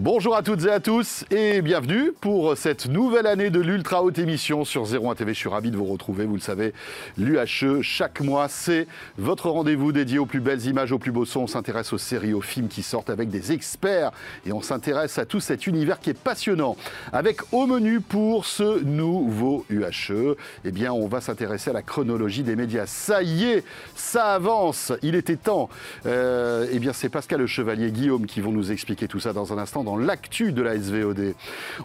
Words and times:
Bonjour 0.00 0.36
à 0.36 0.44
toutes 0.44 0.64
et 0.64 0.70
à 0.70 0.78
tous 0.78 1.24
et 1.32 1.60
bienvenue 1.60 2.12
pour 2.20 2.56
cette 2.56 2.86
nouvelle 2.86 3.26
année 3.26 3.50
de 3.50 3.58
l'ultra 3.58 4.04
haute 4.04 4.20
émission 4.20 4.64
sur 4.64 4.84
01 4.84 5.16
TV. 5.16 5.34
Je 5.34 5.38
suis 5.40 5.48
ravi 5.48 5.72
de 5.72 5.76
vous 5.76 5.86
retrouver. 5.86 6.24
Vous 6.24 6.36
le 6.36 6.40
savez, 6.40 6.72
l'UHE, 7.16 7.82
chaque 7.82 8.20
mois, 8.20 8.46
c'est 8.46 8.86
votre 9.16 9.50
rendez-vous 9.50 9.90
dédié 9.90 10.20
aux 10.20 10.24
plus 10.24 10.38
belles 10.38 10.64
images, 10.66 10.92
aux 10.92 11.00
plus 11.00 11.10
beaux 11.10 11.24
sons. 11.24 11.40
On 11.40 11.46
s'intéresse 11.48 11.92
aux 11.92 11.98
séries, 11.98 12.32
aux 12.32 12.40
films 12.40 12.68
qui 12.68 12.84
sortent 12.84 13.10
avec 13.10 13.28
des 13.28 13.50
experts 13.50 14.12
et 14.46 14.52
on 14.52 14.62
s'intéresse 14.62 15.18
à 15.18 15.26
tout 15.26 15.40
cet 15.40 15.66
univers 15.66 15.98
qui 15.98 16.10
est 16.10 16.14
passionnant. 16.18 16.76
Avec 17.12 17.40
au 17.52 17.66
menu 17.66 18.00
pour 18.00 18.46
ce 18.46 18.80
nouveau 18.84 19.66
UHE, 19.68 20.36
eh 20.64 20.70
bien, 20.70 20.92
on 20.92 21.08
va 21.08 21.20
s'intéresser 21.20 21.70
à 21.70 21.72
la 21.72 21.82
chronologie 21.82 22.44
des 22.44 22.54
médias. 22.54 22.86
Ça 22.86 23.24
y 23.24 23.46
est, 23.46 23.64
ça 23.96 24.34
avance. 24.34 24.92
Il 25.02 25.16
était 25.16 25.34
temps. 25.34 25.68
Euh, 26.06 26.68
eh 26.70 26.78
bien, 26.78 26.92
c'est 26.92 27.08
Pascal 27.08 27.40
Le 27.40 27.48
Chevalier, 27.48 27.90
Guillaume 27.90 28.26
qui 28.26 28.40
vont 28.40 28.52
nous 28.52 28.70
expliquer 28.70 29.08
tout 29.08 29.18
ça 29.18 29.32
dans 29.32 29.52
un 29.52 29.58
instant 29.58 29.87
l'actu 29.96 30.52
de 30.52 30.62
la 30.62 30.76
SVOD. 30.76 31.34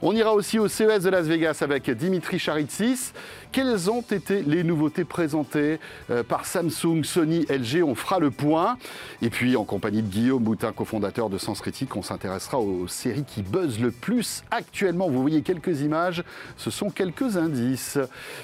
On 0.01 0.15
ira 0.15 0.33
aussi 0.33 0.59
au 0.59 0.67
CES 0.67 1.03
de 1.03 1.09
Las 1.09 1.25
Vegas 1.25 1.59
avec 1.61 1.89
Dimitri 1.89 2.39
Charitsis. 2.39 3.13
Quelles 3.51 3.91
ont 3.91 4.01
été 4.01 4.41
les 4.41 4.63
nouveautés 4.63 5.05
présentées 5.05 5.79
euh, 6.09 6.23
par 6.23 6.45
Samsung, 6.45 7.03
Sony, 7.03 7.45
LG 7.49 7.83
On 7.83 7.93
fera 7.93 8.19
le 8.19 8.31
point. 8.31 8.77
Et 9.21 9.29
puis, 9.29 9.55
en 9.55 9.63
compagnie 9.63 10.01
de 10.01 10.07
Guillaume 10.07 10.43
Boutin, 10.43 10.71
cofondateur 10.71 11.29
de 11.29 11.37
Sens 11.37 11.61
Critique, 11.61 11.95
on 11.95 12.01
s'intéressera 12.01 12.57
aux 12.57 12.87
séries 12.87 13.25
qui 13.25 13.43
buzzent 13.43 13.79
le 13.79 13.91
plus 13.91 14.43
actuellement. 14.49 15.07
Vous 15.07 15.21
voyez 15.21 15.43
quelques 15.43 15.81
images, 15.81 16.23
ce 16.57 16.71
sont 16.71 16.89
quelques 16.89 17.37
indices. 17.37 17.99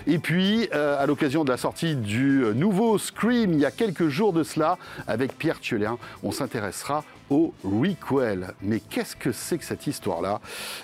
Et 0.05 0.19
puis, 0.19 0.69
euh, 0.75 1.01
à 1.01 1.07
l'occasion 1.07 1.43
de 1.43 1.49
la 1.49 1.57
sortie 1.57 1.95
du 1.95 2.43
nouveau 2.55 2.99
Scream, 2.99 3.53
il 3.53 3.59
y 3.59 3.65
a 3.65 3.71
quelques 3.71 4.09
jours 4.09 4.31
de 4.31 4.43
cela, 4.43 4.77
avec 5.07 5.37
Pierre 5.37 5.59
Thiolin, 5.59 5.97
on 6.21 6.31
s'intéressera 6.31 7.03
au 7.29 7.53
requel. 7.63 8.53
Mais 8.61 8.79
qu'est-ce 8.79 9.15
que 9.15 9.31
c'est 9.31 9.57
que 9.57 9.65
cette 9.65 9.87
histoire-là? 9.87 10.39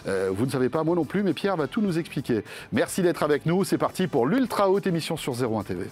Euh, 0.08 0.30
Vous 0.34 0.46
ne 0.46 0.52
savez 0.52 0.70
pas, 0.70 0.84
moi 0.84 0.96
non 0.96 1.06
plus, 1.06 1.24
mais 1.24 1.34
Pierre 1.34 1.58
va 1.58 1.68
tout 1.68 1.82
nous 1.82 1.98
expliquer. 1.98 2.44
Merci 2.72 3.02
d'être 3.02 3.24
avec 3.24 3.46
nous. 3.46 3.64
C'est 3.64 3.78
parti 3.78 4.08
pour 4.08 4.26
l'ultra 4.28 4.70
haute 4.70 4.88
émission 4.88 5.18
sur 5.18 5.34
01 5.34 5.64
TV. 5.64 5.86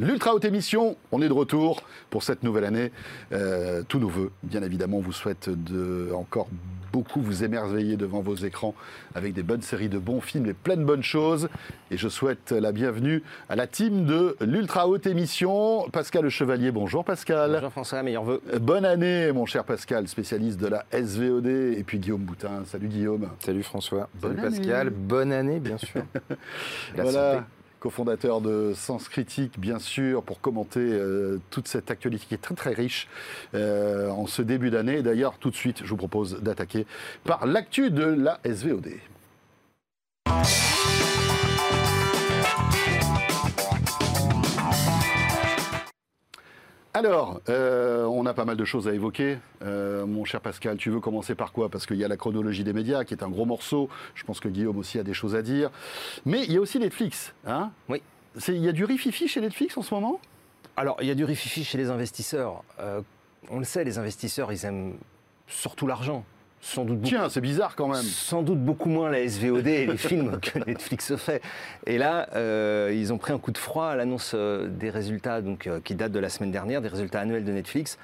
L'Ultra 0.00 0.34
Haute 0.34 0.46
Émission, 0.46 0.96
on 1.12 1.20
est 1.20 1.28
de 1.28 1.32
retour 1.34 1.82
pour 2.10 2.22
cette 2.22 2.42
nouvelle 2.42 2.64
année. 2.64 2.92
Euh, 3.32 3.82
tout 3.88 3.98
nouveau, 3.98 4.30
bien 4.42 4.62
évidemment, 4.62 4.98
on 4.98 5.02
vous 5.02 5.12
souhaite 5.12 5.48
de 5.48 6.10
encore 6.14 6.48
beaucoup 6.92 7.20
vous 7.20 7.44
émerveiller 7.44 7.96
devant 7.96 8.20
vos 8.20 8.34
écrans 8.34 8.74
avec 9.14 9.32
des 9.32 9.42
bonnes 9.42 9.62
séries 9.62 9.88
de 9.88 9.98
bons 9.98 10.20
films 10.20 10.46
et 10.46 10.54
plein 10.54 10.76
de 10.76 10.84
bonnes 10.84 11.02
choses. 11.02 11.48
Et 11.90 11.96
je 11.96 12.08
souhaite 12.08 12.52
la 12.52 12.72
bienvenue 12.72 13.22
à 13.48 13.56
la 13.56 13.66
team 13.66 14.04
de 14.04 14.36
l'Ultra 14.40 14.88
Haute 14.88 15.06
Émission. 15.06 15.88
Pascal 15.90 16.24
Le 16.24 16.30
Chevalier, 16.30 16.72
bonjour 16.72 17.04
Pascal. 17.04 17.52
Bonjour 17.52 17.70
François, 17.70 18.02
meilleur 18.02 18.24
vœu. 18.24 18.42
Euh, 18.52 18.58
bonne 18.58 18.84
année, 18.84 19.32
mon 19.32 19.46
cher 19.46 19.64
Pascal, 19.64 20.08
spécialiste 20.08 20.60
de 20.60 20.66
la 20.66 20.84
SVOD. 20.92 21.46
Et 21.46 21.84
puis 21.86 21.98
Guillaume 21.98 22.22
Boutin. 22.22 22.64
Salut 22.66 22.88
Guillaume. 22.88 23.28
Salut 23.38 23.62
François. 23.62 24.08
Salut 24.20 24.36
Pascal. 24.36 24.90
Bonne 24.90 25.32
année, 25.32 25.60
bien 25.60 25.78
sûr. 25.78 26.02
voilà 26.96 27.46
cofondateur 27.80 28.40
de 28.40 28.72
Sens 28.74 29.08
Critique, 29.08 29.58
bien 29.58 29.78
sûr, 29.78 30.22
pour 30.22 30.40
commenter 30.40 30.80
euh, 30.80 31.40
toute 31.50 31.66
cette 31.66 31.90
actualité 31.90 32.26
qui 32.28 32.34
est 32.34 32.38
très 32.38 32.54
très 32.54 32.72
riche 32.72 33.08
euh, 33.54 34.10
en 34.10 34.26
ce 34.26 34.42
début 34.42 34.70
d'année. 34.70 35.02
D'ailleurs, 35.02 35.38
tout 35.38 35.50
de 35.50 35.56
suite, 35.56 35.80
je 35.82 35.90
vous 35.90 35.96
propose 35.96 36.40
d'attaquer 36.42 36.86
par 37.24 37.46
l'actu 37.46 37.90
de 37.90 38.04
la 38.04 38.38
SVOD. 38.44 38.90
Alors, 46.92 47.40
euh, 47.48 48.04
on 48.06 48.26
a 48.26 48.34
pas 48.34 48.44
mal 48.44 48.56
de 48.56 48.64
choses 48.64 48.88
à 48.88 48.92
évoquer. 48.92 49.38
Euh, 49.62 50.06
mon 50.06 50.24
cher 50.24 50.40
Pascal, 50.40 50.76
tu 50.76 50.90
veux 50.90 50.98
commencer 50.98 51.36
par 51.36 51.52
quoi? 51.52 51.68
Parce 51.68 51.86
qu'il 51.86 51.96
y 51.96 52.04
a 52.04 52.08
la 52.08 52.16
chronologie 52.16 52.64
des 52.64 52.72
médias 52.72 53.04
qui 53.04 53.14
est 53.14 53.22
un 53.22 53.28
gros 53.28 53.44
morceau. 53.44 53.88
Je 54.16 54.24
pense 54.24 54.40
que 54.40 54.48
Guillaume 54.48 54.76
aussi 54.76 54.98
a 54.98 55.04
des 55.04 55.14
choses 55.14 55.36
à 55.36 55.42
dire. 55.42 55.70
Mais 56.26 56.42
il 56.42 56.52
y 56.52 56.56
a 56.56 56.60
aussi 56.60 56.80
Netflix. 56.80 57.32
Hein? 57.46 57.70
Oui. 57.88 58.02
Il 58.48 58.56
y 58.64 58.68
a 58.68 58.72
du 58.72 58.84
rififi 58.84 59.28
chez 59.28 59.40
Netflix 59.40 59.76
en 59.76 59.82
ce 59.82 59.94
moment? 59.94 60.20
Alors, 60.76 60.96
il 61.00 61.06
y 61.06 61.12
a 61.12 61.14
du 61.14 61.24
rififi 61.24 61.62
chez 61.62 61.78
les 61.78 61.90
investisseurs. 61.90 62.64
Euh, 62.80 63.02
on 63.50 63.60
le 63.60 63.64
sait, 63.64 63.84
les 63.84 63.98
investisseurs, 63.98 64.52
ils 64.52 64.64
aiment 64.64 64.94
surtout 65.46 65.86
l'argent 65.86 66.24
sans 66.60 66.84
doute 66.84 67.00
Tiens, 67.02 67.28
c'est 67.28 67.40
bizarre 67.40 67.74
quand 67.74 67.88
même. 67.88 68.02
Sans 68.02 68.42
doute 68.42 68.62
beaucoup 68.62 68.88
moins 68.88 69.10
la 69.10 69.26
SVOD 69.26 69.66
et 69.66 69.86
les 69.86 69.96
films 69.96 70.38
que 70.40 70.58
Netflix 70.58 71.16
fait. 71.16 71.42
Et 71.86 71.96
là, 71.96 72.28
euh, 72.34 72.92
ils 72.94 73.12
ont 73.12 73.18
pris 73.18 73.32
un 73.32 73.38
coup 73.38 73.50
de 73.50 73.58
froid 73.58 73.86
à 73.86 73.96
l'annonce 73.96 74.32
euh, 74.34 74.68
des 74.68 74.90
résultats 74.90 75.40
donc, 75.40 75.66
euh, 75.66 75.80
qui 75.82 75.94
datent 75.94 76.12
de 76.12 76.18
la 76.18 76.28
semaine 76.28 76.50
dernière, 76.50 76.82
des 76.82 76.88
résultats 76.88 77.20
annuels 77.20 77.44
de 77.44 77.52
Netflix. 77.52 77.98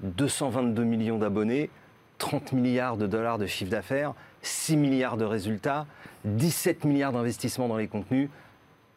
222 0.00 0.82
millions 0.82 1.18
d'abonnés, 1.18 1.70
30 2.18 2.52
milliards 2.52 2.96
de 2.96 3.06
dollars 3.06 3.38
de 3.38 3.46
chiffre 3.46 3.70
d'affaires, 3.70 4.14
6 4.42 4.76
milliards 4.76 5.16
de 5.16 5.24
résultats, 5.24 5.86
17 6.24 6.84
milliards 6.84 7.12
d'investissements 7.12 7.68
dans 7.68 7.76
les 7.76 7.86
contenus. 7.86 8.28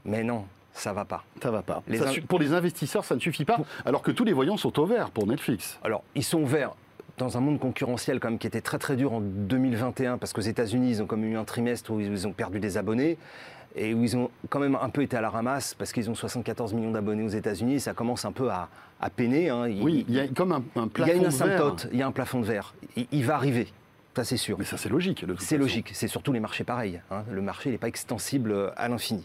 Mais 0.04 0.24
non, 0.24 0.46
ça 0.74 0.94
va 0.94 1.06
pas. 1.06 1.24
Ça 1.44 1.52
va 1.52 1.62
pas. 1.62 1.84
pour 2.28 2.40
les 2.40 2.54
investisseurs, 2.54 3.06
ça 3.06 3.14
ne 3.14 3.20
suffit 3.20 3.46
pas, 3.46 3.60
alors 3.86 4.02
que 4.02 4.12
tous 4.12 4.24
les 4.24 4.34
voyants 4.34 4.58
sont 4.58 4.80
au 4.80 4.86
vert 4.88 5.12
pour 5.12 5.28
Netflix. 5.28 5.80
Alors, 5.84 6.04
ils 6.16 6.24
sont 6.24 6.44
verts 6.44 6.74
dans 7.18 7.38
un 7.38 7.40
monde 7.40 7.60
concurrentiel 7.60 8.20
comme 8.20 8.38
qui 8.38 8.48
était 8.48 8.62
très 8.62 8.78
très 8.78 8.96
dur 8.96 9.14
en 9.14 9.22
2021 9.22 10.18
parce 10.18 10.34
qu'aux 10.34 10.42
États-Unis 10.42 10.90
ils 10.92 11.04
ont 11.04 11.06
comme 11.06 11.24
eu 11.24 11.38
un 11.38 11.44
trimestre 11.46 11.92
où 11.92 12.00
ils 12.00 12.28
ont 12.28 12.34
perdu 12.34 12.60
des 12.60 12.78
abonnés 12.78 13.18
et 13.76 13.94
où 13.94 14.04
ils 14.04 14.18
ont 14.18 14.30
quand 14.50 14.60
même 14.60 14.78
un 14.82 14.90
peu 14.90 15.02
été 15.02 15.18
à 15.18 15.22
la 15.22 15.30
ramasse 15.30 15.74
parce 15.74 15.92
qu'ils 15.92 16.10
ont 16.10 16.16
74 16.16 16.74
millions 16.74 16.92
d'abonnés 16.92 17.24
aux 17.24 17.30
États-Unis 17.30 17.80
ça 17.80 17.94
commence 17.94 18.26
un 18.26 18.32
peu 18.32 18.50
à, 18.50 18.70
peiner. 19.16 19.50
Hein. 19.50 19.68
oui, 19.82 20.04
il 20.08 20.16
y 20.16 20.20
a 20.20 20.28
comme 20.28 20.52
un, 20.52 20.88
plafond 20.88 20.88
de 20.88 20.98
verre. 20.98 21.06
Il 21.06 21.08
y 21.08 21.12
a 21.12 21.16
une 21.16 21.26
asymptote, 21.26 21.88
il 21.92 22.00
y 22.00 22.02
a 22.02 22.08
un 22.08 22.12
plafond 22.12 22.40
de 22.40 22.46
verre. 22.46 22.74
Il, 23.12 23.24
va 23.24 23.36
arriver. 23.36 23.68
Ça, 24.16 24.24
c'est 24.24 24.38
sûr. 24.38 24.58
Mais 24.58 24.66
ça, 24.66 24.78
c'est 24.78 24.90
logique. 24.90 25.24
C'est 25.38 25.58
logique. 25.58 25.92
C'est 25.94 26.08
surtout 26.08 26.34
les 26.34 26.40
marchés 26.40 26.64
pareils. 26.64 27.02
Hein. 27.12 27.24
Le 27.30 27.42
marché 27.42 27.70
n'est 27.70 27.78
pas 27.78 27.90
extensible 27.90 28.72
à 28.78 28.88
l'infini. 28.88 29.24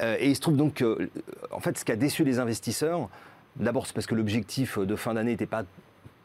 Euh, 0.00 0.16
et 0.18 0.30
il 0.30 0.34
se 0.34 0.40
trouve 0.40 0.56
donc 0.56 0.74
que, 0.74 1.10
en 1.52 1.60
fait, 1.60 1.78
ce 1.78 1.84
qui 1.84 1.92
a 1.92 1.96
déçu 1.96 2.24
les 2.24 2.40
investisseurs, 2.40 3.08
d'abord, 3.56 3.86
c'est 3.86 3.92
parce 3.92 4.06
que 4.06 4.16
l'objectif 4.16 4.78
de 4.78 4.96
fin 4.96 5.14
d'année 5.14 5.32
n'était 5.32 5.46
pas 5.46 5.62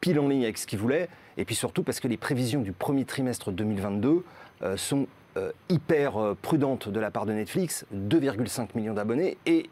pile 0.01 0.19
en 0.19 0.27
ligne 0.27 0.43
avec 0.43 0.57
ce 0.57 0.67
qu'ils 0.67 0.79
voulaient, 0.79 1.09
et 1.37 1.45
puis 1.45 1.55
surtout 1.55 1.83
parce 1.83 1.99
que 1.99 2.07
les 2.07 2.17
prévisions 2.17 2.61
du 2.61 2.71
premier 2.71 3.05
trimestre 3.05 3.51
2022 3.51 4.23
euh, 4.63 4.77
sont 4.77 5.07
euh, 5.37 5.51
hyper 5.69 6.17
euh, 6.17 6.37
prudentes 6.41 6.89
de 6.89 6.99
la 6.99 7.11
part 7.11 7.25
de 7.25 7.33
Netflix, 7.33 7.85
2,5 7.93 8.69
millions 8.75 8.93
d'abonnés 8.93 9.37
et 9.45 9.69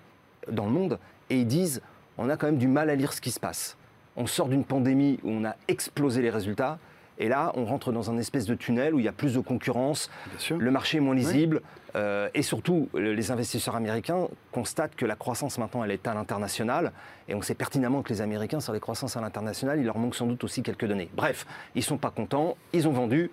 dans 0.51 0.65
le 0.65 0.71
monde, 0.71 0.99
et 1.29 1.39
ils 1.39 1.47
disent 1.47 1.81
on 2.17 2.29
a 2.29 2.37
quand 2.37 2.47
même 2.47 2.57
du 2.57 2.67
mal 2.67 2.89
à 2.89 2.95
lire 2.95 3.13
ce 3.13 3.21
qui 3.21 3.31
se 3.31 3.39
passe. 3.39 3.77
On 4.15 4.27
sort 4.27 4.47
d'une 4.47 4.65
pandémie 4.65 5.19
où 5.23 5.31
on 5.31 5.45
a 5.45 5.55
explosé 5.67 6.21
les 6.21 6.29
résultats, 6.29 6.77
et 7.19 7.29
là, 7.29 7.51
on 7.55 7.65
rentre 7.65 7.91
dans 7.91 8.09
un 8.09 8.17
espèce 8.17 8.45
de 8.45 8.55
tunnel 8.55 8.93
où 8.93 8.99
il 8.99 9.05
y 9.05 9.07
a 9.07 9.13
plus 9.13 9.35
de 9.35 9.39
concurrence, 9.39 10.09
le 10.49 10.71
marché 10.71 10.97
est 10.97 11.01
moins 11.01 11.15
lisible, 11.15 11.61
euh, 11.95 12.29
et 12.33 12.41
surtout, 12.41 12.89
les 12.93 13.31
investisseurs 13.31 13.75
américains 13.75 14.27
constatent 14.51 14.95
que 14.95 15.05
la 15.05 15.15
croissance 15.15 15.57
maintenant, 15.59 15.83
elle 15.83 15.91
est 15.91 16.07
à 16.07 16.13
l'international, 16.13 16.91
et 17.27 17.35
on 17.35 17.41
sait 17.41 17.53
pertinemment 17.55 18.01
que 18.01 18.09
les 18.09 18.21
Américains, 18.21 18.59
sur 18.59 18.73
les 18.73 18.79
croissances 18.79 19.15
à 19.15 19.21
l'international, 19.21 19.79
il 19.79 19.85
leur 19.85 19.97
manque 19.97 20.15
sans 20.15 20.25
doute 20.25 20.43
aussi 20.43 20.63
quelques 20.63 20.85
données. 20.85 21.09
Bref, 21.15 21.45
ils 21.75 21.79
ne 21.79 21.83
sont 21.83 21.97
pas 21.97 22.09
contents, 22.09 22.57
ils 22.73 22.87
ont 22.87 22.93
vendu, 22.93 23.29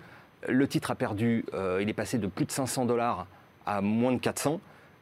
le 0.47 0.67
titre 0.67 0.91
a 0.91 0.95
perdu, 0.95 1.45
euh, 1.53 1.79
il 1.81 1.89
est 1.89 1.93
passé 1.93 2.17
de 2.17 2.27
plus 2.27 2.45
de 2.45 2.51
500 2.51 2.85
dollars 2.85 3.27
à 3.65 3.81
moins 3.81 4.11
de 4.11 4.19
400, 4.19 4.59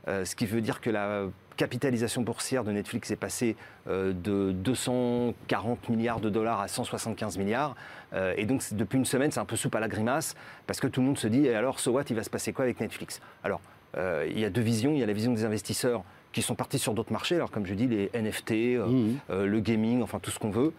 euh, 0.07 0.25
ce 0.25 0.35
qui 0.35 0.45
veut 0.45 0.61
dire 0.61 0.81
que 0.81 0.89
la 0.89 1.23
capitalisation 1.59 2.21
boursière 2.21 2.63
de 2.63 2.71
Netflix 2.71 3.11
est 3.11 3.17
passée 3.17 3.57
euh, 3.89 4.13
de 4.13 4.53
240 4.53 5.89
milliards 5.89 6.21
de 6.21 6.29
dollars 6.29 6.61
à 6.61 6.69
175 6.69 7.37
milliards. 7.37 7.75
Euh, 8.13 8.33
et 8.37 8.45
donc, 8.45 8.63
depuis 8.71 8.97
une 8.97 9.03
semaine, 9.03 9.29
c'est 9.29 9.41
un 9.41 9.45
peu 9.45 9.57
soupe 9.57 9.75
à 9.75 9.81
la 9.81 9.89
grimace, 9.89 10.35
parce 10.67 10.79
que 10.79 10.87
tout 10.87 11.01
le 11.01 11.07
monde 11.07 11.17
se 11.17 11.27
dit, 11.27 11.47
et 11.47 11.55
alors, 11.55 11.81
so 11.81 11.91
what, 11.91 12.03
il 12.09 12.15
va 12.15 12.23
se 12.23 12.29
passer 12.29 12.53
quoi 12.53 12.63
avec 12.63 12.79
Netflix? 12.79 13.19
Alors, 13.43 13.59
euh, 13.97 14.25
il 14.29 14.39
y 14.39 14.45
a 14.45 14.49
deux 14.49 14.61
visions. 14.61 14.93
Il 14.93 14.99
y 14.99 15.03
a 15.03 15.05
la 15.05 15.11
vision 15.11 15.33
des 15.33 15.43
investisseurs 15.43 16.03
qui 16.31 16.41
sont 16.41 16.55
partis 16.55 16.79
sur 16.79 16.93
d'autres 16.93 17.11
marchés, 17.11 17.35
alors 17.35 17.51
comme 17.51 17.65
je 17.65 17.73
dis, 17.73 17.87
les 17.87 18.09
NFT, 18.13 18.51
mmh. 18.51 19.43
le 19.43 19.59
gaming, 19.59 20.03
enfin 20.03 20.19
tout 20.19 20.29
ce 20.29 20.37
qu'on 20.37 20.51
veut, 20.51 20.73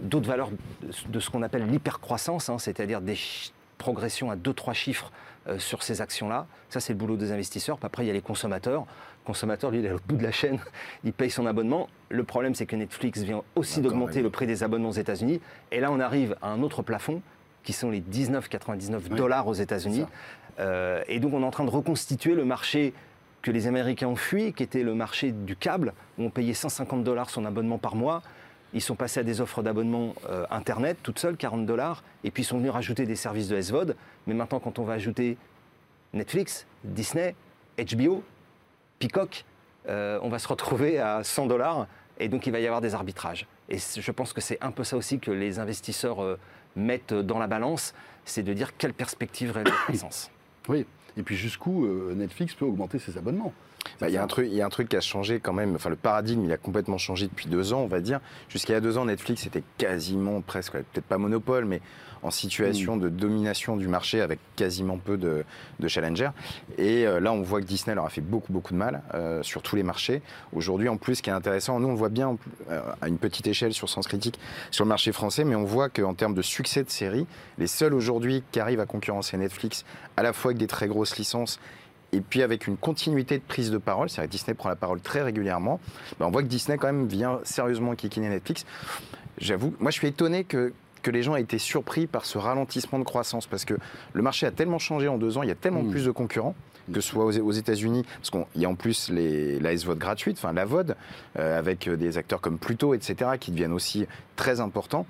d'autres 0.00 0.26
valeurs 0.26 0.48
de 1.10 1.20
ce 1.20 1.28
qu'on 1.28 1.42
appelle 1.42 1.66
l'hypercroissance, 1.66 2.48
hein, 2.48 2.58
c'est-à-dire 2.58 3.02
des 3.02 3.18
progressions 3.76 4.30
à 4.30 4.36
2-3 4.36 4.72
chiffres 4.72 5.12
sur 5.58 5.82
ces 5.82 6.00
actions-là. 6.00 6.46
Ça, 6.70 6.80
c'est 6.80 6.94
le 6.94 6.98
boulot 6.98 7.18
des 7.18 7.30
investisseurs. 7.30 7.76
Puis 7.76 7.84
après, 7.84 8.04
il 8.04 8.06
y 8.06 8.10
a 8.10 8.14
les 8.14 8.22
consommateurs 8.22 8.86
consommateur, 9.26 9.70
lui, 9.70 9.80
il 9.80 9.86
est 9.86 9.92
au 9.92 9.98
bout 10.08 10.16
de 10.16 10.22
la 10.22 10.32
chaîne, 10.32 10.58
il 11.04 11.12
paye 11.12 11.30
son 11.30 11.44
abonnement. 11.44 11.88
Le 12.08 12.24
problème, 12.24 12.54
c'est 12.54 12.64
que 12.64 12.76
Netflix 12.76 13.20
vient 13.22 13.42
aussi 13.56 13.82
d'augmenter 13.82 14.22
le 14.22 14.30
prix 14.30 14.46
des 14.46 14.62
abonnements 14.62 14.88
aux 14.90 14.92
États-Unis. 14.92 15.40
Et 15.72 15.80
là, 15.80 15.90
on 15.92 16.00
arrive 16.00 16.36
à 16.40 16.48
un 16.48 16.62
autre 16.62 16.82
plafond, 16.82 17.20
qui 17.64 17.72
sont 17.72 17.90
les 17.90 18.00
19,99 18.00 19.14
dollars 19.14 19.46
aux 19.48 19.54
États-Unis. 19.54 20.06
Euh, 20.60 21.02
et 21.08 21.20
donc, 21.20 21.34
on 21.34 21.42
est 21.42 21.44
en 21.44 21.50
train 21.50 21.64
de 21.64 21.70
reconstituer 21.70 22.34
le 22.34 22.44
marché 22.44 22.94
que 23.42 23.50
les 23.50 23.66
Américains 23.66 24.08
ont 24.08 24.16
fui, 24.16 24.52
qui 24.52 24.62
était 24.62 24.82
le 24.82 24.94
marché 24.94 25.32
du 25.32 25.56
câble, 25.56 25.92
où 26.18 26.24
on 26.24 26.30
payait 26.30 26.54
150 26.54 27.04
dollars 27.04 27.28
son 27.28 27.44
abonnement 27.44 27.78
par 27.78 27.94
mois. 27.94 28.22
Ils 28.72 28.80
sont 28.80 28.96
passés 28.96 29.20
à 29.20 29.22
des 29.22 29.40
offres 29.40 29.62
d'abonnement 29.62 30.14
euh, 30.28 30.46
Internet, 30.50 30.98
toutes 31.02 31.18
seules, 31.18 31.36
40 31.36 31.66
dollars, 31.66 32.02
et 32.24 32.30
puis 32.30 32.42
ils 32.42 32.46
sont 32.46 32.58
venus 32.58 32.70
rajouter 32.70 33.04
des 33.04 33.16
services 33.16 33.48
de 33.48 33.60
SVOD. 33.60 33.96
Mais 34.26 34.34
maintenant, 34.34 34.60
quand 34.60 34.78
on 34.78 34.84
va 34.84 34.94
ajouter 34.94 35.36
Netflix, 36.12 36.66
Disney, 36.84 37.34
HBO, 37.78 38.22
Peacock, 38.98 39.44
euh, 39.88 40.18
on 40.22 40.28
va 40.28 40.38
se 40.38 40.48
retrouver 40.48 40.98
à 40.98 41.22
100 41.22 41.46
dollars, 41.46 41.86
et 42.18 42.28
donc 42.28 42.46
il 42.46 42.52
va 42.52 42.60
y 42.60 42.66
avoir 42.66 42.80
des 42.80 42.94
arbitrages. 42.94 43.46
Et 43.68 43.78
je 43.78 44.10
pense 44.10 44.32
que 44.32 44.40
c'est 44.40 44.58
un 44.62 44.70
peu 44.70 44.84
ça 44.84 44.96
aussi 44.96 45.18
que 45.18 45.30
les 45.30 45.58
investisseurs 45.58 46.22
euh, 46.22 46.38
mettent 46.76 47.14
dans 47.14 47.38
la 47.38 47.46
balance, 47.46 47.94
c'est 48.24 48.42
de 48.42 48.52
dire 48.52 48.76
quelle 48.76 48.94
perspective 48.94 49.52
réelle 49.52 49.66
de 49.66 49.70
croissance. 49.84 50.30
Oui, 50.68 50.86
et 51.16 51.22
puis 51.22 51.36
jusqu'où 51.36 51.86
Netflix 52.14 52.54
peut 52.54 52.64
augmenter 52.64 52.98
ses 52.98 53.16
abonnements 53.16 53.52
bah, 54.00 54.08
il 54.08 54.14
y, 54.14 54.16
a 54.16 54.22
un 54.22 54.26
truc, 54.26 54.48
y 54.50 54.60
a 54.60 54.66
un 54.66 54.70
truc 54.70 54.88
qui 54.88 54.96
a 54.96 55.00
changé 55.00 55.40
quand 55.40 55.52
même. 55.52 55.74
Enfin, 55.74 55.90
le 55.90 55.96
paradigme, 55.96 56.44
il 56.44 56.52
a 56.52 56.56
complètement 56.56 56.98
changé 56.98 57.26
depuis 57.26 57.48
deux 57.48 57.72
ans, 57.72 57.80
on 57.80 57.86
va 57.86 58.00
dire. 58.00 58.20
Jusqu'à 58.48 58.72
il 58.72 58.76
y 58.76 58.78
a 58.78 58.80
deux 58.80 58.98
ans, 58.98 59.04
Netflix 59.04 59.46
était 59.46 59.62
quasiment 59.78 60.40
presque, 60.40 60.72
peut-être 60.72 61.04
pas 61.04 61.18
monopole, 61.18 61.64
mais 61.64 61.80
en 62.22 62.30
situation 62.30 62.96
mm. 62.96 63.00
de 63.00 63.08
domination 63.08 63.76
du 63.76 63.88
marché 63.88 64.20
avec 64.20 64.38
quasiment 64.56 64.98
peu 64.98 65.16
de, 65.16 65.44
de 65.80 65.88
challengers. 65.88 66.30
Et 66.78 67.06
euh, 67.06 67.20
là, 67.20 67.32
on 67.32 67.42
voit 67.42 67.60
que 67.60 67.66
Disney 67.66 67.94
leur 67.94 68.04
a 68.04 68.10
fait 68.10 68.20
beaucoup, 68.20 68.52
beaucoup 68.52 68.72
de 68.72 68.78
mal 68.78 69.02
euh, 69.14 69.42
sur 69.42 69.62
tous 69.62 69.76
les 69.76 69.82
marchés. 69.82 70.22
Aujourd'hui, 70.52 70.88
en 70.88 70.96
plus, 70.96 71.16
ce 71.16 71.22
qui 71.22 71.30
est 71.30 71.34
intéressant, 71.34 71.78
nous, 71.80 71.88
on 71.88 71.92
le 71.92 71.98
voit 71.98 72.08
bien 72.08 72.36
euh, 72.70 72.80
à 73.00 73.08
une 73.08 73.18
petite 73.18 73.46
échelle 73.46 73.72
sur 73.72 73.88
Sens 73.88 74.06
Critique 74.06 74.38
sur 74.70 74.84
le 74.84 74.88
marché 74.88 75.12
français, 75.12 75.44
mais 75.44 75.54
on 75.54 75.64
voit 75.64 75.88
qu'en 75.88 76.14
termes 76.14 76.34
de 76.34 76.42
succès 76.42 76.82
de 76.82 76.90
série, 76.90 77.26
les 77.58 77.66
seuls 77.66 77.94
aujourd'hui 77.94 78.42
qui 78.52 78.60
arrivent 78.60 78.80
à 78.80 78.86
concurrencer 78.86 79.36
Netflix, 79.36 79.84
à 80.16 80.22
la 80.22 80.32
fois 80.32 80.50
avec 80.50 80.58
des 80.58 80.66
très 80.66 80.88
grosses 80.88 81.16
licences 81.16 81.60
et 82.12 82.20
puis 82.20 82.42
avec 82.42 82.66
une 82.66 82.76
continuité 82.76 83.38
de 83.38 83.42
prise 83.42 83.70
de 83.70 83.78
parole, 83.78 84.08
c'est-à-dire 84.08 84.30
que 84.30 84.36
Disney 84.36 84.54
prend 84.54 84.68
la 84.68 84.76
parole 84.76 85.00
très 85.00 85.22
régulièrement, 85.22 85.80
ben, 86.18 86.26
on 86.26 86.30
voit 86.30 86.42
que 86.42 86.48
Disney 86.48 86.78
quand 86.78 86.86
même 86.86 87.06
vient 87.06 87.40
sérieusement 87.44 87.94
kikiner 87.94 88.28
Netflix. 88.28 88.64
J'avoue, 89.38 89.74
moi 89.80 89.90
je 89.90 89.98
suis 89.98 90.08
étonné 90.08 90.44
que 90.44 90.72
que 91.02 91.10
les 91.12 91.22
gens 91.22 91.36
aient 91.36 91.42
été 91.42 91.58
surpris 91.58 92.08
par 92.08 92.24
ce 92.24 92.36
ralentissement 92.36 92.98
de 92.98 93.04
croissance 93.04 93.46
parce 93.46 93.64
que 93.64 93.74
le 94.12 94.22
marché 94.22 94.44
a 94.44 94.50
tellement 94.50 94.80
changé 94.80 95.06
en 95.06 95.18
deux 95.18 95.38
ans, 95.38 95.44
il 95.44 95.48
y 95.48 95.52
a 95.52 95.54
tellement 95.54 95.84
mmh. 95.84 95.90
plus 95.90 96.04
de 96.04 96.10
concurrents 96.10 96.56
que 96.92 97.00
ce 97.00 97.10
soit 97.10 97.24
aux, 97.24 97.52
États-Unis, 97.52 98.04
parce 98.18 98.30
qu'il 98.30 98.62
y 98.62 98.64
a 98.64 98.68
en 98.68 98.74
plus 98.74 99.10
les, 99.10 99.58
la 99.58 99.76
SVOD 99.76 99.98
gratuite, 99.98 100.38
enfin 100.38 100.52
la 100.52 100.64
VOD, 100.64 100.94
euh, 101.36 101.58
avec 101.58 101.88
des 101.88 102.16
acteurs 102.18 102.40
comme 102.40 102.58
Pluto, 102.58 102.94
etc., 102.94 103.32
qui 103.40 103.50
deviennent 103.50 103.72
aussi 103.72 104.06
très 104.36 104.60
importants 104.60 105.04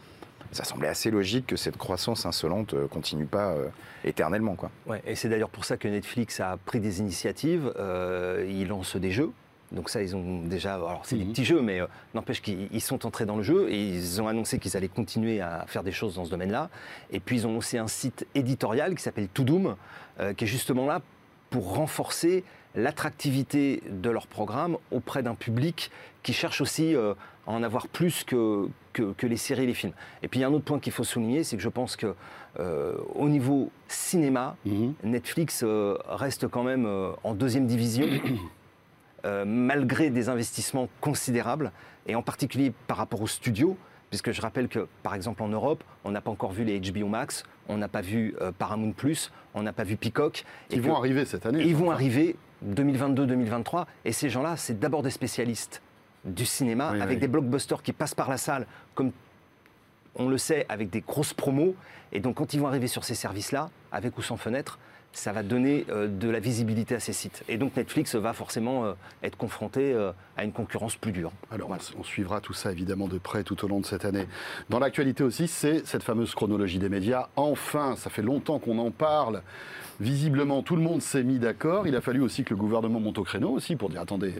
ça 0.52 0.64
semblait 0.64 0.88
assez 0.88 1.10
logique 1.10 1.46
que 1.46 1.56
cette 1.56 1.76
croissance 1.76 2.26
insolente 2.26 2.74
euh, 2.74 2.86
continue 2.86 3.26
pas 3.26 3.52
euh, 3.52 3.68
éternellement. 4.04 4.54
Quoi. 4.54 4.70
Ouais, 4.86 5.02
et 5.06 5.14
c'est 5.14 5.28
d'ailleurs 5.28 5.50
pour 5.50 5.64
ça 5.64 5.76
que 5.76 5.88
Netflix 5.88 6.40
a 6.40 6.56
pris 6.64 6.80
des 6.80 7.00
initiatives. 7.00 7.72
Euh, 7.78 8.46
ils 8.48 8.68
lancent 8.68 8.96
des 8.96 9.10
jeux. 9.10 9.30
Donc 9.72 9.90
ça, 9.90 10.00
ils 10.00 10.14
ont 10.14 10.42
déjà... 10.42 10.74
Alors 10.74 11.02
c'est 11.04 11.16
des 11.16 11.24
mhm. 11.24 11.30
petits 11.32 11.44
jeux, 11.44 11.60
mais 11.60 11.80
n'empêche 12.14 12.40
qu'ils 12.40 12.80
sont 12.80 13.04
entrés 13.04 13.26
dans 13.26 13.36
le 13.36 13.42
jeu 13.42 13.68
et 13.68 13.88
ils 13.88 14.22
ont 14.22 14.28
annoncé 14.28 14.60
qu'ils 14.60 14.76
allaient 14.76 14.86
continuer 14.86 15.40
à 15.40 15.64
faire 15.66 15.82
des 15.82 15.90
choses 15.90 16.14
dans 16.14 16.24
ce 16.24 16.30
domaine-là. 16.30 16.70
Et 17.10 17.18
puis 17.18 17.36
ils 17.36 17.46
ont 17.48 17.52
lancé 17.52 17.76
un 17.76 17.88
site 17.88 18.26
éditorial 18.36 18.94
qui 18.94 19.02
s'appelle 19.02 19.26
Toudoom, 19.26 19.74
qui 20.36 20.44
est 20.44 20.46
justement 20.46 20.86
là 20.86 21.02
pour 21.50 21.74
renforcer 21.74 22.44
l'attractivité 22.76 23.82
de 23.90 24.08
leur 24.08 24.28
programme 24.28 24.76
auprès 24.92 25.24
d'un 25.24 25.34
public 25.34 25.90
qui 26.22 26.32
cherche 26.32 26.60
aussi 26.60 26.94
à 26.94 27.50
en 27.50 27.64
avoir 27.64 27.88
plus 27.88 28.22
que, 28.22 28.68
que, 29.16 29.26
les 29.26 29.36
séries 29.36 29.64
et 29.64 29.66
les 29.66 29.74
films. 29.74 29.92
Et 30.22 30.28
puis 30.28 30.40
il 30.40 30.42
y 30.42 30.44
a 30.44 30.48
un 30.48 30.52
autre 30.52 30.64
point 30.64 30.78
qu'il 30.78 30.92
faut 30.92 31.04
souligner, 31.04 31.44
c'est 31.44 31.56
que 31.56 31.62
je 31.62 31.68
pense 31.68 31.96
que 31.96 32.14
euh, 32.58 32.94
au 33.14 33.28
niveau 33.28 33.70
cinéma, 33.88 34.56
mhm. 34.64 34.94
Netflix 35.04 35.62
euh, 35.62 35.98
reste 36.08 36.48
quand 36.48 36.62
même 36.62 36.86
euh, 36.86 37.10
en 37.24 37.34
deuxième 37.34 37.66
division, 37.66 38.08
malgré 39.44 40.10
des 40.10 40.28
investissements 40.28 40.88
considérables, 41.00 41.72
et 42.06 42.14
en 42.14 42.22
particulier 42.22 42.72
par 42.86 42.96
rapport 42.96 43.20
aux 43.20 43.26
studios, 43.26 43.76
puisque 44.08 44.30
je 44.30 44.40
rappelle 44.40 44.68
que, 44.68 44.86
par 45.02 45.16
exemple, 45.16 45.42
en 45.42 45.48
Europe, 45.48 45.82
on 46.04 46.12
n'a 46.12 46.20
pas 46.20 46.30
encore 46.30 46.52
vu 46.52 46.62
les 46.62 46.78
HBO 46.78 47.08
Max, 47.08 47.42
on 47.68 47.76
n'a 47.76 47.88
pas 47.88 48.02
vu 48.02 48.36
Paramount 48.56 48.92
Plus, 48.92 49.32
on 49.54 49.64
n'a 49.64 49.72
pas 49.72 49.82
vu 49.82 49.96
Peacock. 49.96 50.44
Ils 50.70 50.80
vont 50.80 50.94
arriver 50.94 51.24
cette 51.24 51.44
année. 51.44 51.64
Ils 51.64 51.74
vont 51.74 51.90
arriver 51.90 52.36
2022-2023, 52.64 53.86
et 54.04 54.12
ces 54.12 54.30
gens-là, 54.30 54.56
c'est 54.56 54.78
d'abord 54.78 55.02
des 55.02 55.10
spécialistes 55.10 55.82
du 56.26 56.44
cinéma, 56.44 56.88
avec 57.00 57.18
des 57.18 57.28
blockbusters 57.28 57.82
qui 57.82 57.92
passent 57.92 58.14
par 58.14 58.28
la 58.28 58.36
salle, 58.36 58.66
comme 58.94 59.12
on 60.14 60.28
le 60.28 60.38
sait, 60.38 60.66
avec 60.68 60.90
des 60.90 61.00
grosses 61.00 61.34
promos. 61.34 61.74
Et 62.12 62.20
donc, 62.20 62.36
quand 62.36 62.54
ils 62.54 62.60
vont 62.60 62.66
arriver 62.66 62.88
sur 62.88 63.04
ces 63.04 63.14
services-là, 63.14 63.70
avec 63.92 64.16
ou 64.18 64.22
sans 64.22 64.36
fenêtre, 64.36 64.78
ça 65.16 65.32
va 65.32 65.42
donner 65.42 65.86
euh, 65.88 66.08
de 66.08 66.28
la 66.28 66.40
visibilité 66.40 66.94
à 66.94 67.00
ces 67.00 67.12
sites. 67.12 67.42
Et 67.48 67.56
donc 67.56 67.76
Netflix 67.76 68.14
va 68.14 68.32
forcément 68.32 68.84
euh, 68.84 68.92
être 69.22 69.36
confronté 69.36 69.92
euh, 69.92 70.12
à 70.36 70.44
une 70.44 70.52
concurrence 70.52 70.96
plus 70.96 71.12
dure. 71.12 71.32
Alors 71.50 71.70
on 71.98 72.02
suivra 72.04 72.40
tout 72.40 72.52
ça 72.52 72.70
évidemment 72.70 73.08
de 73.08 73.18
près 73.18 73.42
tout 73.42 73.64
au 73.64 73.68
long 73.68 73.80
de 73.80 73.86
cette 73.86 74.04
année. 74.04 74.26
Dans 74.68 74.78
l'actualité 74.78 75.24
aussi, 75.24 75.48
c'est 75.48 75.86
cette 75.86 76.02
fameuse 76.02 76.34
chronologie 76.34 76.78
des 76.78 76.90
médias. 76.90 77.28
Enfin, 77.36 77.96
ça 77.96 78.10
fait 78.10 78.22
longtemps 78.22 78.58
qu'on 78.58 78.78
en 78.78 78.90
parle. 78.90 79.42
Visiblement, 79.98 80.62
tout 80.62 80.76
le 80.76 80.82
monde 80.82 81.00
s'est 81.00 81.22
mis 81.22 81.38
d'accord. 81.38 81.86
Il 81.86 81.96
a 81.96 82.00
fallu 82.00 82.20
aussi 82.20 82.44
que 82.44 82.50
le 82.50 82.56
gouvernement 82.56 83.00
monte 83.00 83.18
au 83.18 83.24
créneau 83.24 83.50
aussi 83.50 83.76
pour 83.76 83.88
dire 83.88 84.00
attendez, 84.00 84.34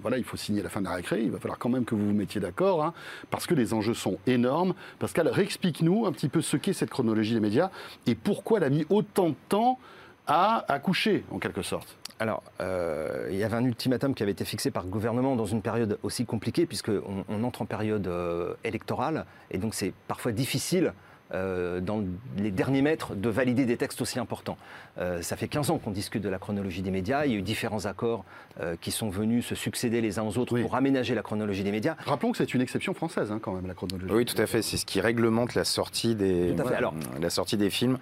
voilà, 0.00 0.16
il 0.16 0.24
faut 0.24 0.36
signer 0.36 0.62
la 0.62 0.70
fin 0.70 0.80
de 0.80 0.86
la 0.86 0.94
récré. 0.94 1.22
Il 1.22 1.30
va 1.30 1.38
falloir 1.38 1.58
quand 1.58 1.68
même 1.68 1.84
que 1.84 1.94
vous 1.94 2.06
vous 2.06 2.14
mettiez 2.14 2.40
d'accord, 2.40 2.82
hein, 2.82 2.94
parce 3.30 3.46
que 3.46 3.54
les 3.54 3.74
enjeux 3.74 3.94
sont 3.94 4.18
énormes. 4.26 4.74
Pascal, 4.98 5.28
réexplique-nous 5.28 6.06
un 6.06 6.12
petit 6.12 6.28
peu 6.28 6.40
ce 6.40 6.56
qu'est 6.56 6.72
cette 6.72 6.90
chronologie 6.90 7.34
des 7.34 7.40
médias 7.40 7.70
et 8.06 8.14
pourquoi 8.14 8.58
elle 8.58 8.64
a 8.64 8.70
mis 8.70 8.86
autant 8.88 9.30
de 9.30 9.34
temps 9.48 9.78
à 10.26 10.64
accoucher, 10.72 11.24
en 11.30 11.38
quelque 11.38 11.62
sorte. 11.62 11.96
Alors, 12.18 12.42
euh, 12.60 13.28
il 13.30 13.36
y 13.36 13.44
avait 13.44 13.56
un 13.56 13.64
ultimatum 13.64 14.14
qui 14.14 14.22
avait 14.22 14.32
été 14.32 14.44
fixé 14.44 14.70
par 14.70 14.84
le 14.84 14.90
gouvernement 14.90 15.36
dans 15.36 15.46
une 15.46 15.62
période 15.62 15.98
aussi 16.02 16.26
compliquée, 16.26 16.66
puisqu'on 16.66 17.24
on 17.28 17.44
entre 17.44 17.62
en 17.62 17.66
période 17.66 18.06
euh, 18.06 18.54
électorale, 18.62 19.24
et 19.50 19.58
donc 19.58 19.74
c'est 19.74 19.94
parfois 20.06 20.32
difficile 20.32 20.92
euh, 21.32 21.80
dans 21.80 22.02
les 22.38 22.50
derniers 22.50 22.82
mètres 22.82 23.14
de 23.14 23.28
valider 23.28 23.64
des 23.64 23.76
textes 23.76 24.00
aussi 24.00 24.18
importants. 24.18 24.58
Euh, 24.98 25.22
ça 25.22 25.36
fait 25.36 25.46
15 25.46 25.70
ans 25.70 25.78
qu'on 25.78 25.92
discute 25.92 26.22
de 26.22 26.28
la 26.28 26.40
chronologie 26.40 26.82
des 26.82 26.90
médias. 26.90 27.24
Il 27.24 27.32
y 27.32 27.34
a 27.36 27.38
eu 27.38 27.42
différents 27.42 27.86
accords 27.86 28.24
euh, 28.60 28.74
qui 28.80 28.90
sont 28.90 29.10
venus 29.10 29.46
se 29.46 29.54
succéder 29.54 30.00
les 30.00 30.18
uns 30.18 30.24
aux 30.24 30.38
autres 30.38 30.58
pour 30.60 30.74
aménager 30.74 31.14
la 31.14 31.22
chronologie 31.22 31.62
des 31.62 31.70
médias. 31.70 31.94
Rappelons 32.04 32.32
que 32.32 32.38
c'est 32.38 32.52
une 32.52 32.60
exception 32.60 32.94
française 32.94 33.30
hein, 33.30 33.38
quand 33.40 33.52
même, 33.52 33.68
la 33.68 33.74
chronologie. 33.74 34.12
Oui, 34.12 34.24
tout 34.24 34.40
à 34.42 34.46
fait. 34.46 34.60
C'est 34.62 34.76
ce 34.76 34.84
qui 34.84 35.00
réglemente 35.00 35.54
la 35.54 35.64
sortie 35.64 36.16
des, 36.16 36.52
la 37.20 37.30
sortie 37.30 37.56
des 37.56 37.70
films 37.70 37.98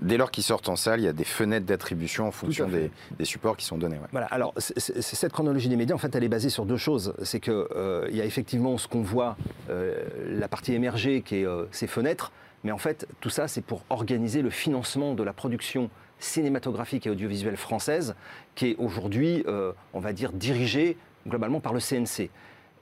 dès 0.00 0.16
lors 0.16 0.32
qu'ils 0.32 0.42
sortent 0.42 0.68
en 0.68 0.74
salle, 0.74 0.98
il 0.98 1.04
y 1.04 1.08
a 1.08 1.12
des 1.12 1.22
fenêtres 1.22 1.64
d'attribution 1.64 2.26
en 2.26 2.32
fonction 2.32 2.68
des, 2.68 2.90
supports 3.24 3.56
qui 3.56 3.64
sont 3.64 3.78
donnés. 3.78 3.98
Voilà, 4.10 4.26
alors 4.26 4.52
cette 4.56 5.32
chronologie 5.32 5.68
des 5.68 5.76
médias, 5.76 5.94
en 5.94 5.98
fait, 5.98 6.12
elle 6.16 6.24
est 6.24 6.28
basée 6.28 6.50
sur 6.50 6.64
deux 6.64 6.76
choses. 6.76 7.14
C'est 7.22 7.38
qu'il 7.38 7.64
il 8.10 8.16
y 8.16 8.20
a 8.20 8.24
effectivement 8.24 8.78
ce 8.78 8.88
qu'on 8.88 9.02
voit, 9.02 9.36
la 9.68 10.48
partie 10.48 10.72
émergée, 10.72 11.22
qui 11.22 11.36
est 11.36 11.46
ces 11.70 11.86
fenêtres, 11.86 12.32
mais 12.64 12.72
en 12.72 12.78
fait, 12.78 13.06
tout 13.20 13.30
ça, 13.30 13.48
c'est 13.48 13.62
pour 13.62 13.84
organiser 13.90 14.42
le 14.42 14.50
financement 14.50 15.14
de 15.14 15.22
la 15.22 15.32
production 15.32 15.90
cinématographique 16.18 17.06
et 17.06 17.10
audiovisuelle 17.10 17.56
française, 17.56 18.14
qui 18.54 18.70
est 18.70 18.76
aujourd'hui, 18.78 19.42
euh, 19.46 19.72
on 19.92 20.00
va 20.00 20.12
dire, 20.12 20.32
dirigée 20.32 20.96
globalement 21.26 21.60
par 21.60 21.72
le 21.72 21.80
CNC 21.80 22.30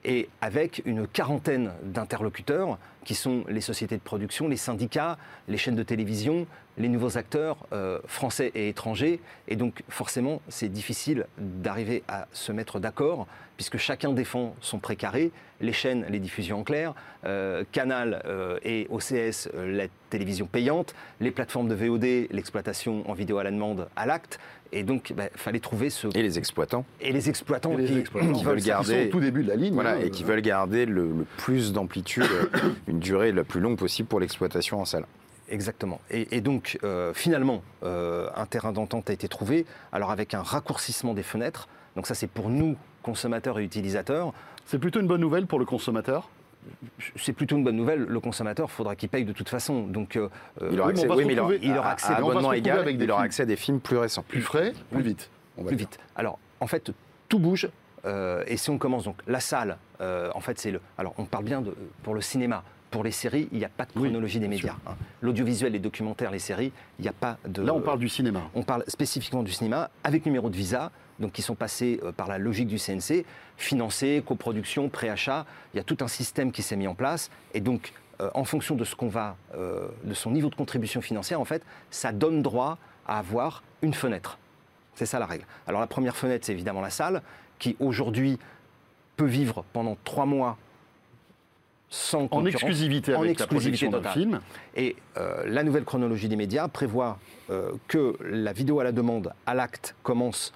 et 0.03 0.29
avec 0.41 0.81
une 0.85 1.07
quarantaine 1.07 1.71
d'interlocuteurs 1.83 2.77
qui 3.03 3.15
sont 3.15 3.43
les 3.47 3.61
sociétés 3.61 3.97
de 3.97 4.01
production, 4.01 4.47
les 4.47 4.57
syndicats, 4.57 5.17
les 5.47 5.57
chaînes 5.57 5.75
de 5.75 5.83
télévision, 5.83 6.45
les 6.77 6.87
nouveaux 6.87 7.17
acteurs 7.17 7.57
euh, 7.73 7.99
français 8.05 8.51
et 8.55 8.69
étrangers. 8.69 9.19
Et 9.47 9.55
donc 9.55 9.83
forcément, 9.89 10.41
c'est 10.49 10.69
difficile 10.69 11.25
d'arriver 11.37 12.03
à 12.07 12.27
se 12.31 12.51
mettre 12.51 12.79
d'accord 12.79 13.27
puisque 13.57 13.77
chacun 13.77 14.11
défend 14.11 14.55
son 14.59 14.79
précaré, 14.79 15.31
les 15.59 15.73
chaînes, 15.73 16.05
les 16.09 16.19
diffusions 16.19 16.61
en 16.61 16.63
clair, 16.63 16.95
euh, 17.25 17.63
Canal 17.71 18.23
euh, 18.25 18.57
et 18.63 18.87
OCS, 18.89 19.49
la 19.53 19.85
télévision 20.09 20.47
payante, 20.47 20.95
les 21.19 21.29
plateformes 21.29 21.67
de 21.67 21.75
VOD, 21.75 22.27
l'exploitation 22.31 23.07
en 23.09 23.13
vidéo 23.13 23.37
à 23.37 23.43
la 23.43 23.51
demande 23.51 23.87
à 23.95 24.07
l'acte, 24.07 24.39
et 24.73 24.83
donc, 24.83 25.09
il 25.09 25.15
bah, 25.15 25.29
fallait 25.35 25.59
trouver 25.59 25.89
ce. 25.89 26.07
Et 26.15 26.21
les 26.21 26.37
exploitants. 26.37 26.85
Et 27.01 27.11
les 27.11 27.27
exploitants, 27.27 27.75
qui, 27.75 28.03
veulent 28.43 28.61
garder. 28.61 29.07
au 29.07 29.11
tout 29.11 29.19
début 29.19 29.43
de 29.43 29.49
la 29.49 29.55
ligne. 29.55 29.73
Voilà, 29.73 29.99
et 29.99 30.09
qui 30.09 30.23
veulent 30.23 30.41
garder 30.41 30.85
le, 30.85 31.25
plus 31.37 31.73
d'amplitude, 31.73 32.25
une 32.87 32.99
durée 32.99 33.31
la 33.31 33.43
plus 33.43 33.59
longue 33.59 33.77
possible 33.77 34.07
pour 34.07 34.19
l'exploitation 34.19 34.79
en 34.79 34.85
salle. 34.85 35.05
Exactement. 35.49 35.99
Et, 36.09 36.39
donc, 36.39 36.79
euh, 36.83 37.13
finalement, 37.13 37.61
euh, 37.83 38.29
un 38.35 38.45
terrain 38.45 38.71
d'entente 38.71 39.09
a 39.09 39.13
été 39.13 39.27
trouvé, 39.27 39.65
alors 39.91 40.09
avec 40.11 40.33
un 40.33 40.41
raccourcissement 40.41 41.13
des 41.13 41.23
fenêtres. 41.23 41.67
Donc, 41.97 42.07
ça, 42.07 42.15
c'est 42.15 42.27
pour 42.27 42.49
nous, 42.49 42.77
consommateurs 43.03 43.59
et 43.59 43.63
utilisateurs. 43.65 44.33
C'est 44.65 44.79
plutôt 44.79 45.01
une 45.01 45.07
bonne 45.07 45.19
nouvelle 45.19 45.47
pour 45.47 45.59
le 45.59 45.65
consommateur 45.65 46.29
c'est 47.15 47.33
plutôt 47.33 47.57
une 47.57 47.63
bonne 47.63 47.75
nouvelle. 47.75 48.05
Le 48.05 48.19
consommateur, 48.19 48.69
faudra 48.69 48.95
qu'il 48.95 49.09
paye 49.09 49.25
de 49.25 49.33
toute 49.33 49.49
façon. 49.49 49.87
Donc, 49.87 50.15
euh, 50.15 50.29
il 50.71 50.79
aura 50.79 50.89
accès, 50.89 51.07
oui, 51.09 51.25
mais 51.25 51.33
il 51.61 51.77
aura, 51.77 51.91
accès 51.91 52.13
à, 52.13 52.17
abonnement 52.17 52.53
égal, 52.53 52.79
avec 52.79 52.97
il 52.99 53.11
aura 53.11 53.23
accès 53.23 53.43
à 53.43 53.45
des 53.45 53.55
films 53.55 53.79
plus 53.79 53.97
récents. 53.97 54.23
Plus 54.27 54.41
frais, 54.41 54.73
plus 54.91 55.01
vite. 55.01 55.29
plus 55.65 55.75
vite. 55.75 55.99
Alors, 56.15 56.39
en 56.59 56.67
fait, 56.67 56.91
tout 57.29 57.39
bouge. 57.39 57.69
Euh, 58.05 58.43
et 58.47 58.57
si 58.57 58.69
on 58.71 58.77
commence 58.79 59.03
donc 59.03 59.17
la 59.27 59.39
salle, 59.39 59.77
euh, 60.01 60.31
en 60.33 60.39
fait, 60.39 60.59
c'est 60.59 60.71
le. 60.71 60.81
Alors, 60.97 61.13
on 61.17 61.25
parle 61.25 61.43
bien 61.43 61.61
de 61.61 61.75
pour 62.03 62.13
le 62.13 62.21
cinéma. 62.21 62.63
Pour 62.89 63.05
les 63.05 63.11
séries, 63.11 63.47
il 63.53 63.59
n'y 63.59 63.63
a 63.63 63.69
pas 63.69 63.85
de 63.85 63.91
Oui, 63.95 64.09
chronologie 64.09 64.39
des 64.41 64.49
médias. 64.49 64.75
hein. 64.85 64.95
L'audiovisuel, 65.21 65.71
les 65.71 65.79
documentaires, 65.79 66.29
les 66.29 66.39
séries, 66.39 66.73
il 66.99 67.03
n'y 67.03 67.07
a 67.07 67.13
pas 67.13 67.37
de. 67.47 67.61
Là, 67.61 67.73
on 67.73 67.79
parle 67.79 67.99
du 67.99 68.09
cinéma. 68.09 68.41
On 68.53 68.63
parle 68.63 68.83
spécifiquement 68.87 69.43
du 69.43 69.51
cinéma 69.53 69.89
avec 70.03 70.25
numéro 70.25 70.49
de 70.49 70.57
visa, 70.57 70.91
donc 71.19 71.31
qui 71.31 71.41
sont 71.41 71.55
passés 71.55 71.99
euh, 72.03 72.11
par 72.11 72.27
la 72.27 72.37
logique 72.37 72.67
du 72.67 72.77
CNC, 72.77 73.25
financé, 73.57 74.23
coproduction, 74.25 74.89
préachat. 74.89 75.45
Il 75.73 75.77
y 75.77 75.79
a 75.79 75.83
tout 75.83 75.97
un 76.01 76.07
système 76.07 76.51
qui 76.51 76.61
s'est 76.61 76.75
mis 76.75 76.87
en 76.87 76.95
place. 76.95 77.29
Et 77.53 77.61
donc, 77.61 77.93
euh, 78.21 78.29
en 78.33 78.43
fonction 78.43 78.75
de 78.75 78.83
ce 78.83 78.95
qu'on 78.95 79.07
va, 79.07 79.35
euh, 79.55 79.87
de 80.03 80.13
son 80.13 80.31
niveau 80.31 80.49
de 80.49 80.55
contribution 80.55 81.01
financière, 81.01 81.39
en 81.39 81.45
fait, 81.45 81.63
ça 81.89 82.11
donne 82.11 82.41
droit 82.41 82.77
à 83.07 83.19
avoir 83.19 83.63
une 83.81 83.93
fenêtre. 83.93 84.37
C'est 84.95 85.05
ça 85.05 85.19
la 85.19 85.25
règle. 85.25 85.45
Alors 85.67 85.81
la 85.81 85.87
première 85.87 86.15
fenêtre, 86.15 86.45
c'est 86.45 86.51
évidemment 86.51 86.81
la 86.81 86.89
salle, 86.89 87.21
qui 87.59 87.75
aujourd'hui 87.79 88.37
peut 89.15 89.25
vivre 89.25 89.63
pendant 89.73 89.97
trois 90.03 90.25
mois 90.25 90.57
sans 91.91 92.29
En 92.31 92.45
exclusivité 92.45 93.13
En 93.13 93.23
exclusivité 93.23 93.85
la 93.85 93.99
production 93.99 94.13
film. 94.13 94.39
Et 94.75 94.95
euh, 95.17 95.43
la 95.45 95.63
nouvelle 95.63 95.83
chronologie 95.83 96.29
des 96.29 96.37
médias 96.37 96.67
prévoit 96.69 97.19
euh, 97.49 97.73
que 97.87 98.15
la 98.23 98.53
vidéo 98.53 98.79
à 98.79 98.85
la 98.85 98.93
demande, 98.93 99.33
à 99.45 99.53
l'acte, 99.53 99.93
commence 100.01 100.53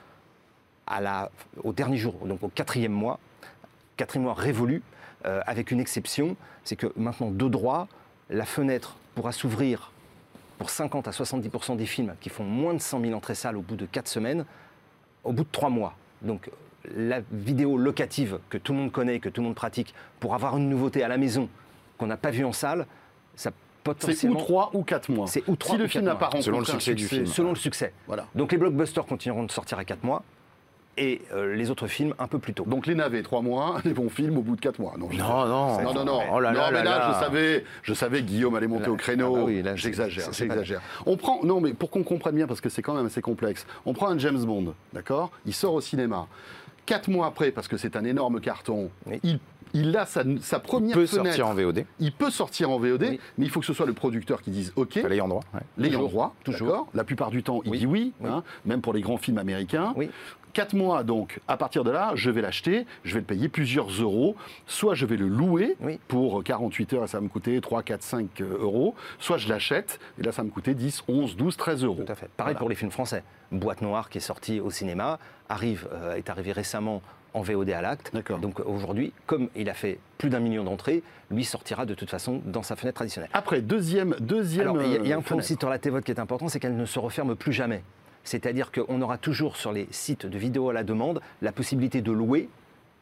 à 0.87 1.01
la, 1.01 1.31
au 1.63 1.73
dernier 1.73 1.97
jour, 1.97 2.13
donc 2.25 2.43
au 2.43 2.49
quatrième 2.49 2.91
mois, 2.91 3.19
quatrième 3.97 4.23
mois 4.25 4.33
révolu, 4.33 4.81
euh, 5.25 5.41
avec 5.45 5.71
une 5.71 5.79
exception, 5.79 6.35
c'est 6.63 6.75
que 6.75 6.87
maintenant, 6.95 7.31
de 7.31 7.47
droit, 7.47 7.87
la 8.29 8.45
fenêtre 8.45 8.95
pourra 9.15 9.31
s'ouvrir 9.31 9.91
pour 10.57 10.69
50 10.69 11.07
à 11.07 11.11
70% 11.11 11.75
des 11.75 11.85
films 11.85 12.13
qui 12.21 12.29
font 12.29 12.43
moins 12.43 12.73
de 12.73 12.79
100 12.79 13.01
000 13.01 13.13
entrées 13.13 13.35
salles 13.35 13.57
au 13.57 13.61
bout 13.61 13.75
de 13.75 13.85
4 13.85 14.07
semaines, 14.07 14.45
au 15.23 15.33
bout 15.33 15.43
de 15.43 15.49
3 15.51 15.69
mois. 15.69 15.95
Donc 16.21 16.49
la 16.95 17.21
vidéo 17.31 17.77
locative 17.77 18.39
que 18.49 18.57
tout 18.57 18.73
le 18.73 18.79
monde 18.79 18.91
connaît, 18.91 19.19
que 19.19 19.29
tout 19.29 19.41
le 19.41 19.47
monde 19.47 19.55
pratique, 19.55 19.93
pour 20.19 20.35
avoir 20.35 20.57
une 20.57 20.69
nouveauté 20.69 21.03
à 21.03 21.07
la 21.07 21.17
maison 21.17 21.49
qu'on 21.97 22.07
n'a 22.07 22.17
pas 22.17 22.29
vue 22.29 22.45
en 22.45 22.53
salle, 22.53 22.85
ça 23.35 23.49
C'est 23.49 23.49
ou 23.49 23.83
potentiellement... 23.83 24.39
3 24.39 24.71
ou 24.73 24.83
4 24.83 25.11
mois. 25.11 25.27
C'est 25.27 25.47
ou 25.47 25.55
trois 25.55 25.75
si 25.75 25.79
le 25.79 25.85
ou 25.85 25.87
film 25.87 26.03
quatre 26.05 26.13
n'a 26.13 26.19
pas 26.19 26.25
mois. 26.25 26.29
rencontré 26.29 26.43
Selon 26.43 26.59
le 26.59 26.65
succès 26.65 26.93
du 26.93 27.07
film. 27.07 27.25
Selon 27.25 27.49
le 27.49 27.55
succès. 27.55 27.93
Voilà. 28.07 28.27
Donc 28.35 28.51
les 28.51 28.57
blockbusters 28.57 29.05
continueront 29.05 29.43
de 29.43 29.51
sortir 29.51 29.79
à 29.79 29.85
4 29.85 30.03
mois 30.03 30.23
et 30.97 31.21
euh, 31.33 31.55
les 31.55 31.69
autres 31.71 31.87
films 31.87 32.13
un 32.19 32.27
peu 32.27 32.39
plus 32.39 32.53
tôt. 32.53 32.63
Donc 32.65 32.87
les 32.87 32.95
navets, 32.95 33.21
3 33.23 33.41
mois, 33.41 33.79
les 33.85 33.93
bons 33.93 34.09
films 34.09 34.37
au 34.37 34.41
bout 34.41 34.55
de 34.55 34.61
4 34.61 34.79
mois. 34.79 34.93
Non, 34.97 35.09
je- 35.11 35.17
Non, 35.17 35.45
non. 35.45 35.81
Non, 35.83 35.93
non, 35.93 36.05
non. 36.05 36.19
Oh 36.31 36.39
là 36.39 36.51
non, 36.51 36.59
là 36.59 36.69
mais 36.71 36.77
là 36.77 36.83
là, 36.83 36.97
là. 36.99 37.13
je 37.19 37.25
savais, 37.25 37.65
je 37.83 37.93
savais 37.93 38.19
que 38.21 38.25
Guillaume 38.25 38.55
allait 38.55 38.67
monter 38.67 38.85
Là, 38.85 38.91
au 38.91 38.95
créneau. 38.95 39.35
ah 39.35 39.39
bah 39.39 39.43
oui, 39.45 39.61
là, 39.61 39.71
c'est- 39.71 39.93
j'exagère. 39.93 40.81
On 41.05 41.17
prend, 41.17 41.43
non, 41.43 41.59
mais 41.61 41.73
pour 41.73 41.89
qu'on 41.91 42.03
comprenne 42.03 42.35
bien, 42.35 42.47
parce 42.47 42.61
que 42.61 42.69
c'est 42.69 42.81
quand 42.81 42.93
même 42.93 43.05
assez 43.07 43.21
complexe, 43.21 43.65
on 43.85 43.93
prend 43.93 44.07
un 44.09 44.17
James 44.17 44.43
Bond, 44.45 44.73
d'accord? 44.93 45.31
Il 45.45 45.53
sort 45.53 45.73
au 45.73 45.81
cinéma. 45.81 46.27
Quatre 46.85 47.09
mois 47.09 47.27
après, 47.27 47.51
parce 47.51 47.67
que 47.67 47.77
c'est 47.77 47.95
un 47.95 48.03
énorme 48.05 48.39
carton, 48.39 48.89
Oui. 49.07 49.19
il, 49.23 49.39
il 49.73 49.97
a 49.97 50.05
sa, 50.05 50.23
sa 50.39 50.57
Il 50.57 50.61
première 50.61 50.93
peut 50.93 51.05
fenêtre. 51.07 51.25
sortir 51.35 51.47
en 51.47 51.53
VOD. 51.55 51.85
Il 51.99 52.11
peut 52.13 52.29
sortir 52.29 52.69
en 52.69 52.77
VOD, 52.79 53.01
Oui. 53.09 53.19
mais 53.37 53.45
il 53.45 53.49
faut 53.51 53.59
que 53.59 53.65
ce 53.65 53.73
soit 53.73 53.87
le 53.87 53.93
producteur 53.93 54.41
qui 54.41 54.51
dise 54.51 54.71
OK. 54.75 54.95
L'ayant 54.95 55.27
droit. 55.27 55.41
ouais. 55.55 55.59
L'ayant 55.77 55.93
Toujours, 55.99 56.09
droit, 56.09 56.35
toujours. 56.43 56.87
La 56.93 57.03
plupart 57.03 57.31
du 57.31 57.41
temps, 57.43 57.61
il 57.65 57.71
Oui. 57.71 57.79
dit 57.79 57.85
oui, 57.87 58.13
Oui. 58.21 58.29
hein, 58.29 58.43
même 58.65 58.81
pour 58.81 58.93
les 58.93 59.01
grands 59.01 59.17
films 59.17 59.39
américains. 59.39 59.93
Oui. 60.55 60.61
Quatre 60.65 60.73
mois, 60.73 61.03
donc, 61.03 61.39
à 61.49 61.57
partir 61.57 61.83
de 61.83 61.91
là, 61.91 62.11
je 62.15 62.29
vais 62.29 62.41
l'acheter, 62.41 62.85
je 63.03 63.13
vais 63.13 63.19
le 63.19 63.25
payer 63.25 63.49
plusieurs 63.49 63.89
euros. 63.89 64.35
Soit 64.67 64.93
je 64.95 65.05
vais 65.05 65.17
le 65.17 65.27
louer 65.27 65.75
Oui. 65.81 65.99
pour 66.07 66.43
48 66.43 66.93
heures 66.93 67.03
et 67.03 67.07
ça 67.07 67.17
va 67.17 67.21
me 67.23 67.27
coûter 67.29 67.59
3, 67.59 67.83
4, 67.83 68.01
5 68.01 68.41
euros. 68.41 68.95
Soit 69.19 69.37
je 69.37 69.49
l'achète 69.49 69.99
et 70.19 70.23
là, 70.23 70.31
ça 70.31 70.41
va 70.41 70.45
me 70.47 70.51
coûter 70.53 70.73
10, 70.73 71.03
11, 71.09 71.35
12, 71.35 71.57
13 71.57 71.83
euros. 71.83 72.03
Tout 72.05 72.11
à 72.11 72.15
fait. 72.15 72.29
Pareil 72.37 72.53
Voilà. 72.53 72.59
pour 72.59 72.69
les 72.69 72.75
films 72.75 72.91
français. 72.91 73.23
Boîte 73.51 73.81
Noire 73.81 74.09
qui 74.09 74.17
est 74.19 74.21
sorti 74.21 74.59
au 74.61 74.71
cinéma 74.71 75.19
arrive, 75.49 75.87
euh, 75.93 76.15
est 76.15 76.29
arrivé 76.29 76.51
récemment 76.53 77.01
en 77.33 77.41
VOD 77.41 77.71
à 77.71 77.81
l'acte. 77.81 78.11
D'accord. 78.13 78.39
Donc 78.39 78.61
aujourd'hui, 78.61 79.11
comme 79.25 79.49
il 79.57 79.69
a 79.69 79.73
fait 79.73 79.99
plus 80.17 80.29
d'un 80.29 80.39
million 80.39 80.63
d'entrées, 80.63 81.03
lui 81.31 81.43
sortira 81.43 81.85
de 81.85 81.93
toute 81.93 82.09
façon 82.09 82.41
dans 82.45 82.63
sa 82.63 82.77
fenêtre 82.77 82.95
traditionnelle. 82.95 83.29
Après, 83.33 83.61
deuxième, 83.61 84.15
deuxième. 84.21 84.69
Alors, 84.69 84.81
il 84.81 84.91
y 84.91 84.95
a- 84.95 84.99
il 84.99 85.07
y 85.07 85.11
a 85.11 85.17
un 85.17 85.19
euh, 85.19 85.21
point 85.21 85.37
aussi 85.37 85.57
sur 85.59 85.69
la 85.69 85.77
TVOD 85.79 86.03
qui 86.03 86.11
est 86.11 86.19
important, 86.19 86.47
c'est 86.47 86.61
qu'elle 86.61 86.77
ne 86.77 86.85
se 86.85 86.97
referme 86.97 87.35
plus 87.35 87.51
jamais. 87.51 87.83
C'est-à-dire 88.25 88.71
qu'on 88.73 89.01
aura 89.01 89.17
toujours 89.17 89.55
sur 89.55 89.71
les 89.71 89.87
sites 89.91 90.25
de 90.25 90.37
vidéo 90.37 90.69
à 90.69 90.73
la 90.73 90.83
demande 90.83 91.21
la 91.41 91.51
possibilité 91.53 92.01
de 92.01 92.11
louer 92.11 92.49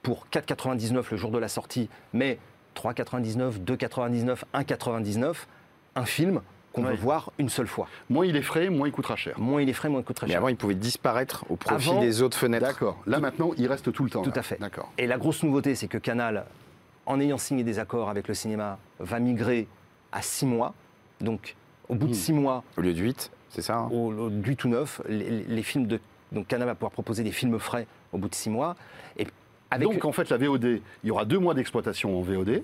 pour 0.04 0.28
4,99 0.32 1.06
le 1.12 1.18
jour 1.18 1.32
de 1.32 1.40
la 1.40 1.48
sortie, 1.48 1.90
mais 2.14 2.38
3,99, 2.76 3.60
2,99, 3.64 4.44
1,99, 4.54 5.48
un 5.96 6.06
film 6.06 6.42
qu'on 6.74 6.84
Ouais. 6.84 6.92
veut 6.92 6.98
voir 6.98 7.32
une 7.38 7.50
seule 7.50 7.68
fois. 7.68 7.88
Moins 8.10 8.26
il 8.26 8.36
est 8.36 8.42
frais, 8.42 8.70
moins 8.70 8.88
il 8.88 8.92
coûtera 8.92 9.16
cher. 9.16 9.40
Moins 9.40 9.62
il 9.62 9.70
est 9.70 9.74
frais, 9.74 9.90
moins 9.90 10.02
il 10.02 10.04
coûte 10.04 10.16
très 10.16 10.26
Mais 10.28 10.32
cher. 10.34 10.40
avant, 10.40 10.48
il 10.50 10.58
pouvait 10.58 10.74
disparaître 10.76 11.46
au 11.50 11.56
profit 11.56 11.90
Avant- 11.90 12.02
des 12.02 12.22
autres 12.24 12.38
fenêtres. 12.38 12.66
D'accord. 12.66 12.98
Là, 13.06 13.20
maintenant, 13.20 13.52
il 13.58 13.68
reste 13.68 13.92
tout 13.94 14.04
le 14.04 14.10
temps. 14.10 14.24
Tout 14.24 14.32
là. 14.32 14.40
à 14.40 14.42
fait. 14.42 14.60
D'accord. 14.60 14.92
Et 14.98 15.06
la 15.08 15.18
grosse 15.18 15.44
nouveauté, 15.44 15.76
c'est 15.76 15.88
que 15.88 16.00
Canal, 16.00 16.46
en 17.06 17.20
ayant 17.20 17.38
signé 17.38 17.64
des 17.64 17.78
accords 17.80 18.10
avec 18.10 18.28
le 18.28 18.34
cinéma, 18.34 18.80
va 19.00 19.20
migrer 19.20 19.68
à 20.12 20.22
6 20.24 20.48
mois. 20.48 20.74
Donc, 21.22 21.56
au 21.90 21.96
bout 21.96 22.08
de 22.08 22.12
Hmm. 22.12 22.16
6 22.16 22.34
mois, 22.34 22.64
Au 22.76 22.82
lieu 22.82 22.94
de 22.94 23.00
8, 23.02 23.30
c'est 23.54 23.62
ça 23.62 23.78
hein 23.78 23.90
au, 23.92 24.12
au- 24.14 24.30
du 24.30 24.56
tout 24.58 24.68
neuf, 24.68 25.02
les, 25.08 25.30
les 25.44 25.64
films 25.64 25.88
de. 25.88 26.00
Donc, 26.32 26.48
Canal 26.48 26.68
va 26.68 26.76
pouvoir 26.76 26.92
proposer 26.92 27.24
des 27.24 27.32
films 27.32 27.60
frais 27.60 27.86
au 28.12 28.18
bout 28.18 28.28
de 28.28 28.36
6 28.36 28.50
mois. 28.50 28.76
Et 29.18 29.28
avec 29.72 29.88
Donc, 29.88 30.04
en 30.04 30.12
fait, 30.12 30.30
la 30.30 30.38
VOD, 30.38 30.64
il 30.66 31.08
y 31.08 31.12
aura 31.12 31.26
deux 31.26 31.38
mois 31.40 31.54
d'exploitation 31.54 32.18
en 32.18 32.22
VOD. 32.22 32.64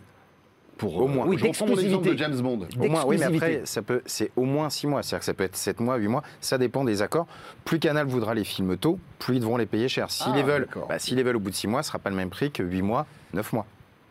Pour, 0.78 0.96
Au 1.02 1.08
moins. 1.08 1.26
euh, 1.26 1.30
Oui, 1.30 1.38
je 1.38 1.46
reprends 1.46 1.68
mon 1.68 1.78
exemple 1.78 2.08
de. 2.10 2.18
James 2.18 2.40
Bond. 2.40 2.62
Au 2.80 2.88
moins, 2.88 3.04
oui, 3.06 3.18
mais 3.20 3.26
après, 3.26 3.62
ça 3.66 3.82
peut, 3.82 4.02
c'est 4.06 4.32
au 4.38 4.46
moins 4.46 4.70
6 4.70 4.88
mois. 4.88 5.04
C'est-à-dire 5.04 5.20
que 5.20 5.26
ça 5.26 5.34
peut 5.34 5.44
être 5.44 5.58
7 5.58 5.82
mois, 5.82 5.98
8 5.98 6.08
mois. 6.08 6.24
Ça 6.40 6.58
dépend 6.58 6.86
des 6.86 7.02
accords. 7.02 7.28
Plus 7.66 7.80
Canal 7.80 8.08
voudra 8.08 8.34
les 8.34 8.46
films 8.46 8.78
tôt, 8.78 8.98
plus 9.20 9.36
ils 9.36 9.40
devront 9.42 9.58
les 9.58 9.66
payer 9.66 9.90
cher. 9.90 10.10
S'ils 10.10 10.32
Ah, 10.34 10.38
les 10.38 10.44
veulent, 10.44 10.68
bah, 10.88 10.98
s'ils 10.98 11.18
les 11.18 11.24
veulent 11.24 11.36
au 11.36 11.40
bout 11.42 11.50
de 11.50 11.56
6 11.56 11.68
mois, 11.68 11.84
ce 11.84 11.90
sera 11.90 12.00
pas 12.00 12.10
le 12.10 12.16
même 12.16 12.30
prix 12.30 12.50
que 12.50 12.64
8 12.64 12.82
mois, 12.82 13.06
9 13.34 13.52
mois. 13.54 13.66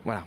Voilà. 0.05 0.23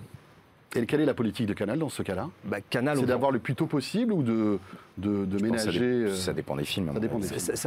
Et 0.74 0.86
quelle 0.86 1.00
est 1.00 1.06
la 1.06 1.14
politique 1.14 1.46
de 1.46 1.52
Canal 1.52 1.78
dans 1.78 1.88
ce 1.88 2.02
cas-là? 2.02 2.28
Bah, 2.44 2.58
Canal, 2.70 2.98
C'est 2.98 3.06
d'avoir 3.06 3.30
le 3.30 3.38
plus 3.38 3.54
tôt 3.54 3.66
possible 3.66 4.12
ou 4.12 4.22
de, 4.22 4.58
de, 4.96 5.26
ça 5.38 5.44
ménager 5.44 5.80
euh, 5.80 6.14
ça, 6.14 6.32
dépend 6.32 6.56
des 6.56 6.64
films. 6.64 6.88
à 6.88 6.94
ça 6.94 7.00
dépend 7.00 7.18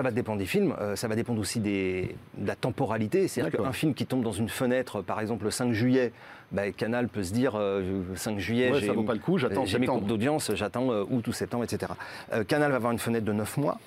va 0.02 0.12
dépendre 0.12 0.40
des 0.40 0.46
films, 0.46 0.76
euh, 0.80 0.96
ça 0.96 1.08
va 1.08 1.16
dépendre 1.16 1.40
aussi 1.40 1.60
des, 1.60 2.16
de 2.38 2.48
la 2.48 2.56
temporalité. 2.56 3.28
C'est-à-dire 3.28 3.62
qu'un 3.62 3.74
film 3.74 3.94
qui 3.94 4.06
tombe 4.06 4.24
dans 4.24 4.32
une 4.32 4.50
fenêtre, 4.50 5.02
par 5.02 5.20
exemple 5.20 5.46
le 5.46 5.52
5 5.52 5.72
juillet, 5.72 6.14
bah, 6.52 6.72
Canal 6.72 7.08
peut 7.08 7.24
se 7.24 7.34
dire 7.34 7.56
euh, 7.56 8.04
le 8.10 8.16
5 8.16 8.40
juillet, 8.40 8.72
Ouais, 8.72 8.80
j'ai 8.80 8.88
ça 8.88 8.94
vaut 8.94 9.04
pas 9.04 9.14
le 9.14 9.20
coup, 9.20 9.38
j'attends 9.38 9.66
j'ai 9.66 9.80
mes 9.80 9.88
coupes 9.88 10.06
d'audience, 10.06 10.52
j'attends 10.56 10.92
euh, 10.92 11.04
août 11.10 11.28
ou 11.28 11.32
septembre, 11.32 11.64
etc. 11.64 11.92
Euh, 12.34 12.44
Canal 12.44 12.72
va 12.72 12.78
avoir 12.78 12.92
une 12.92 13.00
fenêtre 13.00 13.26
de 13.26 13.34
9 13.34 13.58
mois. 13.58 13.80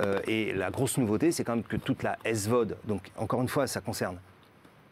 euh, 0.00 0.18
et 0.26 0.52
la 0.52 0.70
grosse 0.70 0.98
nouveauté, 0.98 1.30
c'est 1.30 1.44
quand 1.44 1.54
même 1.54 1.64
que 1.64 1.76
toute 1.76 2.02
la 2.02 2.18
SVOD, 2.24 2.76
donc 2.86 3.10
encore 3.16 3.42
une 3.42 3.48
fois, 3.48 3.66
ça 3.66 3.80
concerne 3.80 4.16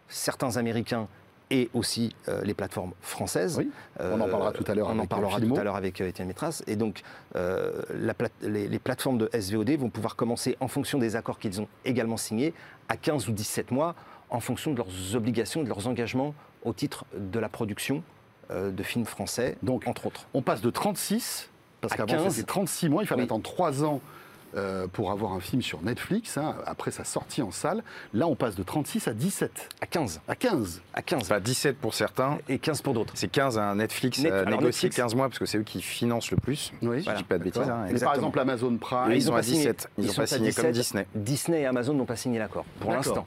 certains 0.08 0.56
Américains 0.56 1.08
et 1.52 1.68
aussi 1.74 2.16
euh, 2.28 2.42
les 2.42 2.54
plateformes 2.54 2.92
françaises. 3.02 3.58
Oui, 3.58 3.70
on 4.00 4.20
en 4.20 4.28
parlera 4.28 4.52
tout 4.52 4.64
à 4.66 4.74
l'heure 4.74 4.88
On 4.88 4.92
en 4.94 4.98
avec, 5.00 5.10
parlera 5.10 5.36
euh, 5.38 5.46
tout 5.46 5.56
à 5.56 5.62
l'heure 5.64 5.76
avec 5.76 6.00
euh, 6.00 6.08
Étienne 6.08 6.26
Métras. 6.28 6.62
Et 6.66 6.76
donc, 6.76 7.02
euh, 7.36 7.82
la 7.94 8.14
plate- 8.14 8.32
les, 8.42 8.66
les 8.68 8.78
plateformes 8.78 9.18
de 9.18 9.28
SVOD 9.38 9.70
vont 9.76 9.90
pouvoir 9.90 10.16
commencer, 10.16 10.56
en 10.60 10.68
fonction 10.68 10.98
des 10.98 11.14
accords 11.14 11.38
qu'ils 11.38 11.60
ont 11.60 11.68
également 11.84 12.16
signés, 12.16 12.54
à 12.88 12.96
15 12.96 13.28
ou 13.28 13.32
17 13.32 13.70
mois, 13.70 13.94
en 14.30 14.40
fonction 14.40 14.72
de 14.72 14.78
leurs 14.78 15.14
obligations, 15.14 15.62
de 15.62 15.68
leurs 15.68 15.86
engagements 15.86 16.34
au 16.64 16.72
titre 16.72 17.04
de 17.16 17.38
la 17.38 17.50
production 17.50 18.02
euh, 18.50 18.70
de 18.70 18.82
films 18.82 19.04
français, 19.04 19.56
Donc, 19.62 19.86
entre 19.86 20.06
autres. 20.06 20.26
On 20.32 20.40
passe 20.40 20.62
de 20.62 20.70
36, 20.70 21.50
parce 21.82 21.94
qu'avant 21.94 22.12
15. 22.24 22.34
c'était 22.34 22.46
36 22.46 22.88
mois, 22.88 23.02
il 23.02 23.06
fallait 23.06 23.22
Oui. 23.22 23.26
attendre 23.26 23.42
3 23.42 23.84
ans 23.84 24.00
euh, 24.56 24.86
pour 24.86 25.10
avoir 25.10 25.32
un 25.32 25.40
film 25.40 25.62
sur 25.62 25.82
Netflix, 25.82 26.36
hein, 26.38 26.56
après 26.66 26.90
sa 26.90 27.04
sortie 27.04 27.42
en 27.42 27.50
salle. 27.50 27.82
Là, 28.12 28.26
on 28.26 28.34
passe 28.34 28.54
de 28.54 28.62
36 28.62 29.08
à 29.08 29.14
17, 29.14 29.68
À 29.80 29.86
15. 29.86 30.20
à 30.28 30.34
15. 30.36 30.82
À 30.94 31.02
15. 31.02 31.22
Enfin, 31.22 31.40
17 31.40 31.76
pour 31.78 31.94
certains. 31.94 32.38
Et 32.48 32.58
15 32.58 32.82
pour 32.82 32.94
d'autres. 32.94 33.12
C'est 33.16 33.28
15 33.28 33.58
à 33.58 33.74
Netflix 33.74 34.18
Net- 34.20 34.32
alors 34.32 34.46
négocié 34.60 34.88
Netflix- 34.88 34.96
15 34.96 35.14
mois 35.14 35.28
parce 35.28 35.38
que 35.38 35.46
c'est 35.46 35.58
eux 35.58 35.62
qui 35.62 35.80
financent 35.82 36.30
le 36.30 36.36
plus. 36.36 36.72
Oui, 36.82 37.02
Je 37.02 37.10
dis 37.16 37.24
pas 37.24 37.38
de 37.38 37.44
bêtises. 37.44 37.62
Hein, 37.68 37.86
Mais 37.90 37.98
par 37.98 38.14
exemple, 38.14 38.38
Amazon 38.38 38.76
Prime. 38.76 39.10
Eux, 39.10 39.14
ils 39.16 39.22
ont 39.24 39.26
sont 39.28 39.32
à 39.32 39.36
pas 39.38 39.42
signé. 39.42 39.58
17. 39.58 39.88
Ils 39.98 40.04
Ils 40.04 40.06
n'ont 40.06 40.12
sont 40.12 40.20
pas 40.22 40.26
signé 40.26 40.52
comme 40.52 40.70
17. 40.70 40.72
Disney. 40.72 41.06
Disney 41.14 41.60
et 41.62 41.66
Amazon 41.66 41.94
n'ont 41.94 42.04
pas 42.04 42.16
signé 42.16 42.38
l'accord, 42.38 42.64
pour 42.80 42.92
l'instant. 42.92 43.26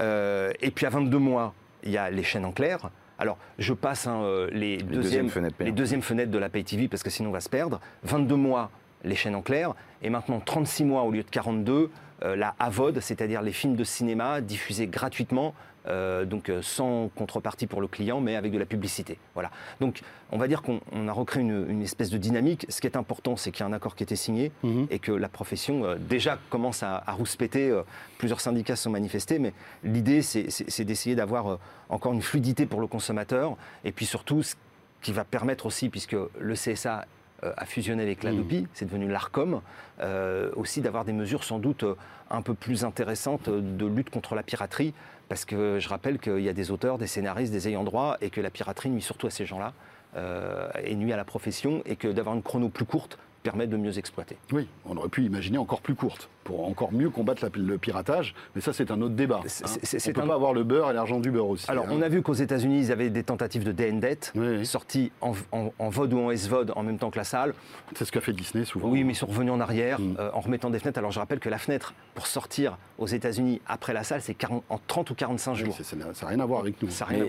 Euh, 0.00 0.52
et 0.60 0.70
puis 0.70 0.86
à 0.86 0.90
22 0.90 1.18
mois, 1.18 1.54
il 1.84 1.90
y 1.90 1.98
a 1.98 2.10
les 2.10 2.22
chaînes 2.22 2.44
en 2.44 2.52
clair. 2.52 2.90
Alors, 3.18 3.38
je 3.58 3.72
passe 3.72 4.06
hein, 4.06 4.20
euh, 4.22 4.48
les, 4.52 4.76
deuxièmes, 4.76 5.02
deuxièmes 5.02 5.28
fenêtres 5.30 5.56
les 5.60 5.72
deuxièmes 5.72 6.02
fenêtres 6.02 6.30
de 6.30 6.38
la 6.38 6.50
Pay 6.50 6.64
TV, 6.64 6.86
parce 6.88 7.02
que 7.02 7.08
sinon 7.08 7.30
on 7.30 7.32
va 7.32 7.40
se 7.40 7.48
perdre. 7.48 7.80
22 8.04 8.34
mois, 8.36 8.70
les 9.04 9.14
chaînes 9.14 9.34
en 9.34 9.42
clair. 9.42 9.74
Et 10.02 10.10
maintenant 10.10 10.40
36 10.40 10.84
mois 10.84 11.02
au 11.02 11.10
lieu 11.10 11.22
de 11.22 11.30
42, 11.30 11.90
euh, 12.22 12.36
la 12.36 12.54
AVOD, 12.58 13.00
c'est-à-dire 13.00 13.42
les 13.42 13.52
films 13.52 13.76
de 13.76 13.84
cinéma 13.84 14.40
diffusés 14.40 14.86
gratuitement, 14.86 15.54
euh, 15.86 16.24
donc 16.24 16.48
euh, 16.48 16.62
sans 16.62 17.08
contrepartie 17.14 17.66
pour 17.68 17.80
le 17.80 17.86
client, 17.86 18.20
mais 18.20 18.34
avec 18.34 18.50
de 18.50 18.58
la 18.58 18.64
publicité. 18.66 19.18
Voilà. 19.34 19.50
Donc, 19.80 20.00
on 20.32 20.38
va 20.38 20.48
dire 20.48 20.62
qu'on 20.62 20.80
on 20.92 21.06
a 21.06 21.12
recréé 21.12 21.42
une, 21.44 21.64
une 21.70 21.82
espèce 21.82 22.10
de 22.10 22.18
dynamique. 22.18 22.66
Ce 22.68 22.80
qui 22.80 22.88
est 22.88 22.96
important, 22.96 23.36
c'est 23.36 23.52
qu'il 23.52 23.60
y 23.60 23.62
a 23.62 23.66
un 23.66 23.72
accord 23.72 23.94
qui 23.94 24.02
a 24.02 24.06
été 24.06 24.16
signé 24.16 24.50
Mhm. 24.64 24.86
et 24.90 24.98
que 24.98 25.12
la 25.12 25.28
profession 25.28 25.84
euh, 25.84 25.96
déjà 25.96 26.38
commence 26.50 26.82
à, 26.82 27.02
à 27.06 27.12
rouspéter. 27.12 27.72
plusieurs 28.18 28.40
syndicats 28.40 28.74
se 28.76 28.84
sont 28.84 28.90
manifestés, 28.90 29.38
mais 29.38 29.52
l'idée, 29.84 30.22
c'est- 30.22 30.84
d'essayer 30.84 31.14
d'avoir 31.14 31.58
encore 31.88 32.12
une 32.14 32.22
fluidité 32.22 32.66
pour 32.66 32.80
le 32.80 32.86
consommateur 32.88 33.56
et 33.84 33.92
puis 33.92 34.06
surtout, 34.06 34.42
ce 34.42 34.54
qui 35.02 35.12
va 35.12 35.22
permettre 35.24 35.66
aussi, 35.66 35.88
puisque 35.88 36.16
le 36.38 36.54
CSA 36.54 37.04
a 37.42 37.64
fusionné 37.66 38.02
avec 38.02 38.22
l'ADOPI, 38.22 38.66
c'est 38.72 38.86
devenu 38.86 39.08
l'ARCOM, 39.08 39.60
euh, 40.00 40.50
aussi 40.56 40.80
d'avoir 40.80 41.04
des 41.04 41.12
mesures 41.12 41.44
sans 41.44 41.58
doute 41.58 41.82
euh, 41.84 41.94
un 42.30 42.42
peu 42.42 42.54
plus 42.54 42.84
intéressantes 42.84 43.48
euh, 43.48 43.60
de 43.60 43.86
lutte 43.86 44.10
contre 44.10 44.34
la 44.34 44.42
piraterie, 44.42 44.94
parce 45.28 45.44
que 45.44 45.78
je 45.78 45.88
rappelle 45.88 46.18
qu'il 46.18 46.40
y 46.40 46.48
a 46.48 46.52
des 46.52 46.70
auteurs, 46.70 46.98
des 46.98 47.06
scénaristes, 47.06 47.52
des 47.52 47.68
ayants 47.68 47.84
droit, 47.84 48.16
et 48.20 48.30
que 48.30 48.40
la 48.40 48.50
piraterie 48.50 48.90
nuit 48.90 49.02
surtout 49.02 49.26
à 49.26 49.30
ces 49.30 49.46
gens-là. 49.46 49.72
euh, 50.16 50.68
et 50.82 50.94
nuit 50.94 51.12
à 51.12 51.16
la 51.16 51.24
profession 51.24 51.82
et 51.84 51.96
que 51.96 52.08
d'avoir 52.08 52.34
une 52.34 52.42
chrono 52.42 52.68
plus 52.68 52.84
courte 52.86 53.18
permet 53.42 53.66
de 53.66 53.76
mieux 53.76 53.98
exploiter. 53.98 54.36
Oui, 54.52 54.66
on 54.84 54.96
aurait 54.96 55.08
pu 55.08 55.24
imaginer 55.24 55.58
encore 55.58 55.80
plus 55.82 55.94
courte 55.94 56.28
pour 56.46 56.66
encore 56.66 56.92
mieux 56.92 57.10
combattre 57.10 57.44
la- 57.44 57.50
le 57.54 57.76
piratage, 57.78 58.34
mais 58.54 58.60
ça 58.60 58.72
c'est 58.72 58.90
un 58.92 59.02
autre 59.02 59.14
débat. 59.14 59.40
C'est- 59.46 59.64
hein. 59.64 59.68
on 59.74 59.78
c'est 59.82 60.12
peut 60.12 60.20
un- 60.22 60.26
pas 60.28 60.34
avoir 60.34 60.54
le 60.54 60.62
beurre 60.64 60.90
et 60.90 60.94
l'argent 60.94 61.18
du 61.20 61.30
beurre 61.30 61.48
aussi. 61.48 61.68
Alors, 61.70 61.86
hein. 61.86 61.92
on 61.92 62.00
a 62.02 62.08
vu 62.08 62.22
qu'aux 62.22 62.34
États-Unis, 62.34 62.78
ils 62.86 62.92
avaient 62.92 63.10
des 63.10 63.24
tentatives 63.24 63.64
de 63.64 63.72
DNDET, 63.72 64.32
Oui, 64.36 64.46
oui. 64.58 64.66
sorties 64.66 65.10
en, 65.20 65.32
en, 65.52 65.72
en 65.78 65.88
VOD 65.88 66.12
ou 66.14 66.20
en 66.20 66.30
SVOD 66.30 66.72
en 66.76 66.82
même 66.84 66.98
temps 66.98 67.10
que 67.10 67.18
la 67.18 67.24
salle. 67.24 67.52
C'est 67.96 68.04
ce 68.04 68.12
qu'a 68.12 68.20
fait 68.20 68.32
Disney 68.32 68.64
souvent. 68.64 68.88
Oui, 68.88 69.02
mais 69.04 69.12
ils 69.12 69.16
sont 69.16 69.26
revenus 69.26 69.52
en 69.52 69.60
arrière 69.60 70.00
Mm. 70.00 70.16
euh, 70.20 70.30
en 70.32 70.40
remettant 70.40 70.70
des 70.70 70.78
fenêtres. 70.78 70.98
Alors, 70.98 71.10
je 71.10 71.18
rappelle 71.18 71.40
que 71.40 71.48
la 71.48 71.58
fenêtre 71.58 71.94
pour 72.14 72.26
sortir 72.28 72.78
aux 72.98 73.06
États-Unis 73.08 73.60
après 73.66 73.92
la 73.92 74.04
salle, 74.04 74.22
c'est 74.22 74.34
40 74.34 74.62
en 74.68 74.78
30 74.86 75.10
ou 75.10 75.14
45 75.14 75.52
Oui, 75.54 75.64
jours. 75.64 75.76
ça 75.82 75.96
n'a 75.96 76.06
rien 76.28 76.40
à 76.40 76.46
voir 76.46 76.60
avec 76.60 76.80
nous. 76.82 76.88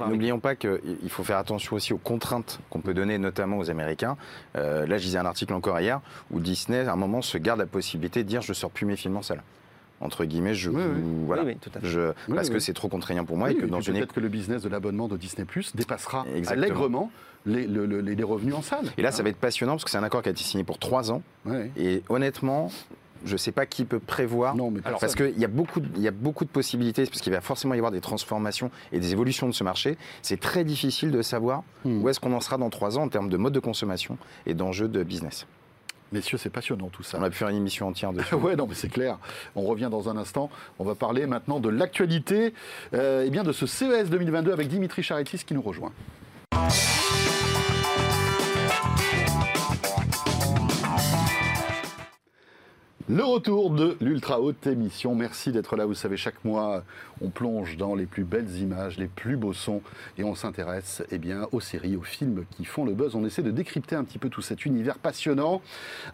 N'oublions 0.10 0.40
pas 0.40 0.56
qu'il 0.56 0.80
faut 1.10 1.24
faire 1.24 1.38
attention 1.38 1.76
aussi 1.76 1.94
aux 1.94 1.98
contraintes 1.98 2.60
qu'on 2.70 2.80
peut 2.82 2.94
donner, 2.94 3.18
notamment 3.18 3.58
aux 3.58 3.70
Américains. 3.70 4.16
Euh, 4.56 4.86
là, 4.86 4.98
je 4.98 5.06
lisais 5.06 5.18
un 5.18 5.26
article 5.26 5.54
encore 5.54 5.80
hier 5.80 6.02
où 6.32 6.40
Disney, 6.40 6.86
à 6.88 6.94
un 6.94 6.96
moment, 6.96 7.22
se 7.22 7.38
garde 7.38 7.60
la 7.60 7.66
possibilité 7.66 8.24
de 8.24 8.28
dire 8.30 8.42
je 8.42 8.54
sors 8.54 8.70
plus 8.72 8.86
mes 8.86 8.96
films 8.96 9.07
Entre 10.00 10.26
guillemets, 10.26 10.54
je, 10.54 10.70
Oui, 10.70 10.82
oui. 10.96 11.02
voilà, 11.26 11.44
Oui, 11.44 11.54
oui, 11.54 11.58
tout 11.60 11.72
à 11.76 11.80
fait. 11.80 11.88
Je- 11.88 12.10
Oui, 12.28 12.36
parce 12.36 12.52
que 12.52 12.60
c'est 12.60 12.74
trop 12.74 12.88
contraignant 12.88 13.26
pour 13.26 13.36
moi 13.36 13.50
et 13.52 13.56
que 13.56 13.66
dans 13.66 13.82
une 13.82 13.96
peut-être 13.96 14.14
que 14.14 14.20
le 14.20 14.30
business 14.30 14.62
de 14.62 14.70
l'abonnement 14.70 15.08
de 15.08 15.18
Disney 15.18 15.44
Plus 15.46 15.76
dépassera 15.76 16.24
Exactement. 16.36 16.64
allègrement 16.66 17.12
les, 17.48 17.66
le- 17.66 17.88
le- 17.88 18.02
les- 18.02 18.14
les 18.16 18.24
revenus 18.24 18.54
en 18.54 18.62
salle. 18.62 18.86
Et 18.98 19.02
là, 19.02 19.12
ça 19.12 19.24
va 19.24 19.30
être 19.30 19.38
passionnant 19.38 19.74
parce 19.74 19.86
que 19.86 19.90
c'est 19.90 19.98
un 19.98 20.04
accord 20.04 20.22
qui 20.22 20.30
a 20.30 20.32
été 20.34 20.44
signé 20.44 20.64
pour 20.64 20.78
trois 20.78 21.12
ans. 21.12 21.24
Et 21.78 22.04
honnêtement, 22.10 22.72
je 23.26 23.32
ne 23.32 23.38
sais 23.38 23.52
pas 23.52 23.66
qui 23.66 23.86
peut 23.86 23.98
prévoir. 23.98 24.56
Non, 24.56 24.70
mais 24.70 24.82
Alors, 24.86 25.00
parce 25.00 25.16
qu'il 25.16 25.36
y, 25.40 25.46
a 25.46 25.48
beaucoup 25.48 25.80
de- 25.80 26.00
y 26.00 26.08
a 26.08 26.12
beaucoup 26.12 26.46
de 26.46 26.52
possibilités, 26.52 27.04
parce 27.06 27.20
qu'il 27.22 27.34
va 27.34 27.42
forcément 27.42 27.74
y 27.74 27.78
avoir 27.78 27.92
des 27.92 28.00
transformations 28.02 28.70
et 28.92 29.00
des 29.00 29.14
évolutions 29.14 29.48
de 29.48 29.54
ce 29.54 29.64
marché. 29.64 29.98
C'est 30.22 30.40
très 30.40 30.64
difficile 30.64 31.10
de 31.10 31.24
savoir 31.24 31.64
Hmm. 31.86 32.04
où 32.04 32.10
est-ce 32.10 32.20
qu'on 32.20 32.34
en 32.34 32.42
sera 32.42 32.58
dans 32.60 32.70
trois 32.70 33.00
ans 33.00 33.04
en 33.06 33.10
termes 33.10 33.30
de 33.30 33.38
mode 33.38 33.54
de 33.54 33.60
consommation 33.60 34.20
et 34.46 34.54
d'enjeux 34.54 34.88
de 34.90 35.02
business. 35.02 35.48
Messieurs, 36.12 36.38
c'est 36.38 36.50
passionnant 36.50 36.88
tout 36.88 37.04
ça. 37.04 37.18
On 37.20 37.24
a 37.24 37.30
pu 37.30 37.38
faire 37.38 37.50
une 37.50 37.58
émission 37.58 37.88
entière 37.88 38.14
dessus. 38.14 38.36
Ouais, 38.48 38.56
non, 38.56 38.68
mais 38.68 38.76
c'est 38.76 38.88
clair. 38.90 39.18
On 39.56 39.64
revient 39.64 39.90
dans 39.92 40.10
un 40.10 40.18
instant. 40.18 40.50
On 40.80 40.86
va 40.86 40.96
parler 40.96 41.26
maintenant 41.26 41.60
de 41.60 41.70
l'actualité 41.70 42.54
euh, 42.94 43.24
eh 43.26 43.30
bien 43.30 43.44
de 43.44 43.52
ce 43.52 43.66
CES 43.66 44.10
2022 44.10 44.52
avec 44.52 44.68
Dimitri 44.68 45.04
Charitis 45.04 45.40
qui 45.40 45.54
nous 45.54 45.62
rejoint. 45.62 45.92
Le 53.10 53.24
retour 53.24 53.70
de 53.70 53.96
l'ultra 54.02 54.42
haute 54.42 54.68
émission. 54.68 55.16
Merci 55.16 55.54
d'être 55.54 55.78
là. 55.78 55.86
Vous 55.86 55.94
savez, 55.94 56.18
chaque 56.18 56.44
mois, 56.44 56.84
on 57.22 57.30
plonge 57.30 57.78
dans 57.78 57.96
les 57.96 58.06
plus 58.06 58.26
belles 58.26 58.54
images, 58.58 58.98
les 58.98 59.08
plus 59.08 59.38
beaux 59.38 59.54
sons, 59.54 59.82
et 60.18 60.26
on 60.26 60.36
s'intéresse 60.36 61.02
eh 61.10 61.18
bien 61.18 61.48
aux 61.54 61.62
séries, 61.62 61.96
aux 61.96 62.02
films 62.02 62.44
qui 62.52 62.66
font 62.66 62.84
le 62.84 62.92
buzz. 62.92 63.16
On 63.16 63.24
essaie 63.24 63.44
de 63.44 63.52
décrypter 63.52 63.96
un 63.96 64.04
petit 64.04 64.18
peu 64.18 64.28
tout 64.28 64.42
cet 64.42 64.66
univers 64.66 64.98
passionnant, 64.98 65.62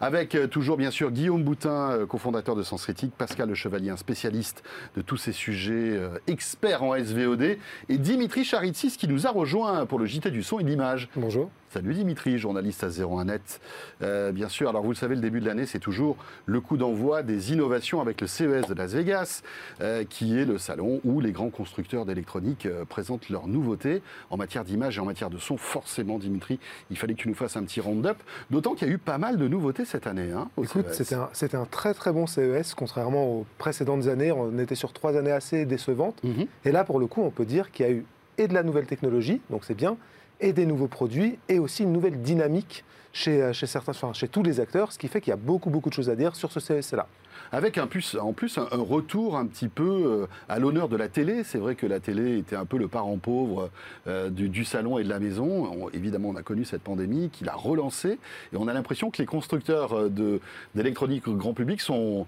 avec 0.00 0.36
euh, 0.36 0.46
toujours 0.46 0.76
bien 0.76 0.92
sûr 0.92 1.10
Guillaume 1.10 1.42
Boutin, 1.42 1.90
euh, 1.90 2.06
cofondateur 2.06 2.54
de 2.54 2.62
Sens 2.62 2.84
Critique, 2.84 3.12
Pascal 3.18 3.48
Le 3.48 3.56
Chevalier, 3.56 3.90
un 3.90 3.96
spécialiste 3.96 4.62
de 4.96 5.02
tous 5.02 5.16
ces 5.16 5.32
sujets, 5.32 5.96
euh, 5.96 6.20
expert 6.28 6.84
en 6.84 6.94
SVOD, 6.96 7.58
et 7.88 7.98
Dimitri 7.98 8.44
Charitsis 8.44 8.96
qui 8.96 9.08
nous 9.08 9.26
a 9.26 9.30
rejoint 9.30 9.84
pour 9.84 9.98
le 9.98 10.06
JT 10.06 10.30
du 10.30 10.44
son 10.44 10.60
et 10.60 10.62
de 10.62 10.68
l'image. 10.68 11.08
Bonjour. 11.16 11.50
Salut 11.74 11.94
Dimitri, 11.94 12.38
journaliste 12.38 12.84
à 12.84 12.88
01net. 12.88 13.58
Euh, 14.00 14.30
bien 14.30 14.48
sûr, 14.48 14.68
alors 14.68 14.84
vous 14.84 14.90
le 14.90 14.94
savez, 14.94 15.16
le 15.16 15.20
début 15.20 15.40
de 15.40 15.46
l'année, 15.46 15.66
c'est 15.66 15.80
toujours 15.80 16.16
le 16.46 16.60
coup 16.60 16.76
d'envoi 16.76 17.24
des 17.24 17.52
innovations 17.52 18.00
avec 18.00 18.20
le 18.20 18.28
CES 18.28 18.68
de 18.68 18.74
Las 18.74 18.92
Vegas, 18.92 19.42
euh, 19.80 20.04
qui 20.08 20.38
est 20.38 20.44
le 20.44 20.56
salon 20.56 21.00
où 21.02 21.18
les 21.18 21.32
grands 21.32 21.50
constructeurs 21.50 22.04
d'électronique 22.04 22.66
euh, 22.66 22.84
présentent 22.84 23.28
leurs 23.28 23.48
nouveautés 23.48 24.02
en 24.30 24.36
matière 24.36 24.64
d'image 24.64 24.98
et 24.98 25.00
en 25.00 25.04
matière 25.04 25.30
de 25.30 25.38
son. 25.38 25.56
Forcément, 25.56 26.20
Dimitri, 26.20 26.60
il 26.92 26.96
fallait 26.96 27.14
que 27.14 27.22
tu 27.22 27.28
nous 27.28 27.34
fasses 27.34 27.56
un 27.56 27.64
petit 27.64 27.80
round-up, 27.80 28.18
d'autant 28.52 28.74
qu'il 28.76 28.86
y 28.86 28.90
a 28.92 28.94
eu 28.94 28.98
pas 28.98 29.18
mal 29.18 29.36
de 29.36 29.48
nouveautés 29.48 29.84
cette 29.84 30.06
année. 30.06 30.30
Hein, 30.30 30.50
au 30.56 30.62
Écoute, 30.62 30.86
c'était 30.92 31.16
un, 31.16 31.28
c'était 31.32 31.56
un 31.56 31.66
très 31.66 31.92
très 31.92 32.12
bon 32.12 32.28
CES, 32.28 32.74
contrairement 32.76 33.26
aux 33.26 33.46
précédentes 33.58 34.06
années. 34.06 34.30
On 34.30 34.56
était 34.60 34.76
sur 34.76 34.92
trois 34.92 35.16
années 35.16 35.32
assez 35.32 35.66
décevantes. 35.66 36.22
Mhm. 36.22 36.46
Et 36.66 36.70
là, 36.70 36.84
pour 36.84 37.00
le 37.00 37.08
coup, 37.08 37.22
on 37.22 37.30
peut 37.30 37.46
dire 37.46 37.72
qu'il 37.72 37.84
y 37.84 37.88
a 37.88 37.92
eu 37.92 38.04
et 38.38 38.48
de 38.48 38.54
la 38.54 38.62
nouvelle 38.62 38.86
technologie, 38.86 39.40
donc 39.50 39.64
c'est 39.64 39.74
bien, 39.74 39.96
et 40.44 40.52
des 40.52 40.66
nouveaux 40.66 40.88
produits, 40.88 41.38
et 41.48 41.58
aussi 41.58 41.84
une 41.84 41.92
nouvelle 41.92 42.20
dynamique 42.20 42.84
chez, 43.14 43.42
euh, 43.42 43.52
chez, 43.54 43.66
certains, 43.66 44.12
chez 44.12 44.28
tous 44.28 44.42
les 44.42 44.60
acteurs, 44.60 44.92
ce 44.92 44.98
qui 44.98 45.08
fait 45.08 45.22
qu'il 45.22 45.30
y 45.30 45.32
a 45.32 45.38
beaucoup 45.38 45.70
beaucoup 45.70 45.88
de 45.88 45.94
choses 45.94 46.10
à 46.10 46.16
dire 46.16 46.36
sur 46.36 46.52
ce 46.52 46.60
CES-là. 46.60 47.06
Avec 47.50 47.78
en 47.78 47.86
plus 47.86 48.16
un, 48.16 48.82
retour 48.82 49.38
un 49.38 49.46
petit 49.46 49.68
peu 49.68 49.82
euh, 49.84 50.26
à 50.48 50.58
l'honneur 50.58 50.88
de 50.88 50.96
la 50.96 51.08
télé. 51.08 51.44
C'est 51.44 51.58
vrai 51.58 51.76
que 51.76 51.86
la 51.86 51.98
télé 51.98 52.38
était 52.38 52.56
un 52.56 52.66
peu 52.66 52.76
le 52.76 52.88
parent 52.88 53.16
pauvre 53.16 53.70
euh, 54.06 54.28
du, 54.28 54.64
salon 54.64 54.98
et 54.98 55.04
de 55.04 55.08
la 55.08 55.18
maison. 55.18 55.70
On- 55.72 55.88
évidemment, 55.90 56.28
on 56.28 56.36
a 56.36 56.42
connu 56.42 56.64
cette 56.64 56.82
pandémie 56.82 57.30
qui 57.30 57.44
l'a 57.44 57.54
relancé. 57.54 58.18
Et 58.52 58.56
on 58.56 58.68
a 58.68 58.72
l'impression 58.74 59.10
que 59.10 59.18
les 59.18 59.26
constructeurs 59.26 60.10
d'électronique 60.74 61.28
grand 61.28 61.54
public 61.54 61.80
sont 61.80 62.26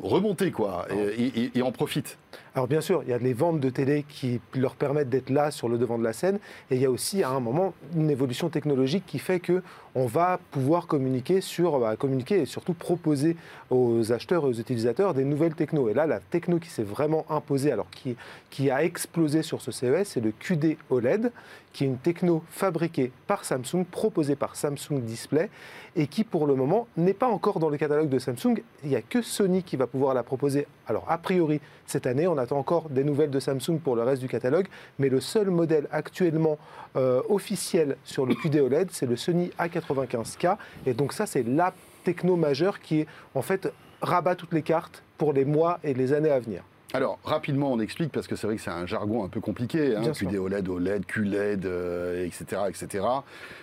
remontés 0.00 0.50
quoi, 0.50 0.86
et, 0.90 1.24
et- 1.26 1.50
et 1.58 1.62
en 1.62 1.72
profitent. 1.72 2.18
Alors 2.54 2.66
bien 2.68 2.80
sûr, 2.80 3.02
il 3.04 3.10
y 3.10 3.12
a 3.12 3.18
les 3.18 3.32
ventes 3.32 3.60
de 3.60 3.70
télé 3.70 4.04
qui 4.08 4.40
leur 4.54 4.74
permettent 4.74 5.08
d'être 5.08 5.30
là 5.30 5.50
sur 5.50 5.68
le 5.68 5.78
devant 5.78 5.98
de 5.98 6.04
la 6.04 6.12
scène, 6.12 6.38
et 6.70 6.76
il 6.76 6.80
y 6.82 6.84
a 6.86 6.90
aussi 6.90 7.22
à 7.22 7.30
un 7.30 7.40
moment 7.40 7.72
une 7.96 8.10
évolution 8.10 8.48
technologique 8.50 9.04
qui 9.06 9.18
fait 9.18 9.40
que 9.40 9.62
on 9.94 10.06
va 10.06 10.38
pouvoir 10.50 10.86
communiquer 10.86 11.40
sur, 11.42 11.78
bah, 11.78 11.96
communiquer 11.96 12.40
et 12.42 12.46
surtout 12.46 12.72
proposer 12.74 13.36
aux 13.70 14.12
acheteurs 14.12 14.44
et 14.44 14.48
aux 14.48 14.52
utilisateurs 14.54 15.12
des 15.14 15.24
nouvelles 15.24 15.54
technos. 15.54 15.88
Et 15.90 15.94
là, 15.94 16.06
la 16.06 16.20
techno 16.20 16.58
qui 16.58 16.68
s'est 16.70 16.82
vraiment 16.82 17.26
imposée, 17.30 17.72
alors 17.72 17.88
qui, 17.90 18.16
qui 18.50 18.70
a 18.70 18.82
explosé 18.84 19.42
sur 19.42 19.60
ce 19.60 19.70
CES, 19.70 20.04
c'est 20.08 20.20
le 20.22 20.32
QD 20.32 20.78
OLED, 20.90 21.30
qui 21.72 21.84
est 21.84 21.86
une 21.86 21.98
techno 21.98 22.42
fabriquée 22.48 23.12
par 23.26 23.44
Samsung, 23.44 23.84
proposée 23.90 24.36
par 24.36 24.56
Samsung 24.56 25.00
Display, 25.00 25.50
et 25.96 26.06
qui 26.06 26.24
pour 26.24 26.46
le 26.46 26.54
moment 26.54 26.86
n'est 26.96 27.14
pas 27.14 27.28
encore 27.28 27.58
dans 27.58 27.68
le 27.68 27.76
catalogue 27.76 28.08
de 28.08 28.18
Samsung. 28.18 28.62
Il 28.82 28.90
n'y 28.90 28.96
a 28.96 29.02
que 29.02 29.22
Sony 29.22 29.62
qui 29.62 29.76
va 29.76 29.86
pouvoir 29.86 30.14
la 30.14 30.22
proposer. 30.22 30.66
Alors 30.86 31.04
a 31.08 31.18
priori, 31.18 31.60
cette 31.86 32.06
année, 32.06 32.26
on 32.26 32.38
attend 32.38 32.58
encore 32.58 32.88
des 32.88 33.04
nouvelles 33.04 33.30
de 33.30 33.40
Samsung 33.40 33.78
pour 33.82 33.96
le 33.96 34.02
reste 34.02 34.22
du 34.22 34.28
catalogue, 34.28 34.68
mais 34.98 35.08
le 35.08 35.20
seul 35.20 35.50
modèle 35.50 35.88
actuellement 35.92 36.58
euh, 36.96 37.22
officiel 37.28 37.96
sur 38.04 38.26
le 38.26 38.34
QD 38.34 38.56
OLED, 38.56 38.88
c'est 38.90 39.06
le 39.06 39.16
Sony 39.16 39.50
A95K, 39.58 40.56
et 40.86 40.94
donc 40.94 41.12
ça, 41.12 41.26
c'est 41.26 41.42
la 41.42 41.72
techno 42.04 42.36
majeure 42.36 42.80
qui 42.80 43.06
en 43.34 43.42
fait 43.42 43.72
rabat 44.00 44.34
toutes 44.34 44.52
les 44.52 44.62
cartes 44.62 45.02
pour 45.18 45.32
les 45.32 45.44
mois 45.44 45.78
et 45.84 45.94
les 45.94 46.12
années 46.12 46.30
à 46.30 46.40
venir. 46.40 46.62
Alors, 46.94 47.18
rapidement, 47.24 47.72
on 47.72 47.80
explique, 47.80 48.12
parce 48.12 48.26
que 48.26 48.36
c'est 48.36 48.46
vrai 48.46 48.56
que 48.56 48.62
c'est 48.62 48.70
un 48.70 48.86
jargon 48.86 49.24
un 49.24 49.28
peu 49.28 49.40
compliqué, 49.40 49.96
hein. 49.96 50.12
QD 50.12 50.36
OLED, 50.36 50.68
OLED, 50.68 51.06
QLED, 51.06 51.64
euh, 51.66 52.24
etc., 52.26 52.62
etc. 52.68 53.04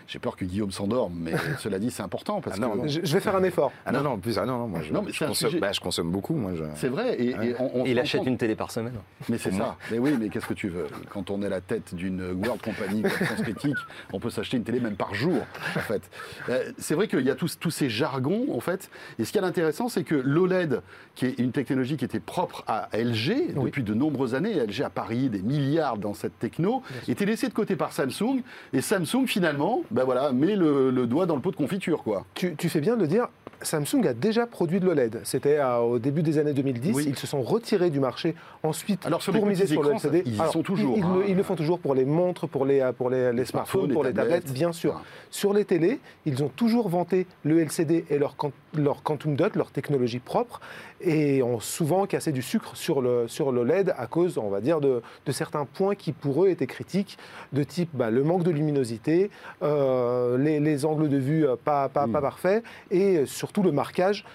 J'ai 0.07 0.17
peur 0.19 0.35
que 0.35 0.45
Guillaume 0.45 0.71
s'endorme, 0.71 1.13
mais 1.19 1.33
cela 1.59 1.77
dit, 1.77 1.91
c'est 1.91 2.01
important, 2.01 2.41
parce 2.41 2.57
Ah 2.57 2.61
non, 2.61 2.71
que... 2.71 2.77
non. 2.77 2.87
Je, 2.87 3.01
je 3.03 3.13
vais 3.13 3.19
faire 3.19 3.35
un 3.35 3.43
effort. 3.43 3.71
Ah 3.85 3.91
non, 3.91 4.01
non, 4.01 4.09
en 4.11 4.17
plus, 4.17 4.37
ah 4.39 4.45
non, 4.45 4.57
non, 4.57 4.67
moi 4.67 4.81
je, 4.81 4.91
Non, 4.91 5.03
mais 5.03 5.11
je 5.11 5.23
consomme, 5.25 5.49
sujet- 5.51 5.59
bah, 5.59 5.71
je 5.71 5.79
consomme 5.79 6.09
beaucoup. 6.09 6.33
Moi, 6.33 6.53
je... 6.55 6.63
C'est 6.75 6.87
vrai, 6.89 7.15
et, 7.21 7.29
et 7.29 7.55
on, 7.59 7.85
il 7.85 7.99
achète 7.99 8.19
compte- 8.21 8.27
une 8.29 8.37
télé 8.37 8.55
par 8.55 8.71
semaine. 8.71 8.95
Mais 9.29 9.37
c'est 9.37 9.51
ça. 9.53 9.77
Mais 9.91 9.99
oui, 9.99 10.15
mais 10.19 10.29
qu'est-ce 10.29 10.47
que 10.47 10.53
tu 10.55 10.69
veux? 10.69 10.87
Quand 11.09 11.29
on 11.29 11.41
est 11.43 11.49
la 11.49 11.61
tête 11.61 11.93
d'une 11.93 12.31
World 12.31 12.61
Company 12.61 13.03
comme 13.03 13.43
Critique, 13.43 13.77
on 14.11 14.19
peut 14.19 14.31
s'acheter 14.31 14.57
une 14.57 14.63
télé 14.63 14.79
même 14.79 14.95
par 14.95 15.13
jour, 15.13 15.41
en 15.75 15.79
fait. 15.81 16.01
Euh, 16.49 16.71
c'est 16.79 16.95
vrai 16.95 17.07
qu'il 17.07 17.21
y 17.21 17.29
a 17.29 17.35
tous, 17.35 17.59
tous 17.59 17.71
ces 17.71 17.89
jargons, 17.89 18.47
en 18.55 18.59
fait. 18.59 18.89
Et 19.19 19.25
ce 19.25 19.31
qui 19.31 19.37
est 19.37 19.43
intéressant, 19.43 19.87
c'est 19.87 20.03
que 20.03 20.15
l'OLED, 20.15 20.81
qui 21.13 21.27
est 21.27 21.37
une 21.39 21.51
technologie 21.51 21.97
qui 21.97 22.05
était 22.05 22.19
propre 22.19 22.63
à 22.65 22.89
LG 22.93 23.18
Oui. 23.55 23.65
depuis 23.65 23.83
de 23.83 23.93
nombreuses 23.93 24.35
années, 24.35 24.53
LG 24.53 24.81
a 24.83 24.89
parié 24.89 25.29
des 25.29 25.41
milliards 25.41 25.97
dans 25.97 26.13
cette 26.13 26.37
techno, 26.39 26.81
était 27.07 27.25
laissée 27.25 27.47
de 27.47 27.53
côté 27.53 27.75
par 27.75 27.91
Samsung. 27.91 28.41
Et 28.73 28.81
Samsung, 28.81 29.25
finalement, 29.27 29.81
ben 29.91 30.03
voilà, 30.03 30.31
met 30.31 30.55
le, 30.55 30.91
le 30.91 31.07
doigt 31.07 31.25
dans 31.25 31.35
le 31.35 31.41
pot 31.41 31.51
de 31.51 31.55
confiture, 31.55 32.03
quoi. 32.03 32.25
Tu, 32.33 32.55
tu 32.55 32.69
fais 32.69 32.81
bien 32.81 32.95
de 32.95 33.01
le 33.01 33.07
dire, 33.07 33.27
Samsung 33.61 34.05
a 34.07 34.13
déjà 34.13 34.45
produit 34.47 34.79
de 34.79 34.85
l'OLED. 34.85 35.19
C'était 35.23 35.57
euh, 35.59 35.77
au 35.79 35.99
début 35.99 36.23
des 36.23 36.37
années 36.37 36.53
2010. 36.53 36.93
Oui. 36.95 37.05
Ils 37.09 37.17
se 37.17 37.27
sont 37.27 37.41
retirés 37.41 37.89
du 37.89 37.99
marché 37.99 38.35
ensuite 38.63 39.05
Alors, 39.05 39.21
sur 39.21 39.33
pour 39.33 39.45
miser 39.45 39.67
sur 39.67 39.83
le 39.83 39.91
LCD. 39.93 40.23
ils 40.25 40.33
y 40.35 40.51
sont 40.51 40.63
toujours, 40.63 40.97
Ils, 40.97 41.03
ils 41.03 41.19
le, 41.19 41.29
ils 41.31 41.35
le 41.37 41.43
font 41.43 41.55
toujours 41.55 41.79
pour 41.79 41.93
les 41.95 42.05
montres, 42.05 42.47
pour 42.47 42.65
les, 42.65 42.79
euh, 42.79 42.91
pour 42.93 43.09
les, 43.09 43.33
les 43.33 43.45
smartphones, 43.45 43.91
pour 43.91 44.03
les 44.03 44.13
tablettes, 44.13 44.43
tablettes. 44.43 44.53
bien 44.53 44.71
sûr. 44.71 44.95
Ah. 44.99 45.03
Sur 45.29 45.53
les 45.53 45.65
télés, 45.65 45.99
ils 46.25 46.43
ont 46.43 46.49
toujours 46.49 46.89
vanté 46.89 47.27
le 47.43 47.59
LCD 47.59 48.05
et 48.09 48.17
leur, 48.17 48.35
quan- 48.37 48.51
leur 48.77 49.03
Quantum 49.03 49.35
Dot, 49.35 49.55
leur 49.55 49.71
technologie 49.71 50.19
propre, 50.19 50.61
et 51.01 51.41
ont 51.43 51.59
souvent 51.59 52.05
cassé 52.05 52.31
du 52.31 52.41
sucre 52.41 52.75
sur 52.75 53.01
le, 53.01 53.27
sur 53.27 53.51
le 53.51 53.63
LED 53.63 53.93
à 53.97 54.07
cause, 54.07 54.37
on 54.37 54.49
va 54.49 54.59
dire, 54.61 54.81
de, 54.81 55.01
de 55.25 55.31
certains 55.31 55.65
points 55.65 55.95
qui 55.95 56.11
pour 56.11 56.43
eux 56.45 56.49
étaient 56.49 56.67
critiques, 56.67 57.17
de 57.53 57.63
type 57.63 57.89
bah, 57.93 58.09
le 58.09 58.23
manque 58.23 58.43
de 58.43 58.51
luminosité, 58.51 59.29
euh, 59.63 60.37
les, 60.37 60.59
les 60.59 60.85
angles 60.85 61.09
de 61.09 61.17
vue 61.17 61.45
pas, 61.63 61.87
pas, 61.89 62.07
pas 62.07 62.21
parfaits, 62.21 62.63
et 62.91 63.17
euh, 63.17 63.25
surtout 63.49 63.63
le 63.63 63.71
marquage. 63.71 64.25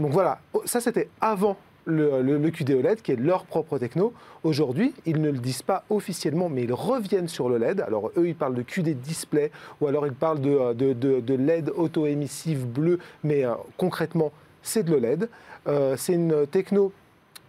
Donc 0.00 0.10
voilà, 0.10 0.40
ça 0.64 0.80
c'était 0.80 1.08
avant 1.20 1.56
le, 1.84 2.50
QD 2.50 2.70
OLED, 2.70 3.02
qui 3.02 3.12
est 3.12 3.16
leur 3.16 3.44
propre 3.44 3.78
techno. 3.78 4.12
Aujourd'hui, 4.42 4.92
ils 5.06 5.20
ne 5.20 5.30
le 5.30 5.38
disent 5.38 5.62
pas 5.62 5.84
officiellement, 5.90 6.48
mais 6.48 6.64
ils 6.64 6.72
reviennent 6.72 7.28
sur 7.28 7.48
le 7.48 7.56
LED. 7.56 7.80
Alors 7.80 8.10
eux, 8.16 8.26
ils 8.28 8.34
parlent 8.34 8.54
de 8.54 8.62
QD 8.62 9.00
display, 9.00 9.52
ou 9.80 9.86
alors 9.86 10.06
ils 10.06 10.12
parlent 10.12 10.40
de, 10.40 10.50
euh, 10.50 11.36
LED 11.36 11.70
auto-émissive 11.70 12.66
bleu, 12.66 12.98
mais 13.22 13.44
euh, 13.44 13.54
concrètement, 13.76 14.32
c'est 14.62 14.82
de 14.82 14.90
l'OLED. 14.90 15.30
Euh, 15.68 15.96
c'est 15.96 16.14
une 16.14 16.46
techno 16.48 16.92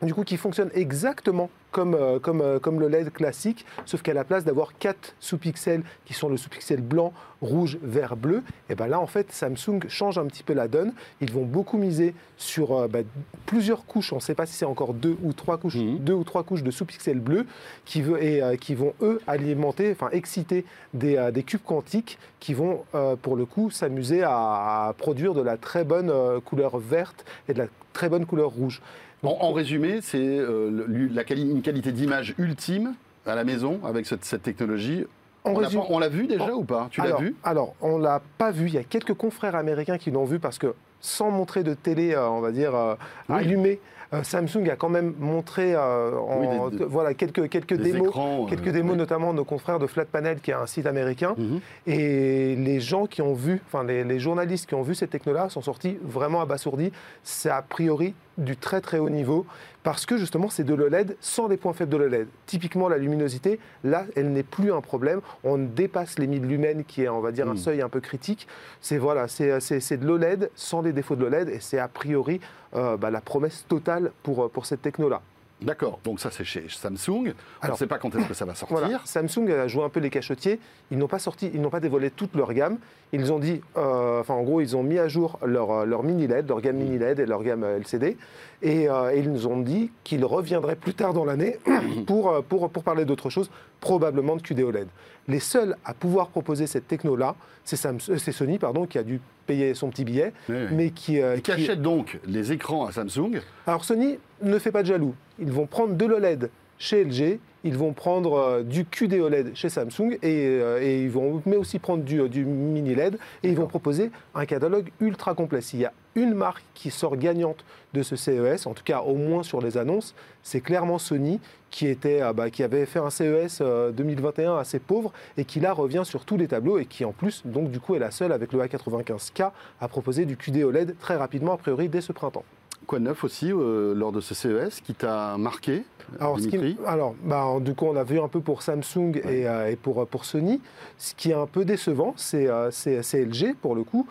du 0.02 0.14
coup, 0.14 0.24
qui 0.24 0.38
fonctionne 0.38 0.70
exactement 0.74 1.50
comme, 1.72 1.94
euh, 1.94 2.20
comme, 2.20 2.42
euh, 2.42 2.58
comme 2.60 2.80
le 2.80 2.88
LED 2.88 3.12
classique, 3.12 3.66
sauf 3.86 4.02
qu'à 4.02 4.14
la 4.14 4.24
place 4.24 4.44
d'avoir 4.44 4.78
quatre 4.78 5.14
sous-pixels 5.20 5.84
qui 6.06 6.14
sont 6.14 6.30
le 6.30 6.38
sous-pixel 6.38 6.82
blanc, 6.82 7.14
rouge, 7.42 7.78
vert, 7.84 8.16
bleu, 8.18 8.42
et 8.70 8.76
ben 8.76 8.88
là 8.88 9.00
en 9.00 9.06
fait 9.08 9.32
Samsung 9.32 9.82
change 9.88 10.18
un 10.18 10.26
petit 10.26 10.42
peu 10.44 10.54
la 10.54 10.68
donne. 10.68 10.94
Ils 11.22 11.32
vont 11.32 11.46
beaucoup 11.46 11.78
miser 11.78 12.16
sur 12.38 12.76
euh, 12.76 12.88
bah, 12.88 13.00
plusieurs 13.46 13.86
couches, 13.86 14.12
on 14.14 14.18
ne 14.18 14.22
sait 14.22 14.36
pas 14.36 14.46
si 14.46 14.54
c'est 14.54 14.66
encore 14.66 14.94
deux 14.94 15.16
ou 15.22 15.32
trois 15.34 15.58
couches, 15.58 15.76
Mhm. 15.76 16.00
deux 16.00 16.14
ou 16.14 16.24
trois 16.24 16.44
couches 16.44 16.64
de 16.64 16.72
sous-pixels 16.72 17.20
bleus 17.20 17.46
qui, 17.86 18.02
veut, 18.02 18.22
et, 18.24 18.42
qui 18.58 18.74
vont 18.76 18.94
eux 19.02 19.22
alimenter, 19.28 19.92
enfin 19.92 20.10
exciter 20.12 20.66
des, 20.94 21.30
des 21.32 21.44
cubes 21.44 21.62
quantiques 21.64 22.18
qui 22.40 22.54
vont 22.54 22.84
pour 23.22 23.36
le 23.36 23.46
coup 23.46 23.70
s'amuser 23.70 24.24
à, 24.24 24.88
à 24.88 24.94
produire 24.98 25.34
de 25.34 25.42
la 25.42 25.58
très 25.58 25.84
bonne 25.84 26.12
couleur 26.46 26.78
verte 26.80 27.26
et 27.48 27.54
de 27.54 27.60
la 27.60 27.68
très 27.94 28.10
bonne 28.10 28.26
couleur 28.26 28.50
rouge. 28.50 28.82
En, 29.24 29.38
en 29.42 29.52
résumé, 29.52 30.00
c'est 30.02 30.18
euh, 30.18 30.86
une 30.88 31.62
qualité 31.62 31.92
d'image 31.92 32.34
ultime 32.38 32.94
à 33.26 33.36
la 33.36 33.44
maison 33.44 33.80
avec 33.84 34.06
cette, 34.06 34.24
cette 34.26 34.44
technologie. 34.44 35.06
On 35.46 35.60
l'a 35.60 35.68
résumé- 35.68 35.82
pas- 35.88 35.94
on 35.94 36.00
l'a 36.00 36.10
vu 36.10 36.28
déjà 36.28 36.54
ou 36.54 36.64
pas? 36.64 36.88
Tu 36.92 37.02
l'as 37.02 37.16
vu? 37.18 37.36
Alors, 37.44 37.74
on 37.82 37.98
l'a 37.98 38.22
pas 38.38 38.52
vu. 38.52 38.68
Il 38.68 38.74
y 38.74 38.78
a 38.78 38.84
quelques 38.84 39.14
confrères 39.14 39.56
américains 39.56 39.98
qui 39.98 40.12
l'ont 40.12 40.26
vu 40.26 40.40
parce 40.40 40.58
que 40.58 40.74
sans 41.02 41.32
montrer 41.32 41.64
de 41.64 41.74
télé, 41.74 42.14
euh, 42.14 42.30
on 42.30 42.42
va 42.42 42.52
dire, 42.52 42.76
euh, 42.76 42.96
Oui. 43.30 43.36
allumée, 43.38 43.80
euh, 44.14 44.22
Samsung 44.24 44.68
a 44.70 44.76
quand 44.76 44.90
même 44.90 45.14
montré 45.20 45.78
en- 45.78 46.40
Oui, 46.42 46.72
des- 46.72 46.78
des- 46.80 46.84
voilà, 46.86 47.14
quelques, 47.14 47.48
quelques 47.48 47.76
démos. 47.76 48.08
écrans, 48.08 48.46
Quelques 48.48 48.70
démos, 48.70 48.98
notamment 48.98 49.34
nos 49.34 49.46
confrères 49.46 49.80
de 49.80 49.88
Flat 49.88 50.06
Panel, 50.06 50.40
qui 50.42 50.52
est 50.52 50.56
un 50.56 50.66
site 50.66 50.86
américain. 50.88 51.36
Mhm. 51.38 51.60
Et 51.88 52.56
les 52.58 52.80
gens 52.82 53.06
qui 53.06 53.22
ont 53.22 53.34
vu, 53.34 53.62
enfin 53.66 53.84
les, 53.86 54.04
les 54.04 54.20
journalistes 54.20 54.68
qui 54.68 54.76
ont 54.76 54.82
vu 54.82 54.94
cette 54.96 55.12
techno-là 55.12 55.50
sont 55.50 55.62
sortis 55.62 55.98
vraiment 56.04 56.42
abasourdis. 56.42 56.92
C'est 57.24 57.50
a 57.50 57.62
priori 57.62 58.14
du 58.40 58.58
très 58.58 58.82
très 58.82 58.98
haut 59.00 59.10
niveau 59.10 59.46
parce 59.84 60.06
que 60.06 60.18
justement 60.18 60.50
c'est 60.50 60.64
de 60.64 60.74
l'OLED 60.74 61.16
sans 61.22 61.48
les 61.48 61.58
points 61.58 61.74
faibles 61.74 61.92
de 61.92 61.98
l'OLED. 61.98 62.28
Typiquement 62.46 62.90
la 62.90 62.98
luminosité, 62.98 63.60
là 63.84 64.06
elle 64.16 64.32
n'est 64.32 64.44
plus 64.44 64.72
un 64.74 64.82
problème. 64.82 65.22
On 65.44 65.58
dépasse 65.58 66.20
les 66.20 66.28
1000 66.28 66.46
lumens 66.48 66.84
qui 66.88 67.04
est 67.04 67.10
on 67.10 67.22
va 67.22 67.32
dire 67.32 67.48
un 67.50 67.54
Mm. 67.54 67.58
seuil 67.58 67.82
un 67.82 67.90
peu 67.90 68.00
critique. 68.02 68.48
C'est 68.82 68.98
voilà, 68.98 69.28
c'est 69.28 69.60
c'est- 69.60 69.80
c'est 69.80 69.98
de 69.98 70.06
l'OLED 70.06 70.50
sans 70.56 70.82
les 70.82 70.94
défauts 70.94 71.16
de 71.16 71.22
l'OLED 71.24 71.50
et 71.50 71.60
c'est 71.60 71.80
a 71.80 71.88
priori 71.88 72.40
euh, 72.76 72.98
bah, 72.98 73.10
la 73.10 73.22
promesse 73.22 73.66
totale 73.68 74.12
pour, 74.24 74.50
pour 74.52 74.66
cette 74.66 74.82
techno-là. 74.82 75.22
D'accord, 75.62 76.00
donc 76.06 76.22
ça 76.22 76.32
c'est 76.32 76.46
chez 76.46 76.66
Samsung. 76.70 77.10
on 77.10 77.24
ne 77.24 77.34
Alors- 77.62 77.78
sait 77.78 77.86
pas 77.88 77.98
quand 77.98 78.16
est-ce 78.16 78.28
que 78.28 78.34
ça 78.34 78.46
va 78.46 78.56
sortir. 78.56 78.78
Voilà. 78.80 79.02
Samsung 79.04 79.50
a 79.52 79.68
joué 79.68 79.84
un 79.84 79.90
peu 79.90 80.00
les 80.00 80.10
cachotiers. 80.10 80.60
Ils 80.90 80.98
n'ont 80.98 81.08
pas 81.10 81.20
sorti, 81.20 81.52
ils 81.54 81.62
n'ont 81.62 81.70
pas 81.70 81.82
dévoilé 81.82 82.12
toute 82.12 82.34
leur 82.36 82.54
gamme. 82.54 82.78
Ils 83.12 83.34
ont 83.34 83.40
dit, 83.40 83.60
euh, 83.76 84.22
enfin 84.22 84.36
en 84.36 84.44
gros, 84.44 84.62
ils 84.62 84.78
ont 84.78 84.84
mis 84.84 84.98
à 85.00 85.08
jour 85.10 85.38
leur, 85.46 85.72
euh, 85.72 85.86
leur 85.86 86.04
mini 86.04 86.28
LED, 86.28 86.48
leur 86.48 86.62
gamme 86.62 86.78
mini 86.78 86.98
LED 86.98 87.20
et 87.20 87.26
leur 87.26 87.44
gamme 87.44 87.64
euh, 87.64 87.78
LCD, 87.78 88.16
et, 88.62 88.88
euh, 88.90 89.12
et 89.14 89.20
ils 89.20 89.32
nous 89.32 89.48
ont 89.48 89.58
dit 89.60 89.92
qu'ils 90.04 90.24
reviendraient 90.24 90.76
plus 90.76 90.94
tard 90.94 91.14
dans 91.14 91.26
l'année 91.26 91.58
pour, 92.08 92.30
euh, 92.30 92.42
pour, 92.42 92.70
pour 92.70 92.84
parler 92.84 93.04
d'autre 93.06 93.30
chose, 93.30 93.50
probablement 93.80 94.36
de 94.36 94.42
QD-OLED. 94.42 94.88
Les 95.28 95.40
seuls 95.40 95.76
à 95.86 95.94
pouvoir 95.94 96.30
proposer 96.30 96.66
cette 96.68 96.88
techno-là, 96.88 97.36
c'est 97.64 97.86
euh, 97.86 97.94
c'est 98.18 98.32
Sony, 98.32 98.58
pardon, 98.58 98.86
qui 98.86 98.98
a 98.98 99.04
dû 99.04 99.20
payer 99.46 99.74
son 99.74 99.90
petit 99.90 100.04
billet, 100.06 100.34
Oui, 100.50 100.56
oui. 100.58 100.68
mais 100.76 100.90
qui, 100.92 101.22
euh, 101.22 101.36
Qui 101.38 101.42
qui- 101.44 101.52
achète 101.52 101.82
donc 101.82 102.20
les 102.26 102.52
écrans 102.52 102.86
à 102.86 102.92
Samsung 102.92 103.40
alors 103.68 103.84
Sony 103.86 104.18
ne 104.42 104.58
fait 104.60 104.72
pas 104.72 104.82
de 104.84 104.88
jaloux. 104.88 105.16
Ils 105.40 105.52
vont 105.52 105.66
prendre 105.68 105.94
de 105.96 106.06
l'OLED 106.06 106.50
chez 106.78 107.04
LG, 107.04 107.40
ils 107.64 107.76
vont 107.78 107.94
prendre 107.94 108.34
euh, 108.38 108.64
du 108.64 108.86
QD 108.86 109.16
OLED 109.20 109.52
chez 109.56 109.70
Samsung 109.70 110.14
et, 110.22 110.48
euh, 110.48 110.82
et 110.82 111.04
ils 111.04 111.10
vont 111.10 111.42
mais 111.46 111.58
aussi 111.58 111.78
prendre 111.78 112.04
du, 112.04 112.28
du 112.30 112.46
mini 112.46 112.96
LED 112.96 113.18
et 113.44 113.50
ils 113.50 113.56
vont 113.58 113.68
proposer 113.68 114.12
un 114.34 114.46
catalogue 114.46 114.90
ultra 115.02 115.34
complet. 115.36 115.62
S'il 115.62 115.80
y 115.82 115.86
a 115.86 115.94
une 116.16 116.34
marque 116.34 116.64
qui 116.74 116.92
sort 116.92 117.18
gagnante 117.18 117.64
de 117.94 118.04
ce 118.04 118.16
CES, 118.16 118.66
en 118.68 118.74
tout 118.74 118.84
cas 118.84 119.02
au 119.02 119.16
moins 119.16 119.44
sur 119.44 119.62
les 119.62 119.78
annonces, 119.78 120.14
c'est 120.44 120.62
clairement 120.62 120.98
Sony 121.00 121.40
qui, 121.72 121.88
était, 121.88 122.22
ah 122.22 122.34
bah, 122.34 122.50
qui 122.50 122.64
avait 122.64 122.86
fait 122.86 123.00
un 123.00 123.10
CES 123.10 123.60
euh, 123.62 123.92
2021 123.92 124.58
assez 124.58 124.80
pauvre 124.80 125.12
et 125.38 125.46
qui 125.46 125.60
là 125.60 125.74
revient 125.74 126.02
sur 126.06 126.26
tous 126.26 126.38
les 126.38 126.48
tableaux 126.48 126.80
et 126.80 126.86
qui 126.86 127.06
en 127.06 127.12
plus 127.12 127.44
donc 127.46 127.72
du 127.72 127.80
coup 127.80 127.96
est 127.96 128.00
la 128.00 128.12
seule 128.12 128.32
avec 128.32 128.54
le 128.54 128.60
A95K 128.60 129.52
à 129.82 129.88
proposer 129.88 130.26
du 130.26 130.36
QD 130.38 130.64
OLED 130.64 130.96
très 131.00 131.16
rapidement 131.16 131.54
a 131.54 131.58
priori 131.58 131.90
dès 131.90 132.02
ce 132.02 132.12
printemps. 132.12 132.44
Quoi 132.88 133.00
de 133.00 133.04
neuf 133.04 133.24
aussi 133.24 133.52
euh, 133.52 133.94
lors 133.94 134.12
de 134.12 134.20
ce 134.22 134.34
CES 134.34 134.82
qui 134.82 134.96
t'a 134.96 135.38
marqué, 135.38 135.84
Alors, 136.20 136.40
ce 136.40 136.46
qui- 136.48 136.58
Dimitri? 136.58 136.78
alors 136.88 137.14
bah, 137.24 137.46
du 137.62 137.76
coup, 137.76 137.86
on 137.86 137.96
a 137.96 138.04
vu 138.04 138.20
un 138.20 138.28
peu 138.30 138.40
pour 138.40 138.64
Samsung 138.64 139.18
et, 139.30 139.48
euh, 139.48 139.70
et 139.70 139.76
pour, 139.76 140.08
pour 140.08 140.26
Sony. 140.26 140.60
Ce 140.98 141.14
qui 141.14 141.30
est 141.30 141.36
un 141.36 141.46
peu 141.46 141.66
décevant, 141.66 142.14
c'est 142.18 142.48
euh, 142.48 142.70
LG, 143.14 143.56
pour 143.62 143.76
le 143.76 143.84
coup, 143.84 144.08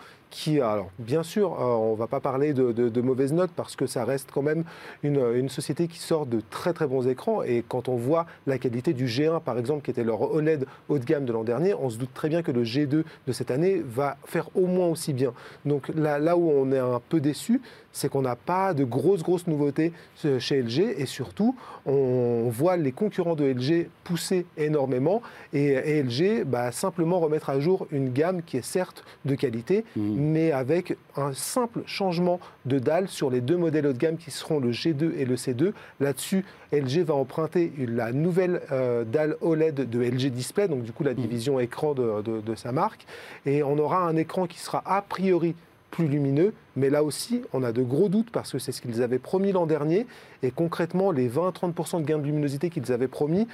alors, 0.61 0.89
bien 0.99 1.23
sûr, 1.23 1.53
euh, 1.53 1.65
on 1.65 1.93
ne 1.93 1.97
va 1.97 2.07
pas 2.07 2.19
parler 2.19 2.53
de, 2.53 3.01
mauvaises 3.01 3.33
notes 3.33 3.51
parce 3.55 3.75
que 3.75 3.87
ça 3.87 4.05
reste 4.05 4.29
quand 4.31 4.41
même 4.41 4.63
une, 5.03 5.21
une 5.35 5.49
société 5.49 5.87
qui 5.87 5.99
sort 5.99 6.25
de 6.25 6.41
très 6.49 6.73
très 6.73 6.87
bons 6.87 7.07
écrans. 7.07 7.43
Et 7.43 7.63
quand 7.67 7.89
on 7.89 7.95
voit 7.95 8.25
la 8.45 8.57
qualité 8.57 8.93
du 8.93 9.05
G1, 9.05 9.41
par 9.41 9.57
exemple, 9.57 9.83
qui 9.83 9.91
était 9.91 10.03
leur 10.03 10.21
OLED 10.21 10.65
haut 10.87 10.99
de 10.99 11.05
gamme 11.05 11.25
de 11.25 11.33
l'an 11.33 11.43
dernier, 11.43 11.73
on 11.73 11.89
se 11.89 11.97
doute 11.97 12.13
très 12.13 12.29
bien 12.29 12.43
que 12.43 12.51
le 12.51 12.63
G2 12.63 12.87
de 13.27 13.31
cette 13.31 13.51
année 13.51 13.81
va 13.83 14.17
faire 14.25 14.49
au 14.55 14.67
moins 14.67 14.87
aussi 14.87 15.13
bien. 15.13 15.33
Donc 15.65 15.89
là, 15.95 16.19
là 16.19 16.37
où 16.37 16.49
on 16.49 16.71
est 16.71 16.79
un 16.79 17.01
peu 17.09 17.19
déçu, 17.19 17.61
c'est 17.91 18.09
qu'on 18.09 18.21
n'a 18.21 18.35
pas 18.35 18.73
de 18.73 18.83
grosses, 18.83 19.23
grosses 19.23 19.47
nouveautés 19.47 19.93
euh, 20.25 20.39
chez 20.39 20.61
LG 20.61 20.95
et 20.97 21.05
surtout, 21.05 21.55
on 21.85 22.49
voit 22.49 22.77
les 22.77 22.91
concurrents 22.91 23.35
de 23.35 23.45
LG 23.45 23.89
pousser 24.03 24.45
énormément 24.57 25.21
et, 25.53 25.69
et 25.69 26.03
LG 26.03 26.43
bah, 26.45 26.71
simplement 26.71 27.19
remettre 27.19 27.49
à 27.49 27.59
jour 27.59 27.87
une 27.91 28.11
gamme 28.11 28.41
qui 28.43 28.57
est 28.57 28.65
certes 28.65 29.03
de 29.25 29.35
qualité, 29.35 29.83
Mhm. 29.95 30.15
mais 30.17 30.51
avec 30.51 30.97
un 31.15 31.33
simple 31.33 31.81
changement 31.85 32.39
de 32.65 32.79
dalle 32.79 33.07
sur 33.07 33.29
les 33.29 33.41
deux 33.41 33.57
modèles 33.57 33.87
haut 33.87 33.93
de 33.93 33.97
gamme 33.97 34.17
qui 34.17 34.31
seront 34.31 34.59
le 34.59 34.71
G2 34.71 35.13
et 35.17 35.25
le 35.25 35.35
C2. 35.35 35.73
Là-dessus, 35.99 36.45
LG 36.71 37.03
va 37.03 37.15
emprunter 37.15 37.71
la 37.77 38.11
nouvelle 38.11 38.61
euh, 38.71 39.03
dalle 39.03 39.35
OLED 39.41 39.89
de 39.89 39.99
LG 40.01 40.29
Display, 40.31 40.67
donc 40.67 40.83
du 40.83 40.91
coup 40.91 41.03
la 41.03 41.13
division 41.13 41.59
écran 41.59 41.93
de, 41.93 42.21
de- 42.21 42.41
de 42.41 42.55
sa 42.55 42.71
marque, 42.71 43.05
et 43.45 43.63
on 43.63 43.77
aura 43.79 43.99
un 44.07 44.15
écran 44.15 44.45
qui 44.47 44.59
sera 44.59 44.83
a 44.85 45.01
priori 45.01 45.55
plus 45.99 46.07
lumineux, 46.07 46.53
mais 46.77 46.89
là 46.89 47.03
aussi, 47.03 47.41
on 47.51 47.61
a 47.61 47.73
de 47.73 47.83
gros 47.83 48.07
doutes 48.07 48.31
parce 48.31 48.53
que 48.53 48.59
c'est 48.59 48.71
ce 48.71 48.81
qu'ils 48.81 49.03
avaient 49.03 49.19
promis 49.19 49.51
l'an 49.51 49.65
dernier, 49.65 50.07
et 50.43 50.49
concrètement, 50.49 51.11
les 51.11 51.29
20-30% 51.29 52.01
de 52.01 52.05
gain 52.05 52.17
de 52.17 52.23
luminosité 52.23 52.69
qu'ils 52.69 52.93
avaient 52.93 53.09
promis, 53.09 53.47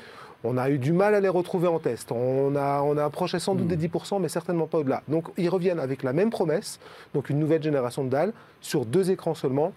on 0.43 0.55
a 0.57 0.69
eu 0.69 0.77
du 0.77 0.93
mal 0.93 1.15
à 1.15 1.19
les 1.19 1.29
retrouver 1.29 1.67
en 1.67 1.79
test. 1.79 2.11
On 2.11 2.55
a, 2.55 2.83
on 2.83 2.97
a 2.97 3.03
approché 3.03 3.39
sans 3.39 3.55
doute 3.55 3.67
des 3.67 3.87
10%, 3.87 4.21
mais 4.21 4.29
certainement 4.29 4.67
pas 4.67 4.77
au-delà. 4.77 5.01
Donc 5.07 5.25
ils 5.37 5.49
reviennent 5.49 5.79
avec 5.79 6.03
la 6.03 6.13
même 6.13 6.29
promesse, 6.29 6.79
donc 7.15 7.31
une 7.31 7.39
nouvelle 7.39 7.63
génération 7.63 8.03
de 8.03 8.09
dalles, 8.09 8.31
sur 8.61 8.85
deux 8.85 9.09
écrans 9.09 9.33
seulement, 9.33 9.73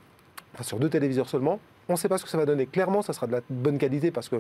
enfin 0.52 0.64
sur 0.64 0.78
deux 0.78 0.90
téléviseurs 0.90 1.30
seulement. 1.30 1.58
On 1.88 1.94
ne 1.94 1.98
sait 1.98 2.10
pas 2.10 2.18
ce 2.18 2.24
que 2.24 2.30
ça 2.30 2.36
va 2.36 2.44
donner. 2.44 2.66
Clairement, 2.66 3.00
ça 3.00 3.14
sera 3.14 3.26
de 3.26 3.32
la 3.32 3.40
bonne 3.48 3.78
qualité 3.78 4.10
parce 4.10 4.28
que 4.28 4.36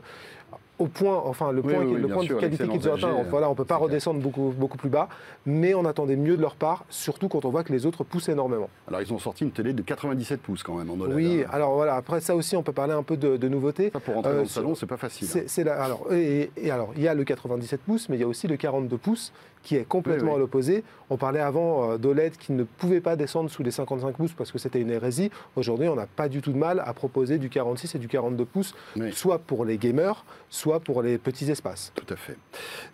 au 0.78 0.86
point, 0.86 1.16
enfin 1.24 1.50
le 1.52 1.60
Oui, 1.60 1.72
point, 1.74 1.84
oui, 1.84 1.94
le 2.00 2.06
bien 2.06 2.14
point 2.14 2.24
sûr, 2.24 2.36
de 2.36 2.40
qualité 2.40 2.62
qu'ils 2.64 2.70
ont 2.70 2.72
l'excellence 2.74 3.02
atteint, 3.04 3.22
LG, 3.22 3.28
voilà, 3.30 3.50
on 3.50 3.54
peut 3.54 3.64
pas 3.64 3.76
redescendre 3.76 4.20
beaucoup, 4.20 4.52
beaucoup 4.56 4.76
plus 4.78 4.88
bas, 4.88 5.08
mais 5.46 5.74
on 5.74 5.84
attendait 5.84 6.16
mieux 6.16 6.36
de 6.36 6.42
leur 6.42 6.54
part, 6.54 6.84
surtout 6.88 7.28
quand 7.28 7.44
on 7.44 7.50
voit 7.50 7.64
que 7.64 7.72
les 7.72 7.84
autres 7.86 8.04
poussent 8.04 8.28
énormément. 8.28 8.68
Alors 8.86 9.00
ils 9.02 9.12
ont 9.12 9.18
sorti 9.18 9.44
une 9.44 9.50
télé 9.50 9.72
de 9.72 9.82
97 9.82 10.40
pouces 10.40 10.62
quand 10.62 10.74
même 10.76 10.90
en 10.90 10.94
OLED. 11.00 11.14
Oui, 11.16 11.42
hein. 11.44 11.50
alors 11.52 11.74
voilà, 11.74 11.96
après 11.96 12.20
ça 12.20 12.36
aussi, 12.36 12.56
on 12.56 12.62
peut 12.62 12.72
parler 12.72 12.92
un 12.92 13.02
peu 13.02 13.16
de, 13.16 13.36
de 13.36 13.48
nouveautés. 13.48 13.90
Ça, 13.92 14.00
pour 14.00 14.14
rentrer 14.14 14.30
Euh, 14.32 14.36
dans 14.36 14.42
le 14.42 14.48
salon, 14.48 14.74
c'est 14.74 14.86
pas 14.86 14.96
facile. 14.96 15.26
hein. 15.26 15.30
C'est, 15.32 15.48
c'est 15.48 15.64
la- 15.64 15.82
alors, 15.82 16.06
et, 16.12 16.50
et 16.56 16.70
alors, 16.70 16.92
il 16.96 17.02
y 17.02 17.08
a 17.08 17.14
le 17.14 17.24
97 17.24 17.80
pouces, 17.80 18.08
mais 18.08 18.16
il 18.16 18.20
y 18.20 18.24
a 18.24 18.28
aussi 18.28 18.46
le 18.46 18.56
42 18.56 18.96
pouces 18.98 19.32
qui 19.64 19.74
est 19.74 19.84
complètement 19.84 20.36
à 20.36 20.38
l'opposé. 20.38 20.84
On 21.10 21.16
parlait 21.16 21.40
avant 21.40 21.90
euh, 21.90 21.98
d'OLED 21.98 22.36
qui 22.36 22.52
ne 22.52 22.62
pouvait 22.62 23.00
pas 23.00 23.16
descendre 23.16 23.50
sous 23.50 23.62
les 23.64 23.72
55 23.72 24.14
pouces 24.16 24.32
parce 24.32 24.52
que 24.52 24.58
c'était 24.58 24.80
une 24.80 24.90
hérésie. 24.90 25.30
Aujourd'hui, 25.56 25.88
on 25.88 25.96
n'a 25.96 26.06
pas 26.06 26.28
du 26.28 26.40
tout 26.40 26.52
de 26.52 26.56
mal 26.58 26.80
à 26.86 26.92
proposer 26.94 27.38
du 27.38 27.48
46 27.50 27.96
et 27.96 27.98
du 27.98 28.06
42 28.06 28.44
pouces, 28.44 28.74
soit 29.12 29.38
pour 29.40 29.64
les 29.64 29.76
gamers, 29.76 30.24
soit 30.48 30.67
pour 30.78 31.02
les 31.02 31.16
petits 31.16 31.50
espaces. 31.50 31.92
Tout 31.94 32.12
à 32.12 32.16
fait. 32.16 32.36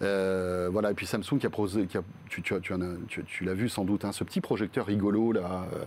Euh, 0.03 0.69
voilà, 0.71 0.93
et 0.93 0.95
puis 0.95 1.07
Samsung 1.07 1.39
qui 1.41 1.47
a 1.47 1.51
posé, 1.51 1.87
qui 1.87 1.99
a- 1.99 2.03
tu, 2.29 3.45
l'as 3.45 3.55
vu 3.55 3.69
sans 3.69 3.85
doute, 3.85 4.05
hein, 4.05 4.13
ce 4.13 4.23
petit 4.25 4.41
projecteur 4.41 4.87
rigolo 4.87 5.33
là, 5.33 5.67
euh, 5.75 5.85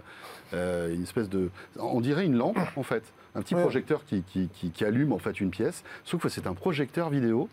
euh, 0.53 0.93
une 0.93 1.03
espèce 1.03 1.29
de, 1.29 1.49
on 1.79 2.01
dirait 2.01 2.25
une 2.25 2.35
lampe 2.37 2.59
en 2.75 2.83
fait, 2.83 3.03
un 3.35 3.41
petit 3.41 3.55
Ouais. 3.55 3.61
projecteur 3.61 4.03
qui, 4.05 4.23
qui- 4.23 4.49
qui- 4.49 4.71
qui 4.71 4.85
allume 4.85 5.13
en 5.13 5.17
fait 5.19 5.39
une 5.39 5.49
pièce, 5.51 5.83
sauf 6.03 6.21
que 6.21 6.29
c'est 6.29 6.47
un 6.47 6.53
projecteur 6.53 7.09
vidéo. 7.09 7.49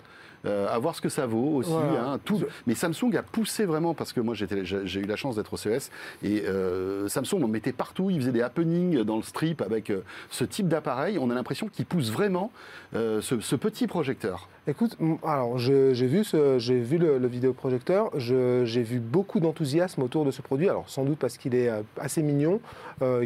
Euh, 0.46 0.68
à 0.68 0.78
voir 0.78 0.94
ce 0.94 1.00
que 1.00 1.09
ça 1.09 1.24
vaut 1.26 1.57
aussi. 1.57 1.70
Voilà. 1.70 2.04
hein, 2.12 2.20
tout. 2.22 2.42
Mais 2.66 2.74
Samsung 2.74 3.14
a 3.16 3.22
poussé 3.22 3.64
vraiment 3.64 3.94
parce 3.94 4.12
que 4.12 4.20
moi 4.20 4.35
j'ai 4.35 5.00
eu 5.00 5.07
la 5.07 5.16
chance 5.16 5.37
d'être 5.37 5.54
au 5.54 5.57
CES 5.57 5.90
et 6.22 6.42
euh, 6.46 7.09
Samsung 7.09 7.42
en 7.42 7.48
mettait 7.48 7.72
partout. 7.72 8.11
Il 8.11 8.20
faisait 8.20 8.33
des 8.33 8.42
happenings 8.42 9.02
dans 9.04 9.16
le 9.16 9.22
strip 9.22 9.62
avec 9.62 9.88
euh, 9.88 10.02
ce 10.28 10.44
type 10.44 10.68
d'appareil. 10.68 11.16
On 11.18 11.30
a 11.30 11.35
l'impression 11.35 11.68
qu'il 11.68 11.87
pousse 11.87 12.11
vraiment 12.11 12.50
euh, 12.94 13.22
ce, 13.22 13.40
ce 13.40 13.57
petit 13.57 13.87
projecteur. 13.87 14.48
Écoute, 14.66 14.96
alors 15.26 15.59
j'ai 15.59 15.92
vu, 15.92 16.24
ce- 16.24 16.59
j'ai 16.59 16.78
vu 16.80 16.98
le, 16.98 17.16
le 17.18 17.26
vidéoprojecteur, 17.26 18.11
je- 18.18 18.64
j'ai 18.66 18.83
vu 18.83 18.98
beaucoup 18.98 19.40
d'enthousiasme 19.40 20.02
autour 20.02 20.24
de 20.26 20.30
ce 20.30 20.42
produit, 20.42 20.68
alors 20.68 20.88
sans 20.88 21.04
doute 21.04 21.18
parce 21.18 21.38
qu'il 21.38 21.54
est 21.54 21.70
assez 21.98 22.22
mignon, 22.22 22.61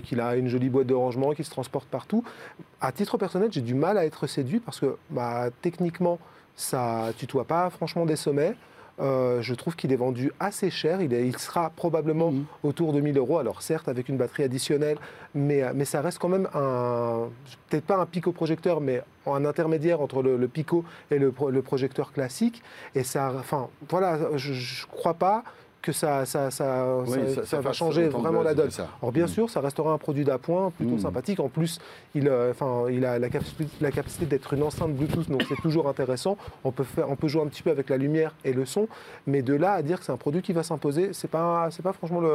qu'il 0.05 0.21
a 0.21 0.37
une 0.37 0.49
jolie 0.49 0.69
boîte 0.69 0.87
de 0.87 0.95
rangement, 0.95 1.33
qu'il 1.33 1.45
se 1.45 1.51
transporte 1.51 1.89
partout. 1.89 2.23
À 2.81 2.93
titre 2.93 3.19
personnel, 3.19 3.49
j'ai 3.53 3.61
du 3.61 3.75
mal 3.75 3.99
à 3.99 4.05
être 4.07 4.27
séduit 4.27 4.61
parce 4.61 4.81
que 4.81 4.97
bah, 5.11 5.51
techniquement, 5.63 6.19
ça 6.59 7.13
tutoie 7.17 7.45
pas 7.45 7.71
franchement 7.71 8.05
des 8.05 8.17
sommets. 8.17 8.55
euh, 9.01 9.41
je 9.43 9.55
trouve 9.55 9.77
qu'il 9.77 9.93
est 9.93 9.97
vendu 9.97 10.33
assez 10.41 10.71
cher. 10.71 11.01
Il, 11.01 11.15
est- 11.15 11.25
il 11.29 11.39
sera 11.39 11.71
probablement 11.71 12.33
Mhm. 12.33 12.45
autour 12.65 12.93
de 12.93 13.01
1000 13.01 13.17
euros. 13.17 13.39
Alors 13.39 13.63
certes, 13.63 13.87
avec 13.89 14.09
une 14.09 14.17
batterie 14.17 14.43
additionnelle, 14.43 14.99
mais, 15.37 15.63
euh, 15.63 15.71
mais 15.73 15.85
ça 15.85 16.01
reste 16.01 16.19
quand 16.19 16.29
même 16.29 16.49
un, 16.53 17.29
peut-être 17.71 17.85
pas 17.85 17.97
un 17.99 18.07
pico 18.07 18.33
projecteur, 18.33 18.81
mais 18.81 19.01
un 19.25 19.45
intermédiaire 19.45 20.01
entre 20.01 20.21
le, 20.21 20.37
le 20.37 20.49
pico 20.49 20.85
et 21.13 21.19
le, 21.21 21.33
le 21.49 21.63
projecteur 21.63 22.13
classique. 22.13 22.61
Et 22.97 23.05
ça, 23.05 23.33
enfin, 23.39 23.69
voilà, 23.89 24.19
je, 24.37 24.53
je 24.53 24.85
crois 24.89 25.15
pas 25.15 25.45
que 25.81 25.93
ça, 25.93 26.27
ça, 26.27 26.51
ça, 26.51 26.87
Oui, 27.07 27.11
ça- 27.13 27.29
ça- 27.29 27.41
ça 27.43 27.47
ça 27.47 27.61
va 27.61 27.73
changer 27.73 28.09
vraiment 28.09 28.43
la 28.43 28.55
donne. 28.55 28.69
Alors 29.01 29.13
bien 29.13 29.25
Mhm. 29.25 29.29
sûr, 29.29 29.51
ça 29.51 29.61
restera 29.61 29.93
un 29.93 29.99
produit 29.99 30.25
d'appoint 30.25 30.71
plutôt 30.77 30.95
Mhm. 30.95 31.01
sympathique. 31.01 31.41
En 31.41 31.49
plus, 31.49 31.79
il, 32.15 32.29
euh, 32.29 32.53
il 32.91 33.05
a 33.05 33.19
la 33.19 33.29
capacité, 33.29 33.65
la 33.81 33.91
capacité 33.91 34.27
d'être 34.27 34.53
une 34.55 34.63
enceinte 34.65 34.93
Bluetooth, 34.95 35.31
donc 35.31 35.45
c'est 35.49 35.61
toujours 35.63 35.89
intéressant. 35.89 36.37
On 36.65 36.73
peut, 36.73 36.85
faire, 36.85 37.09
on 37.11 37.17
peut 37.17 37.29
jouer 37.29 37.43
un 37.43 37.47
petit 37.47 37.63
peu 37.63 37.71
avec 37.71 37.89
la 37.91 37.97
lumière 37.97 38.35
et 38.45 38.53
le 38.53 38.65
son, 38.67 38.89
mais 39.27 39.43
de 39.43 39.55
là 39.55 39.73
à 39.73 39.83
dire 39.83 40.01
que 40.01 40.05
c'est 40.05 40.13
un 40.13 40.17
produit 40.17 40.43
qui 40.43 40.53
va 40.53 40.63
s'imposer, 40.63 41.11
c'est 41.13 41.31
pas, 41.31 41.69
c'est 41.71 41.83
pas 41.83 41.93
franchement 41.93 42.21
le, 42.21 42.31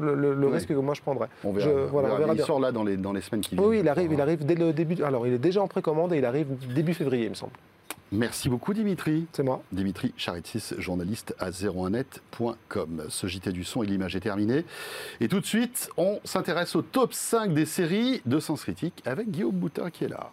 le, 0.00 0.14
le- 0.14 0.34
le 0.34 0.46
Ouais. 0.48 0.54
risque 0.54 0.68
que 0.68 0.72
moi 0.74 0.94
je 0.94 1.02
prendrais. 1.02 1.28
On 1.44 1.52
verra. 1.52 1.68
Je- 1.68 1.70
on 1.70 1.86
voilà, 1.86 2.08
on 2.08 2.10
verra. 2.10 2.18
verra 2.18 2.18
Mais 2.32 2.34
bien. 2.34 2.44
il 2.44 2.46
sort 2.46 2.60
là 2.60 2.72
dans 2.72 2.82
les, 2.84 2.96
dans 2.96 3.12
les 3.12 3.20
semaines 3.20 3.42
qui 3.42 3.54
viennent. 3.54 3.68
Oui, 3.68 3.78
il 3.80 3.88
arrive, 3.88 4.12
il 4.12 4.20
arrive 4.20 4.44
dès 4.44 4.54
le 4.56 4.72
début. 4.72 5.02
Alors, 5.04 5.26
il 5.26 5.34
est 5.34 5.38
déjà 5.38 5.62
en 5.62 5.68
précommande 5.68 6.12
et 6.14 6.18
il 6.18 6.24
arrive 6.24 6.48
début 6.74 6.94
février, 6.94 7.24
il 7.24 7.30
me 7.30 7.34
semble. 7.34 7.52
Merci 8.12 8.50
beaucoup 8.50 8.74
Dimitri. 8.74 9.26
C'est 9.32 9.42
moi. 9.42 9.62
Dimitri 9.72 10.12
Charitsis, 10.18 10.74
journaliste 10.76 11.34
à 11.38 11.50
01net.com. 11.50 13.04
Ce 13.08 13.26
JT 13.26 13.52
du 13.52 13.64
son 13.64 13.82
et 13.82 13.86
de 13.86 13.90
l'image 13.90 14.14
est 14.14 14.20
terminé. 14.20 14.66
Et 15.20 15.28
tout 15.28 15.40
de 15.40 15.46
suite, 15.46 15.88
on 15.96 16.20
s'intéresse 16.22 16.76
au 16.76 16.82
top 16.82 17.14
5 17.14 17.54
des 17.54 17.64
séries 17.64 18.20
de 18.26 18.38
Sens 18.38 18.62
Critique 18.62 19.02
avec 19.06 19.30
Guillaume 19.30 19.56
Boutin 19.56 19.90
qui 19.90 20.04
est 20.04 20.08
là. 20.08 20.30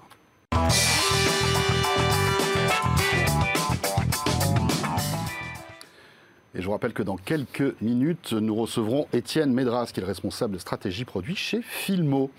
Et 6.56 6.62
je 6.62 6.66
vous 6.66 6.72
rappelle 6.72 6.94
que 6.94 7.04
dans 7.04 7.16
quelques 7.16 7.80
minutes, 7.80 8.34
nous 8.34 8.56
recevrons 8.56 9.06
Étienne 9.14 9.54
Médras, 9.54 9.92
qui 9.94 10.00
est 10.00 10.02
le 10.02 10.08
responsable 10.08 10.60
stratégie 10.60 11.06
produit 11.06 11.36
chez 11.36 11.62
Filmo, 11.62 12.32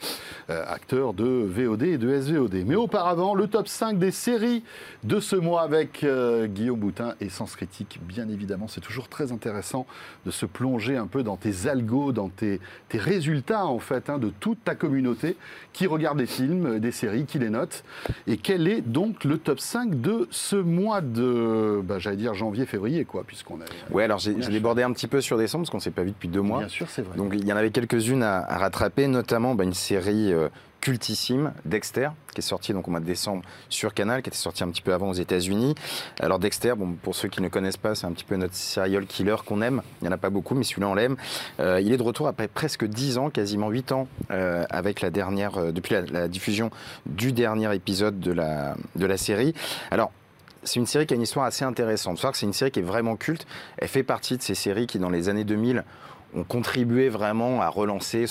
euh, 0.50 0.64
acteur 0.66 1.14
de 1.14 1.24
VOD 1.24 1.82
et 1.84 1.96
de 1.96 2.20
SVOD. 2.20 2.64
Mais 2.66 2.74
auparavant, 2.74 3.36
le 3.36 3.46
top 3.46 3.68
5 3.68 4.00
des 4.00 4.10
séries 4.10 4.64
de 5.04 5.20
ce 5.20 5.36
mois 5.36 5.62
avec 5.62 6.02
euh, 6.02 6.48
Guillaume 6.48 6.80
Boutin 6.80 7.14
et 7.20 7.28
Sens 7.28 7.54
Critique. 7.54 8.00
Bien 8.02 8.28
évidemment, 8.28 8.66
c'est 8.66 8.80
toujours 8.80 9.08
très 9.08 9.30
intéressant 9.30 9.86
de 10.26 10.32
se 10.32 10.44
plonger 10.44 10.96
un 10.96 11.06
peu 11.06 11.22
dans 11.22 11.36
tes 11.36 11.68
algos, 11.68 12.10
dans 12.10 12.30
tes, 12.30 12.60
tes 12.88 12.98
résultats 12.98 13.66
en 13.66 13.78
fait, 13.78 14.10
hein, 14.10 14.18
de 14.18 14.32
toute 14.40 14.64
ta 14.64 14.74
communauté 14.74 15.36
qui 15.72 15.86
regarde 15.86 16.18
des 16.18 16.26
films, 16.26 16.66
euh, 16.66 16.78
des 16.80 16.90
séries, 16.90 17.26
qui 17.26 17.38
les 17.38 17.50
note. 17.50 17.84
Et 18.26 18.38
quel 18.38 18.66
est 18.66 18.80
donc 18.80 19.22
le 19.22 19.38
top 19.38 19.60
5 19.60 20.00
de 20.00 20.26
ce 20.32 20.56
mois 20.56 21.00
de, 21.00 21.80
bah, 21.84 22.00
j'allais 22.00 22.16
dire 22.16 22.34
janvier-février, 22.34 23.04
quoi, 23.04 23.22
puisqu'on 23.24 23.60
a... 23.60 23.64
Ouais, 24.00 24.08
alors 24.10 24.18
j'ai 24.18 24.34
débordé 24.34 24.82
un 24.82 24.92
petit 24.92 25.06
peu 25.06 25.20
sur 25.20 25.38
décembre 25.38 25.62
parce 25.62 25.70
qu'on 25.70 25.78
s'est 25.80 25.92
pas 25.92 26.02
vu 26.02 26.10
depuis 26.10 26.28
deux 26.28 26.40
mois. 26.40 26.58
Bien 26.58 26.68
sûr, 26.68 26.88
c'est 26.90 27.02
vrai. 27.02 27.16
Donc 27.16 27.32
il 27.32 27.46
y 27.46 27.52
en 27.52 27.56
avait 27.56 27.70
quelques-unes 27.70 28.24
à, 28.24 28.38
à 28.38 28.58
rattraper, 28.58 29.06
notamment 29.06 29.54
bah, 29.54 29.62
une 29.62 29.72
série 29.72 30.32
euh, 30.32 30.48
cultissime, 30.80 31.52
Dexter, 31.64 32.08
qui 32.34 32.40
est 32.40 32.42
sortie 32.42 32.72
donc 32.72 32.88
au 32.88 32.90
mois 32.90 33.00
de 33.00 33.04
décembre 33.04 33.42
sur 33.68 33.94
Canal, 33.94 34.22
qui 34.22 34.30
était 34.30 34.36
sortie 34.36 34.64
un 34.64 34.68
petit 34.70 34.82
peu 34.82 34.92
avant 34.92 35.10
aux 35.10 35.14
États-Unis. 35.14 35.74
Alors 36.18 36.38
Dexter, 36.38 36.74
bon, 36.76 36.94
pour 36.94 37.14
ceux 37.14 37.28
qui 37.28 37.42
ne 37.42 37.48
connaissent 37.48 37.76
pas, 37.76 37.94
c'est 37.94 38.06
un 38.06 38.12
petit 38.12 38.24
peu 38.24 38.36
notre 38.36 38.54
serial 38.54 39.06
killer 39.06 39.36
qu'on 39.46 39.62
aime. 39.62 39.82
Il 40.00 40.04
n'y 40.04 40.08
en 40.08 40.12
a 40.12 40.18
pas 40.18 40.30
beaucoup, 40.30 40.54
mais 40.54 40.64
celui-là 40.64 40.88
on 40.88 40.94
l'aime. 40.94 41.16
Euh, 41.60 41.80
il 41.80 41.92
est 41.92 41.96
de 41.96 42.02
retour 42.02 42.26
après 42.26 42.48
presque 42.48 42.84
10 42.84 43.18
ans, 43.18 43.30
quasiment 43.30 43.68
8 43.68 43.92
ans, 43.92 44.08
euh, 44.30 44.64
avec 44.70 45.00
la 45.00 45.10
dernière, 45.10 45.58
euh, 45.58 45.72
depuis 45.72 45.94
la, 45.94 46.02
la 46.02 46.28
diffusion 46.28 46.70
du 47.06 47.32
dernier 47.32 47.74
épisode 47.74 48.18
de 48.18 48.32
la, 48.32 48.74
de 48.96 49.06
la 49.06 49.16
série. 49.16 49.54
Alors 49.90 50.12
c'est 50.62 50.80
une 50.80 50.86
série 50.86 51.06
qui 51.06 51.14
a 51.14 51.16
une 51.16 51.22
histoire 51.22 51.46
assez 51.46 51.64
intéressante. 51.64 52.18
C'est 52.34 52.46
une 52.46 52.52
série 52.52 52.70
qui 52.70 52.80
est 52.80 52.84
vraiment 52.84 53.16
culte. 53.16 53.46
Elle 53.78 53.88
fait 53.88 54.02
partie 54.02 54.36
de 54.36 54.42
ces 54.42 54.54
séries 54.54 54.86
qui, 54.86 54.98
dans 54.98 55.10
les 55.10 55.28
années 55.28 55.44
2000, 55.44 55.84
ont 56.34 56.44
contribué 56.44 57.08
vraiment 57.08 57.60
à 57.60 57.68
relancer 57.68 58.26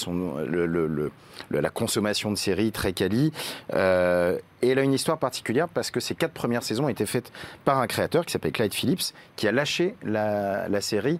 la 1.51 1.69
consommation 1.69 2.31
de 2.31 2.37
séries 2.37 2.71
très 2.71 2.93
quali. 2.93 3.31
Euh, 3.73 4.37
et 4.61 4.69
elle 4.69 4.79
a 4.79 4.83
une 4.83 4.93
histoire 4.93 5.17
particulière 5.17 5.67
parce 5.67 5.91
que 5.91 5.99
ces 5.99 6.15
quatre 6.15 6.33
premières 6.33 6.63
saisons 6.63 6.85
ont 6.85 6.89
été 6.89 7.05
faites 7.05 7.31
par 7.65 7.79
un 7.79 7.87
créateur 7.87 8.25
qui 8.25 8.31
s'appelle 8.31 8.51
Clyde 8.51 8.73
Phillips, 8.73 9.13
qui 9.35 9.47
a 9.47 9.51
lâché 9.51 9.95
la, 10.03 10.81
série 10.81 11.19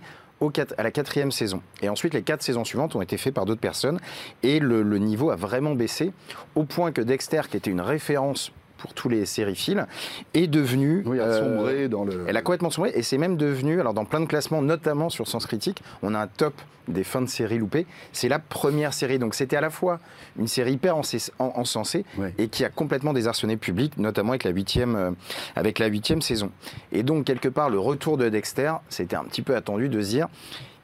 à 0.77 0.83
la 0.83 0.91
quatrième 0.91 1.31
saison. 1.31 1.61
Et 1.81 1.89
ensuite, 1.89 2.13
les 2.13 2.21
quatre 2.21 2.41
saisons 2.43 2.63
suivantes 2.63 2.95
ont 2.95 3.01
été 3.01 3.17
faites 3.17 3.33
par 3.33 3.45
d'autres 3.45 3.59
personnes. 3.59 3.99
Et 4.43 4.59
le, 4.59 4.83
le 4.83 4.97
niveau 4.99 5.31
a 5.31 5.35
vraiment 5.35 5.75
baissé, 5.75 6.13
au 6.55 6.63
point 6.63 6.93
que 6.93 7.01
Dexter, 7.01 7.41
qui 7.49 7.57
était 7.57 7.71
une 7.71 7.81
référence 7.81 8.53
pour 8.79 8.93
tous 8.93 9.09
les 9.09 9.25
sériphiles, 9.25 9.85
est 10.33 10.47
devenu... 10.47 11.03
Oui, 11.05 11.19
à 11.19 11.23
euh, 11.23 11.39
sombrer 11.57 11.87
dans 11.89 12.03
le... 12.05 12.25
elle 12.27 12.37
a 12.37 12.41
complètement 12.41 12.69
sombré 12.69 12.91
et 12.95 13.03
c'est 13.03 13.17
même 13.17 13.37
devenu, 13.37 13.79
alors 13.79 13.93
dans 13.93 14.05
plein 14.05 14.19
de 14.21 14.25
classements, 14.25 14.61
notamment 14.61 15.09
sur 15.09 15.27
Sens 15.27 15.45
Critique, 15.45 15.81
on 16.01 16.13
a 16.15 16.19
un 16.19 16.27
top 16.27 16.53
des 16.87 17.03
fins 17.03 17.21
de 17.21 17.27
série 17.29 17.59
loupées. 17.59 17.85
C'est 18.13 18.29
la 18.29 18.39
première 18.39 18.93
série, 18.95 19.19
donc 19.19 19.35
c'était 19.35 19.55
à 19.55 19.61
la 19.61 19.69
fois 19.69 19.99
une 20.39 20.47
série 20.47 20.73
hyper 20.73 20.97
encens- 20.97 21.29
en- 21.37 21.51
encensée 21.55 22.03
Ouais. 22.17 22.33
et 22.39 22.47
qui 22.47 22.65
a 22.65 22.69
complètement 22.69 23.13
désarçonné 23.13 23.53
le 23.53 23.59
public, 23.59 23.97
notamment 23.97 24.29
avec 24.31 24.43
la 24.43 24.49
huitième, 24.49 24.95
euh, 24.95 25.11
avec 25.55 25.77
la 25.77 25.85
huitième 25.85 26.21
saison. 26.23 26.49
Et 26.91 27.03
donc 27.03 27.25
quelque 27.25 27.47
part, 27.47 27.69
le 27.69 27.77
retour 27.79 28.17
de 28.17 28.27
Dexter, 28.29 28.73
c'était 28.89 29.15
un 29.15 29.23
petit 29.25 29.43
peu 29.43 29.55
attendu 29.55 29.87
de 29.87 30.01
se 30.01 30.07
dire. 30.09 30.27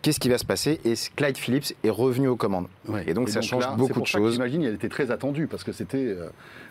Qu'est-ce 0.05 0.19
qui 0.19 0.29
va 0.29 0.37
se 0.37 0.45
passer 0.45 0.79
Et 0.85 0.93
Clyde 1.15 1.35
Phillips 1.35 1.73
est 1.83 1.89
revenu 1.89 2.27
aux 2.27 2.35
commandes. 2.35 2.67
Ouais. 2.87 3.03
Et 3.07 3.15
donc 3.15 3.27
ça 3.27 3.41
change 3.41 3.63
là, 3.63 3.71
beaucoup 3.75 3.93
pour 3.93 4.03
de 4.03 4.07
choses. 4.07 4.33
J'imagine 4.33 4.63
elle 4.63 4.75
était 4.75 4.87
très 4.87 5.09
attendue 5.09 5.47
parce 5.47 5.63
que 5.63 5.71
c'était 5.71 5.97
euh, 5.97 6.27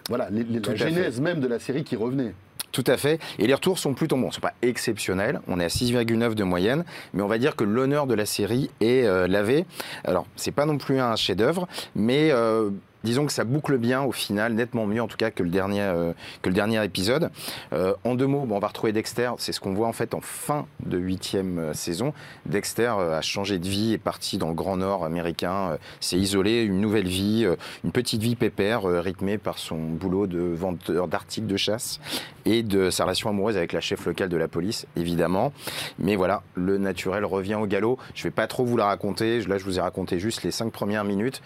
voilà 0.08 0.28
les- 0.30 0.44
les- 0.44 0.60
Tout 0.60 0.70
la 0.70 0.76
fait. 0.76 0.90
genèse 0.90 1.20
même 1.20 1.40
de 1.40 1.48
la 1.48 1.58
série 1.58 1.82
qui 1.82 1.96
revenait. 1.96 2.32
Tout 2.70 2.84
à 2.86 2.96
fait. 2.96 3.18
Et 3.40 3.48
les 3.48 3.54
retours 3.54 3.80
sont 3.80 3.92
plutôt 3.92 4.16
bons. 4.16 4.30
Ce 4.30 4.36
sont 4.36 4.40
pas 4.40 4.54
exceptionnels. 4.62 5.40
On 5.48 5.58
est 5.58 5.64
à 5.64 5.68
6,9 5.68 6.36
de 6.36 6.44
moyenne. 6.44 6.84
Mais 7.12 7.22
on 7.22 7.26
va 7.26 7.38
dire 7.38 7.56
que 7.56 7.64
l'honneur 7.64 8.06
de 8.06 8.14
la 8.14 8.24
série 8.24 8.70
est 8.80 9.02
euh, 9.04 9.26
lavé. 9.26 9.64
Alors, 10.04 10.26
c'est 10.36 10.52
pas 10.52 10.64
non 10.64 10.78
plus 10.78 11.00
un 11.00 11.16
chef-d'œuvre, 11.16 11.66
mais. 11.96 12.30
euh, 12.30 12.70
Disons 13.04 13.26
que 13.26 13.32
ça 13.32 13.44
boucle 13.44 13.76
bien 13.76 14.02
au 14.02 14.12
final, 14.12 14.54
nettement 14.54 14.86
mieux 14.86 15.02
en 15.02 15.08
tout 15.08 15.18
cas 15.18 15.30
que 15.30 15.42
le 15.42 15.50
dernier, 15.50 15.82
euh, 15.82 16.14
que 16.40 16.48
le 16.48 16.54
dernier 16.54 16.82
épisode. 16.82 17.30
Euh, 17.74 17.92
en 18.02 18.14
deux 18.14 18.26
mots, 18.26 18.46
bon, 18.46 18.56
on 18.56 18.58
va 18.58 18.68
retrouver 18.68 18.92
Dexter, 18.92 19.30
c'est 19.36 19.52
ce 19.52 19.60
qu'on 19.60 19.74
voit 19.74 19.86
en 19.86 19.92
fait 19.92 20.14
en 20.14 20.22
fin 20.22 20.66
de 20.86 20.96
huitième 20.96 21.58
euh, 21.58 21.74
saison. 21.74 22.14
Dexter 22.46 22.94
a 22.98 23.20
changé 23.20 23.58
de 23.58 23.68
vie, 23.68 23.92
est 23.92 23.98
parti 23.98 24.38
dans 24.38 24.48
le 24.48 24.54
Grand 24.54 24.78
Nord 24.78 25.04
américain, 25.04 25.76
s'est 26.00 26.16
isolé, 26.16 26.62
une 26.62 26.80
nouvelle 26.80 27.06
vie, 27.06 27.46
une 27.84 27.92
petite 27.92 28.22
vie 28.22 28.36
pépère, 28.36 28.84
rythmée 28.84 29.36
par 29.36 29.58
son 29.58 29.76
boulot 29.76 30.26
de 30.26 30.38
vendeur 30.38 31.06
d'articles 31.06 31.46
de 31.46 31.56
chasse 31.58 32.00
et 32.46 32.62
de 32.62 32.88
sa 32.88 33.04
relation 33.04 33.28
amoureuse 33.28 33.56
avec 33.58 33.72
la 33.72 33.80
chef 33.80 34.06
locale 34.06 34.30
de 34.30 34.36
la 34.36 34.48
police, 34.48 34.86
évidemment. 34.96 35.52
Mais 35.98 36.16
voilà, 36.16 36.42
le 36.54 36.78
naturel 36.78 37.24
revient 37.24 37.56
au 37.56 37.66
galop. 37.66 37.98
Je 38.14 38.22
vais 38.24 38.30
pas 38.30 38.46
trop 38.46 38.64
vous 38.64 38.76
la 38.76 38.86
raconter. 38.86 39.40
Là, 39.42 39.58
je 39.58 39.64
vous 39.64 39.78
ai 39.78 39.82
raconté 39.82 40.18
juste 40.18 40.42
les 40.42 40.50
cinq 40.50 40.72
premières 40.72 41.04
minutes. 41.04 41.42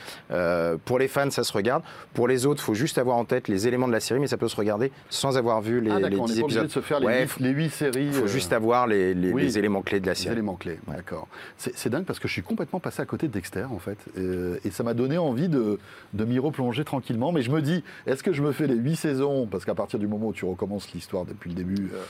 Pour 0.85 0.99
les 0.99 1.09
fans, 1.09 1.31
ça 1.31 1.45
se 1.49 1.53
regarde. 1.53 1.83
Pour 2.15 2.29
les 2.29 2.47
autres, 2.47 2.63
faut 2.63 2.75
juste 2.75 2.99
avoir 2.99 3.17
en 3.17 3.25
tête 3.25 3.49
les 3.49 3.67
éléments 3.67 3.89
de 3.89 3.93
la 3.93 4.01
série, 4.01 4.21
mais 4.21 4.27
ça 4.29 4.37
peut 4.37 4.49
se 4.49 4.57
regarder 4.57 4.93
sans 5.11 5.37
avoir 5.37 5.61
vu 5.61 5.81
les, 5.81 5.91
ah 5.91 5.97
les 5.97 6.03
d'accord, 6.03 6.21
on 6.21 6.25
10 6.27 6.35
n'est 6.35 6.41
pas 6.41 6.45
obligé 6.45 6.59
épisodes. 6.61 6.67
de 6.67 6.73
se 6.73 6.81
faire 6.81 7.01
les, 7.01 7.07
Ouais, 7.07 7.69
séries. 7.71 8.07
Il 8.07 8.13
faut 8.13 8.25
euh, 8.25 8.27
juste 8.29 8.53
avoir 8.53 8.87
les, 8.87 9.15
les- 9.15 9.33
oui. 9.33 9.43
les 9.43 9.59
éléments 9.59 9.83
clés 9.83 10.01
de 10.01 10.07
la 10.07 10.13
les 10.13 10.19
série. 10.19 10.33
éléments 10.35 10.55
clés. 10.57 10.79
D'accord. 10.87 11.27
C'est 11.57 11.89
dingue 11.89 12.05
parce 12.05 12.19
que 12.19 12.29
je 12.29 12.33
suis 12.33 12.43
complètement 12.43 12.81
passé 12.81 13.03
à 13.03 13.07
côté 13.07 13.27
de 13.29 13.33
Dexter 13.33 13.65
en 13.71 13.79
fait, 13.79 13.99
Euh, 14.17 14.59
et 14.65 14.71
ça 14.71 14.83
m'a 14.83 14.95
donné 14.95 15.19
envie 15.19 15.49
de, 15.49 15.79
de 16.15 16.25
m'y 16.25 16.39
replonger 16.39 16.85
tranquillement. 16.85 17.33
Mais 17.33 17.43
je 17.43 17.51
me 17.51 17.61
dis, 17.63 17.83
est-ce 18.07 18.23
que 18.23 18.33
je 18.33 18.43
me 18.43 18.53
fais 18.53 18.67
les 18.67 18.75
huit 18.77 18.97
saisons? 18.97 19.47
Parce 19.47 19.65
qu'à 19.65 19.75
partir 19.75 19.99
du 19.99 20.07
moment 20.07 20.29
où 20.29 20.33
tu 20.33 20.45
recommences 20.45 20.93
l'histoire 20.93 21.25
depuis 21.25 21.51
le 21.51 21.57
début. 21.57 21.91
euh, 21.95 22.03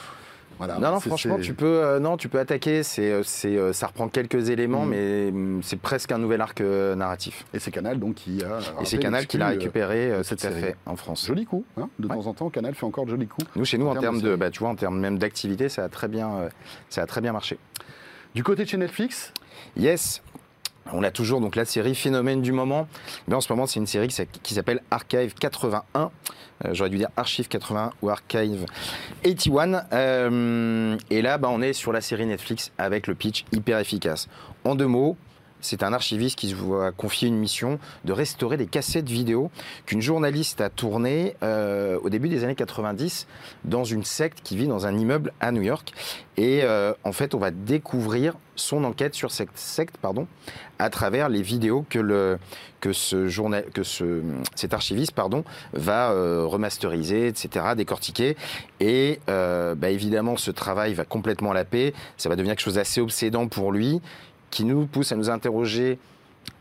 voilà, 0.59 0.79
Non, 0.79 0.93
non, 0.93 1.01
franchement, 1.01 1.37
c'est- 1.39 1.43
tu 1.45 1.55
peux, 1.55 1.67
euh, 1.67 1.99
non, 2.01 2.17
tu 2.17 2.29
peux 2.29 2.39
attaquer. 2.39 2.83
C'est, 2.83 3.11
euh, 3.11 3.23
c'est, 3.25 3.57
euh, 3.57 3.73
ça 3.73 3.87
reprend 3.87 4.09
quelques 4.09 4.51
éléments, 4.51 4.85
Mhm. 4.85 4.91
mais 4.91 5.29
hum, 5.31 5.61
c'est 5.63 5.81
presque 5.81 6.13
un 6.13 6.19
nouvel 6.19 6.41
arc 6.41 6.61
euh, 6.61 6.95
narratif. 6.95 7.45
Et 7.55 7.59
c'est 7.59 7.71
Canal 7.71 7.99
donc 7.99 8.17
qui 8.17 8.43
a. 8.45 8.59
Et 8.83 8.85
c'est 8.85 8.99
Canal 8.99 9.27
qui 9.27 9.39
l'a 9.39 9.49
récupéré 9.49 10.11
euh, 10.11 10.23
cette 10.23 10.41
tout 10.41 10.47
à 10.47 10.51
fait 10.51 10.77
en 10.87 10.97
France. 10.97 11.25
Joli 11.27 11.45
coup, 11.47 11.65
hein 11.77 11.89
de 11.99 12.07
Ouais. 12.09 12.15
temps 12.15 12.27
en 12.27 12.35
temps, 12.35 12.51
Canal 12.51 12.75
fait 12.75 12.85
encore 12.87 13.05
de 13.07 13.11
jolis 13.11 13.27
coups. 13.29 13.47
Nous, 13.57 13.65
chez 13.65 13.79
nous, 13.79 13.87
En 13.87 13.91
en, 13.91 13.93
termes 14.01 14.21
termes 14.21 14.31
de 14.33 14.37
bah, 14.37 14.51
tu 14.51 14.59
vois, 14.61 14.69
en 14.71 14.75
termes 14.75 14.99
même 15.01 15.19
d'activité, 15.19 15.69
ça 15.69 15.85
a 15.85 15.89
très 15.89 16.09
bien, 16.09 16.49
ça 16.89 17.03
a 17.03 17.07
très 17.07 17.21
bien 17.21 17.33
marché. 17.33 17.59
Du 18.35 18.43
côté 18.45 18.65
de 18.65 18.69
chez 18.69 18.77
Netflix, 18.77 19.33
Yes. 19.77 20.23
On 20.93 21.03
a 21.03 21.11
toujours 21.11 21.41
donc 21.41 21.55
la 21.57 21.65
série 21.65 21.95
phénomène 21.95 22.41
du 22.43 22.53
moment. 22.53 22.89
Mais 23.27 23.35
en 23.35 23.41
ce 23.41 23.53
moment, 23.53 23.67
c'est 23.67 23.79
une 23.81 23.87
série 23.87 24.09
qui 24.09 24.15
s'a- 24.15 24.25
qui 24.27 24.55
s'appelle 24.55 24.81
Archive 24.91 25.35
81. 25.35 26.11
Euh, 26.65 26.71
J'aurais 26.73 26.91
dû 26.91 26.97
dire 26.99 27.09
Archive 27.17 27.47
81 27.49 27.93
ou 28.03 28.11
Archive 28.11 28.65
81. 29.23 29.83
Euh, 29.93 30.97
et 31.11 31.23
là, 31.23 31.39
bah, 31.39 31.49
on 31.51 31.61
est 31.63 31.73
sur 31.73 31.93
la 31.93 32.01
série 32.01 32.27
Netflix 32.27 32.73
avec 32.79 33.07
le 33.07 33.15
pitch 33.15 33.45
hyper 33.53 33.79
efficace. 33.79 34.29
En 34.65 34.75
deux 34.75 34.87
mots, 34.87 35.17
c'est 35.61 35.83
un 35.83 35.93
archiviste 35.93 36.39
qui 36.39 36.51
se 36.51 36.55
voit 36.55 36.93
confier 36.93 37.29
une 37.29 37.37
mission 37.37 37.79
de 38.05 38.13
restaurer 38.13 38.57
des 38.57 38.67
cassettes 38.67 39.09
vidéo 39.09 39.51
qu'une 39.87 40.03
journaliste 40.03 40.61
a 40.61 40.71
tournées 40.71 41.35
euh, 41.43 41.99
au 42.03 42.11
début 42.11 42.29
des 42.29 42.45
années 42.45 42.55
90 42.55 43.27
dans 43.65 43.85
une 43.85 44.05
secte 44.05 44.41
qui 44.43 44.57
vit 44.57 44.67
dans 44.67 44.87
un 44.87 44.97
immeuble 44.97 45.33
à 45.41 45.53
New 45.53 45.63
York. 45.63 45.93
Et 46.37 46.61
euh, 46.63 46.93
en 47.05 47.13
fait, 47.13 47.35
on 47.35 47.39
va 47.39 47.51
découvrir 47.51 48.35
son 48.55 48.85
enquête 48.85 49.15
sur 49.15 49.31
cette 49.31 49.57
secte 49.57 49.97
pardon, 49.99 50.27
à 50.79 50.91
travers 50.91 51.29
les 51.29 51.43
vidéos 51.43 51.85
que, 51.89 51.99
le, 51.99 52.39
que, 52.81 52.93
ce 52.93 53.29
journal, 53.29 53.65
que 53.73 53.83
ce, 53.83 54.23
cet 54.55 54.75
archiviste 54.75 55.13
pardon, 55.13 55.45
va 55.73 56.11
euh, 56.11 56.45
remasteriser, 56.45 57.29
etc., 57.29 57.67
décortiquer. 57.77 58.37
Et 58.81 59.21
bah, 59.27 59.91
évidemment, 59.91 60.37
ce 60.37 60.51
travail 60.51 60.95
va 60.95 61.05
complètement 61.05 61.51
à 61.51 61.55
la 61.55 61.65
paix. 61.65 61.93
Ça 62.17 62.29
va 62.29 62.37
devenir 62.37 62.55
quelque 62.55 62.65
chose 62.65 62.75
d'assez 62.75 63.01
obsédant 63.01 63.49
pour 63.49 63.73
lui 63.73 64.01
qui 64.51 64.65
nous 64.65 64.87
pousse 64.87 65.13
à 65.13 65.17
nous 65.17 65.31
interroger 65.31 65.99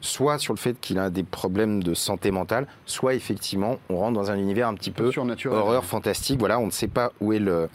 soit 0.02 0.38
sur 0.38 0.54
le 0.54 0.60
fait 0.60 0.80
qu'il 0.80 1.00
a 1.00 1.10
des 1.10 1.24
problèmes 1.24 1.84
de 1.84 1.94
santé 1.94 2.32
mentale, 2.32 2.68
soit 2.86 3.14
effectivement 3.14 3.78
on 3.90 3.98
rentre 3.98 4.14
dans 4.14 4.32
un 4.32 4.38
univers 4.38 4.68
un 4.68 4.74
petit 4.74 4.92
peu 4.92 5.12
horreur 5.46 5.86
fantastique. 5.86 6.40
Voilà, 6.40 6.60
on 6.60 6.68
ne 6.68 6.72
sait 6.72 6.88
pas 6.88 7.12
où 7.20 7.34
est 7.34 7.40
le 7.40 7.70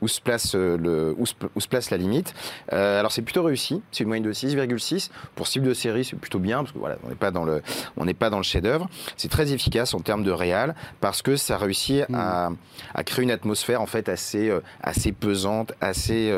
où 0.00 0.08
se 0.08 0.20
place 0.20 0.54
euh, 0.54 0.76
le 0.76 1.14
où 1.18 1.26
se, 1.26 1.68
place 1.68 1.90
la 1.90 1.96
limite. 1.96 2.34
Euh, 2.72 2.98
alors 2.98 3.12
c'est 3.12 3.22
plutôt 3.22 3.42
réussi, 3.42 3.82
c'est 3.90 4.04
une 4.04 4.08
moyenne 4.08 4.24
de 4.24 4.32
6,6 4.32 5.10
pour 5.34 5.46
cible 5.46 5.66
de 5.66 5.74
série, 5.74 6.04
c'est 6.04 6.16
plutôt 6.16 6.38
bien 6.38 6.58
parce 6.58 6.72
que 6.72 6.78
voilà, 6.78 6.96
on 7.04 7.08
n'est 7.08 7.14
pas 7.14 7.30
dans 7.30 7.44
le 7.44 7.62
on 7.96 8.04
n'est 8.04 8.14
pas 8.14 8.30
dans 8.30 8.38
le 8.38 8.42
chef-d'œuvre. 8.42 8.88
C'est 9.16 9.30
très 9.30 9.52
efficace 9.52 9.94
en 9.94 10.00
termes 10.00 10.24
de 10.24 10.32
réal 10.32 10.74
parce 11.00 11.22
que 11.22 11.36
ça 11.36 11.56
réussit 11.56 12.04
à, 12.12 12.50
à, 12.94 13.04
créer 13.04 13.24
une 13.24 13.30
atmosphère 13.30 13.80
en 13.80 13.86
fait 13.86 14.08
assez 14.08 14.50
euh, 14.50 14.60
assez 14.82 15.12
pesante, 15.12 15.72
assez 15.80 16.32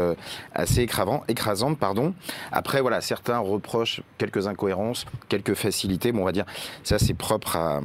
assez 0.54 0.82
écravant, 0.82 1.24
écrasante 1.28 1.78
pardon. 1.78 2.14
Après 2.52 2.80
voilà, 2.80 3.00
certains 3.00 3.38
reprochent 3.38 4.02
quelques 4.18 4.46
incohérences 4.46 5.06
quelques 5.28 5.54
facilités. 5.54 6.12
Bon, 6.12 6.22
on 6.22 6.24
va 6.24 6.32
dire, 6.32 6.46
ça 6.84 6.98
c'est 6.98 7.14
propre 7.14 7.56
à, 7.56 7.80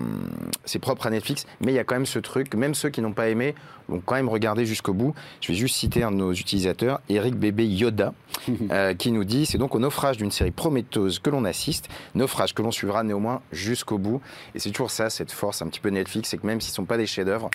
c'est 0.65 0.79
propre 0.79 1.07
à 1.07 1.09
Netflix, 1.09 1.45
mais 1.61 1.71
il 1.71 1.75
y 1.75 1.79
a 1.79 1.83
quand 1.83 1.95
même 1.95 2.05
ce 2.05 2.19
truc, 2.19 2.53
même 2.55 2.75
ceux 2.75 2.89
qui 2.89 3.01
n'ont 3.01 3.13
pas 3.13 3.29
aimé 3.29 3.55
vont 3.87 4.01
quand 4.03 4.15
même 4.15 4.29
regarder 4.29 4.65
jusqu'au 4.65 4.93
bout. 4.93 5.13
Je 5.41 5.49
vais 5.49 5.53
juste 5.53 5.75
citer 5.75 6.03
un 6.03 6.11
de 6.11 6.17
nos 6.17 6.33
utilisateurs, 6.33 7.01
Eric 7.09 7.35
Bébé 7.35 7.67
Yoda, 7.67 8.13
euh, 8.71 8.93
qui 8.93 9.11
nous 9.11 9.23
dit 9.23 9.45
c'est 9.45 9.57
donc 9.57 9.75
au 9.75 9.79
naufrage 9.79 10.17
d'une 10.17 10.31
série 10.31 10.51
prometteuse 10.51 11.19
que 11.19 11.29
l'on 11.29 11.45
assiste, 11.45 11.87
naufrage 12.15 12.53
que 12.53 12.61
l'on 12.61 12.71
suivra 12.71 13.03
néanmoins 13.03 13.41
jusqu'au 13.51 13.97
bout. 13.97 14.21
Et 14.53 14.59
c'est 14.59 14.71
toujours 14.71 14.91
ça, 14.91 15.09
cette 15.09 15.31
force 15.31 15.61
un 15.61 15.67
petit 15.67 15.79
peu 15.79 15.89
Netflix, 15.89 16.29
c'est 16.29 16.37
que 16.37 16.47
même 16.47 16.61
s'ils 16.61 16.71
ne 16.71 16.75
sont 16.75 16.85
pas 16.85 16.97
des 16.97 17.05
chefs-d'œuvre, 17.05 17.49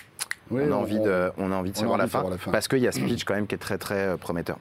on, 0.51 0.71
a 0.71 0.75
envie 0.75 0.99
de, 0.99 1.31
on 1.37 1.51
a 1.51 1.55
envie 1.55 1.71
de 1.71 1.77
savoir 1.77 1.97
la, 1.97 2.07
fin, 2.07 2.29
la 2.29 2.37
fin, 2.37 2.51
parce 2.51 2.67
qu'il 2.67 2.79
y 2.79 2.87
a 2.87 2.91
ce 2.91 2.99
pitch 3.05 3.23
quand 3.23 3.35
même 3.35 3.47
qui 3.47 3.55
est 3.55 3.59
très 3.59 3.77
très 3.77 4.07
euh, 4.07 4.17
prometteur. 4.17 4.57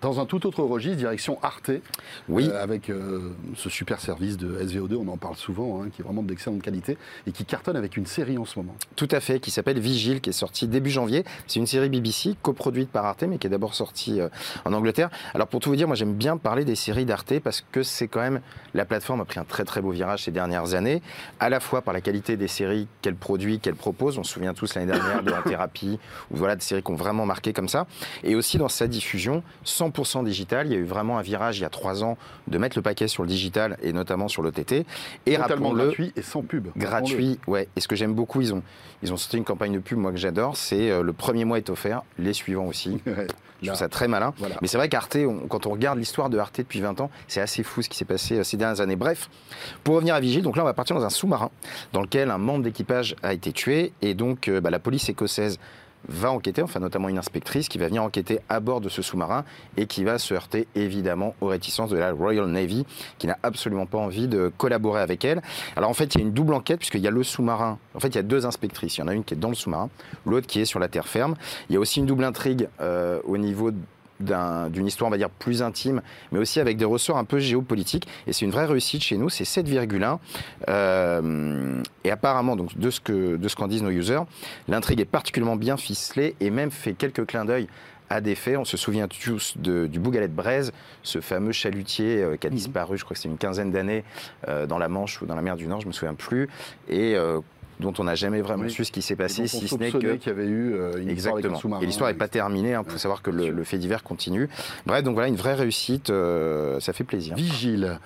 Dans 0.00 0.18
un 0.18 0.24
tout 0.24 0.46
autre 0.46 0.62
registre, 0.62 0.96
direction 0.96 1.38
Arte, 1.42 1.72
oui. 2.28 2.48
Euh, 2.48 2.62
avec 2.62 2.88
euh, 2.88 3.34
ce 3.54 3.68
super 3.68 4.00
service 4.00 4.38
de 4.38 4.58
SVO2, 4.58 4.94
on 4.96 5.08
en 5.08 5.18
parle 5.18 5.36
souvent, 5.36 5.82
hein, 5.82 5.88
qui 5.92 6.00
est 6.00 6.04
vraiment 6.04 6.22
d'excellente 6.22 6.62
qualité 6.62 6.96
et 7.26 7.32
qui 7.32 7.44
cartonne 7.44 7.76
avec 7.76 7.98
une 7.98 8.06
série 8.06 8.38
en 8.38 8.46
ce 8.46 8.58
moment. 8.58 8.74
Tout 8.96 9.08
à 9.10 9.20
fait, 9.20 9.40
qui 9.40 9.50
s'appelle 9.50 9.78
Vigile, 9.78 10.22
qui 10.22 10.30
est 10.30 10.34
sortie 10.34 10.68
début 10.68 10.88
janvier. 10.88 11.24
C'est 11.46 11.60
une 11.60 11.66
série 11.66 11.90
BBC 11.90 12.34
coproduite 12.40 12.88
par 12.88 13.04
Arte, 13.04 13.24
mais 13.24 13.36
qui 13.36 13.46
est 13.46 13.50
d'abord 13.50 13.74
sortie 13.74 14.22
euh, 14.22 14.30
en 14.64 14.72
Angleterre. 14.72 15.10
Alors 15.34 15.48
pour 15.48 15.60
tout 15.60 15.68
vous 15.68 15.76
dire, 15.76 15.86
moi 15.86 15.96
j'aime 15.96 16.14
bien 16.14 16.38
parler 16.38 16.64
des 16.64 16.76
séries 16.76 17.04
d'Arte 17.04 17.38
parce 17.40 17.62
que 17.70 17.82
c'est 17.82 18.08
quand 18.08 18.20
même 18.20 18.40
la 18.72 18.86
plateforme 18.86 19.20
a 19.20 19.26
pris 19.26 19.38
un 19.38 19.44
très 19.44 19.64
très 19.64 19.82
beau 19.82 19.90
virage 19.90 20.24
ces 20.24 20.30
dernières 20.30 20.72
années, 20.72 21.02
à 21.40 21.50
la 21.50 21.60
fois 21.60 21.82
par 21.82 21.92
la 21.92 22.00
qualité 22.00 22.38
des 22.38 22.48
séries 22.48 22.88
qu'elle 23.02 23.16
produit, 23.16 23.60
qu'elle 23.60 23.74
propose. 23.74 24.16
On 24.16 24.24
se 24.24 24.32
souvient 24.32 24.54
tous 24.54 24.74
l'année 24.74 24.90
dernière 24.90 25.22
de 25.22 25.30
la 25.30 25.42
thérapie 25.42 25.98
ou 26.30 26.36
voilà 26.36 26.56
des 26.56 26.62
séries 26.62 26.82
qui 26.82 26.90
ont 26.90 26.96
vraiment 26.96 27.26
marqué 27.26 27.52
comme 27.52 27.68
ça, 27.68 27.86
et 28.24 28.34
aussi 28.34 28.56
dans 28.56 28.68
sa 28.68 28.86
diffusion 28.86 29.42
sans 29.62 29.89
100% 29.90 30.24
digital. 30.24 30.66
Il 30.66 30.72
y 30.72 30.76
a 30.76 30.78
eu 30.78 30.84
vraiment 30.84 31.18
un 31.18 31.22
virage 31.22 31.58
il 31.58 31.62
y 31.62 31.64
a 31.64 31.70
trois 31.70 32.04
ans 32.04 32.16
de 32.48 32.58
mettre 32.58 32.76
le 32.76 32.82
paquet 32.82 33.08
sur 33.08 33.22
le 33.22 33.28
digital 33.28 33.76
et 33.82 33.92
notamment 33.92 34.28
sur 34.28 34.42
l'OTT. 34.42 34.84
Et 35.26 35.36
Totalement 35.36 35.72
gratuit 35.72 36.12
et 36.16 36.22
sans 36.22 36.42
pub. 36.42 36.68
Gratuit, 36.76 37.38
ouais. 37.46 37.68
Et 37.76 37.80
ce 37.80 37.88
que 37.88 37.96
j'aime 37.96 38.14
beaucoup, 38.14 38.40
ils 38.40 38.54
ont, 38.54 38.62
ils 39.02 39.12
ont 39.12 39.16
sorti 39.16 39.36
une 39.36 39.44
campagne 39.44 39.72
de 39.72 39.78
pub, 39.78 39.98
moi 39.98 40.12
que 40.12 40.18
j'adore, 40.18 40.56
c'est 40.56 40.90
euh, 40.90 41.02
le 41.02 41.12
premier 41.12 41.44
mois 41.44 41.58
est 41.58 41.70
offert, 41.70 42.02
les 42.18 42.32
suivants 42.32 42.66
aussi. 42.66 43.00
Je 43.62 43.66
trouve 43.66 43.78
ça 43.78 43.88
très 43.88 44.08
malin. 44.08 44.32
Mais 44.62 44.68
c'est 44.68 44.78
vrai 44.78 44.88
qu'Arte, 44.88 45.18
quand 45.48 45.66
on 45.66 45.70
regarde 45.70 45.98
l'histoire 45.98 46.30
de 46.30 46.38
Arte 46.38 46.58
depuis 46.58 46.80
20 46.80 47.00
ans, 47.00 47.10
c'est 47.28 47.40
assez 47.40 47.62
fou 47.62 47.82
ce 47.82 47.90
qui 47.90 47.98
s'est 47.98 48.06
passé 48.06 48.38
euh, 48.38 48.44
ces 48.44 48.56
dernières 48.56 48.80
années. 48.80 48.96
Bref, 48.96 49.28
pour 49.84 49.96
revenir 49.96 50.14
à 50.14 50.20
Vigile, 50.20 50.42
donc 50.42 50.56
là 50.56 50.62
on 50.62 50.66
va 50.66 50.72
partir 50.72 50.96
dans 50.96 51.04
un 51.04 51.10
sous-marin 51.10 51.50
dans 51.92 52.00
lequel 52.00 52.30
un 52.30 52.38
membre 52.38 52.64
d'équipage 52.64 53.16
a 53.22 53.34
été 53.34 53.52
tué 53.52 53.92
et 54.00 54.14
donc 54.14 54.48
euh, 54.48 54.60
bah, 54.60 54.70
la 54.70 54.78
police 54.78 55.08
écossaise 55.08 55.58
va 56.08 56.30
enquêter, 56.30 56.62
enfin 56.62 56.80
notamment 56.80 57.08
une 57.08 57.18
inspectrice 57.18 57.68
qui 57.68 57.78
va 57.78 57.86
venir 57.86 58.02
enquêter 58.02 58.40
à 58.48 58.60
bord 58.60 58.80
de 58.80 58.88
ce 58.88 59.02
sous-marin 59.02 59.44
et 59.76 59.86
qui 59.86 60.04
va 60.04 60.18
se 60.18 60.34
heurter 60.34 60.66
évidemment 60.74 61.34
aux 61.40 61.46
réticences 61.46 61.90
de 61.90 61.98
la 61.98 62.12
Royal 62.12 62.46
Navy 62.46 62.86
qui 63.18 63.26
n'a 63.26 63.38
absolument 63.42 63.86
pas 63.86 63.98
envie 63.98 64.28
de 64.28 64.50
collaborer 64.56 65.00
avec 65.00 65.24
elle. 65.24 65.42
Alors 65.76 65.90
en 65.90 65.94
fait 65.94 66.14
il 66.14 66.18
y 66.18 66.22
a 66.22 66.26
une 66.26 66.32
double 66.32 66.54
enquête 66.54 66.78
puisqu'il 66.78 67.00
y 67.00 67.08
a 67.08 67.10
le 67.10 67.22
sous-marin, 67.22 67.78
en 67.94 68.00
fait 68.00 68.08
il 68.08 68.16
y 68.16 68.18
a 68.18 68.22
deux 68.22 68.46
inspectrices, 68.46 68.96
il 68.96 69.00
y 69.00 69.02
en 69.04 69.08
a 69.08 69.14
une 69.14 69.24
qui 69.24 69.34
est 69.34 69.38
dans 69.38 69.50
le 69.50 69.54
sous-marin, 69.54 69.90
l'autre 70.26 70.46
qui 70.46 70.60
est 70.60 70.64
sur 70.64 70.78
la 70.78 70.88
terre 70.88 71.06
ferme. 71.06 71.34
Il 71.68 71.74
y 71.74 71.76
a 71.76 71.80
aussi 71.80 72.00
une 72.00 72.06
double 72.06 72.24
intrigue 72.24 72.68
euh, 72.80 73.20
au 73.24 73.36
niveau 73.36 73.70
d'une 74.20 74.86
histoire, 74.86 75.08
on 75.08 75.10
va 75.10 75.18
dire, 75.18 75.30
plus 75.30 75.62
intime, 75.62 76.02
mais 76.32 76.38
aussi 76.38 76.60
avec 76.60 76.76
des 76.76 76.84
ressorts 76.84 77.18
un 77.18 77.24
peu 77.24 77.38
géopolitiques. 77.38 78.06
Et 78.26 78.32
c'est 78.32 78.44
une 78.44 78.50
vraie 78.50 78.66
réussite 78.66 79.02
chez 79.02 79.16
nous, 79.16 79.28
c'est 79.28 79.44
7,1. 79.44 80.18
Euh, 80.68 81.82
et 82.04 82.10
apparemment, 82.10 82.56
donc, 82.56 82.76
de 82.76 82.90
ce 82.90 83.00
qu'en 83.00 83.12
de 83.12 83.48
ce 83.48 83.56
qu'en 83.56 83.68
disent 83.68 83.82
nos 83.82 83.90
users, 83.90 84.22
l'intrigue 84.68 85.00
est 85.00 85.04
particulièrement 85.04 85.56
bien 85.56 85.76
ficelée 85.76 86.34
et 86.40 86.50
même 86.50 86.70
fait 86.70 86.92
quelques 86.92 87.26
clins 87.26 87.44
d'œil 87.44 87.68
à 88.08 88.20
des 88.20 88.34
faits. 88.34 88.56
On 88.56 88.64
se 88.64 88.76
souvient 88.76 89.08
tous 89.08 89.54
de, 89.56 89.86
du 89.86 90.00
Bougalet 90.00 90.28
de 90.28 90.34
Braise, 90.34 90.72
ce 91.02 91.20
fameux 91.20 91.52
chalutier 91.52 92.22
euh, 92.22 92.36
qui 92.36 92.46
a 92.46 92.50
mhm. 92.50 92.56
disparu, 92.56 92.98
je 92.98 93.04
crois 93.04 93.14
que 93.14 93.20
c'est 93.20 93.28
une 93.28 93.38
quinzaine 93.38 93.70
d'années, 93.70 94.04
euh, 94.48 94.66
dans 94.66 94.78
la 94.78 94.88
Manche 94.88 95.22
ou 95.22 95.26
dans 95.26 95.36
la 95.36 95.42
mer 95.42 95.56
du 95.56 95.66
Nord, 95.66 95.80
je 95.80 95.86
me 95.86 95.92
souviens 95.92 96.14
plus. 96.14 96.48
Et 96.88 97.16
dont 97.80 97.92
on 97.98 98.04
n'a 98.04 98.14
jamais 98.14 98.40
vraiment 98.40 98.68
su 98.68 98.84
ce 98.84 98.92
qui 98.92 99.02
s'est 99.02 99.16
passé, 99.16 99.46
si 99.46 99.68
ce 99.68 99.74
n'est 99.76 99.90
que 99.90 99.98
qu'il 99.98 100.26
y 100.26 100.30
avait 100.30 100.46
eu 100.46 100.74
euh, 100.74 101.00
une 101.00 101.08
Exactement. 101.08 101.80
Et 101.80 101.86
l'histoire 101.86 102.10
n'est 102.10 102.16
pas 102.16 102.28
terminée. 102.28 102.70
Il 102.70 102.74
hein, 102.74 102.84
faut 102.86 102.98
savoir 102.98 103.22
que 103.22 103.30
le, 103.30 103.64
fait 103.64 103.78
divers 103.78 104.02
continue. 104.02 104.48
Bref, 104.86 105.02
donc 105.02 105.14
voilà 105.14 105.28
une 105.28 105.36
vraie 105.36 105.54
réussite. 105.54 106.10
Euh, 106.10 106.80
ça 106.80 106.92
fait 106.92 107.04
plaisir. 107.04 107.34
Vigile. 107.34 107.98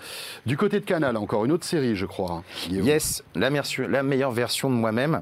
Du 0.47 0.57
côté 0.57 0.81
de 0.81 0.85
Canal, 0.85 1.17
encore 1.17 1.45
une 1.45 1.53
autre 1.53 1.65
série, 1.65 1.97
je 1.97 2.07
crois. 2.07 2.33
Hein, 2.33 2.43
yes, 2.71 3.23
la, 3.35 3.51
la 3.51 4.03
meilleure 4.03 4.33
version 4.33 4.71
de 4.71 4.75
moi-même. 4.75 5.21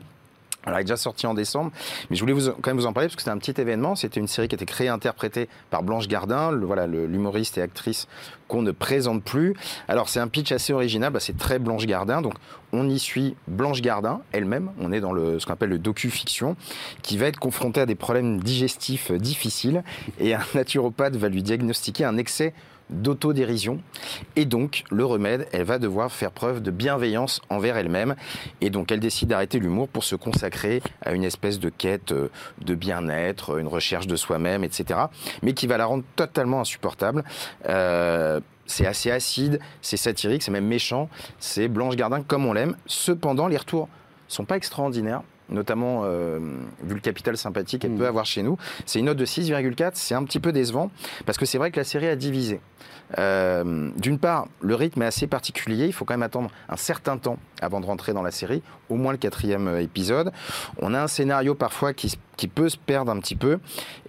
Elle 0.66 0.74
est 0.74 0.82
déjà 0.82 0.96
sortie 0.96 1.26
en 1.26 1.34
décembre, 1.34 1.72
mais 2.08 2.16
je 2.16 2.20
voulais 2.20 2.34
quand 2.34 2.68
même 2.68 2.76
vous 2.76 2.86
en 2.86 2.92
parler 2.92 3.08
parce 3.08 3.16
que 3.16 3.22
c'était 3.22 3.32
un 3.32 3.38
petit 3.38 3.60
événement. 3.60 3.96
C'était 3.96 4.20
une 4.20 4.28
série 4.28 4.48
qui 4.48 4.54
a 4.54 4.56
été 4.56 4.66
créée 4.66 4.88
interprétée 4.88 5.48
par 5.70 5.82
Blanche 5.82 6.08
Gardin, 6.08 6.52
voilà, 6.52 6.86
l'humoriste 6.86 7.58
et 7.58 7.62
actrice 7.62 8.06
qu'on 8.48 8.62
ne 8.62 8.70
présente 8.70 9.24
plus. 9.24 9.54
Alors 9.88 10.08
c'est 10.08 10.20
un 10.20 10.28
pitch 10.28 10.52
assez 10.52 10.72
original, 10.72 11.12
bah, 11.12 11.20
c'est 11.20 11.36
très 11.36 11.58
Blanche 11.58 11.86
Gardin. 11.86 12.22
Donc 12.22 12.34
on 12.72 12.88
y 12.88 12.98
suit 12.98 13.34
Blanche 13.48 13.80
Gardin 13.80 14.20
elle-même. 14.32 14.70
On 14.78 14.92
est 14.92 15.00
dans 15.00 15.12
le, 15.12 15.38
ce 15.38 15.46
qu'on 15.46 15.54
appelle 15.54 15.70
le 15.70 15.78
docu-fiction, 15.78 16.56
qui 17.02 17.16
va 17.18 17.26
être 17.26 17.38
confrontée 17.38 17.80
à 17.80 17.86
des 17.86 17.94
problèmes 17.94 18.40
digestifs 18.40 19.10
difficiles 19.12 19.82
et 20.20 20.34
un 20.34 20.42
naturopathe 20.54 21.16
va 21.16 21.28
lui 21.28 21.42
diagnostiquer 21.42 22.04
un 22.04 22.16
excès 22.18 22.54
d'autodérision. 22.90 23.80
Et 24.36 24.44
donc, 24.44 24.84
le 24.90 25.04
remède, 25.04 25.46
elle 25.52 25.64
va 25.64 25.78
devoir 25.78 26.12
faire 26.12 26.30
preuve 26.30 26.62
de 26.62 26.70
bienveillance 26.70 27.40
envers 27.48 27.76
elle-même. 27.76 28.14
Et 28.60 28.70
donc, 28.70 28.92
elle 28.92 29.00
décide 29.00 29.28
d'arrêter 29.28 29.58
l'humour 29.58 29.88
pour 29.88 30.04
se 30.04 30.16
consacrer 30.16 30.82
à 31.04 31.12
une 31.12 31.24
espèce 31.24 31.58
de 31.58 31.68
quête 31.68 32.12
euh, 32.12 32.28
de 32.60 32.74
bien-être, 32.74 33.58
une 33.58 33.68
recherche 33.68 34.06
de 34.06 34.16
soi-même, 34.16 34.64
etc. 34.64 35.00
Mais 35.42 35.54
qui 35.54 35.66
va 35.66 35.76
la 35.76 35.86
rendre 35.86 36.04
totalement 36.16 36.60
insupportable. 36.60 37.24
Euh, 37.68 38.40
c'est 38.66 38.86
assez 38.86 39.10
acide, 39.10 39.60
c'est 39.82 39.96
satirique, 39.96 40.42
c'est 40.42 40.50
même 40.50 40.66
méchant. 40.66 41.08
C'est 41.38 41.68
Blanche 41.68 41.96
Gardin 41.96 42.22
comme 42.22 42.46
on 42.46 42.52
l'aime. 42.52 42.76
Cependant, 42.86 43.48
les 43.48 43.56
retours 43.56 43.88
sont 44.28 44.44
pas 44.44 44.56
extraordinaires 44.56 45.22
notamment 45.48 46.02
euh, 46.04 46.38
vu 46.82 46.94
le 46.94 47.00
capital 47.00 47.36
sympathique 47.36 47.82
qu'elle 47.82 47.92
mmh. 47.92 47.98
peut 47.98 48.06
avoir 48.06 48.26
chez 48.26 48.42
nous. 48.42 48.56
C'est 48.86 48.98
une 48.98 49.06
note 49.06 49.16
de 49.16 49.26
6,4, 49.26 49.92
c'est 49.94 50.14
un 50.14 50.24
petit 50.24 50.40
peu 50.40 50.52
décevant, 50.52 50.90
parce 51.26 51.38
que 51.38 51.46
c'est 51.46 51.58
vrai 51.58 51.70
que 51.70 51.78
la 51.78 51.84
série 51.84 52.08
a 52.08 52.16
divisé. 52.16 52.60
Euh, 53.18 53.90
d'une 53.96 54.18
part, 54.18 54.46
le 54.60 54.74
rythme 54.74 55.02
est 55.02 55.06
assez 55.06 55.26
particulier. 55.26 55.86
Il 55.86 55.92
faut 55.92 56.04
quand 56.04 56.14
même 56.14 56.22
attendre 56.22 56.50
un 56.68 56.76
certain 56.76 57.18
temps 57.18 57.36
avant 57.60 57.80
de 57.80 57.86
rentrer 57.86 58.12
dans 58.12 58.22
la 58.22 58.30
série, 58.30 58.62
au 58.88 58.96
moins 58.96 59.12
le 59.12 59.18
quatrième 59.18 59.68
euh, 59.68 59.82
épisode. 59.82 60.32
On 60.78 60.94
a 60.94 61.02
un 61.02 61.08
scénario 61.08 61.54
parfois 61.54 61.92
qui, 61.92 62.16
peut 62.48 62.68
se 62.68 62.76
perdre 62.76 63.12
un 63.12 63.18
petit 63.20 63.36
peu. 63.36 63.58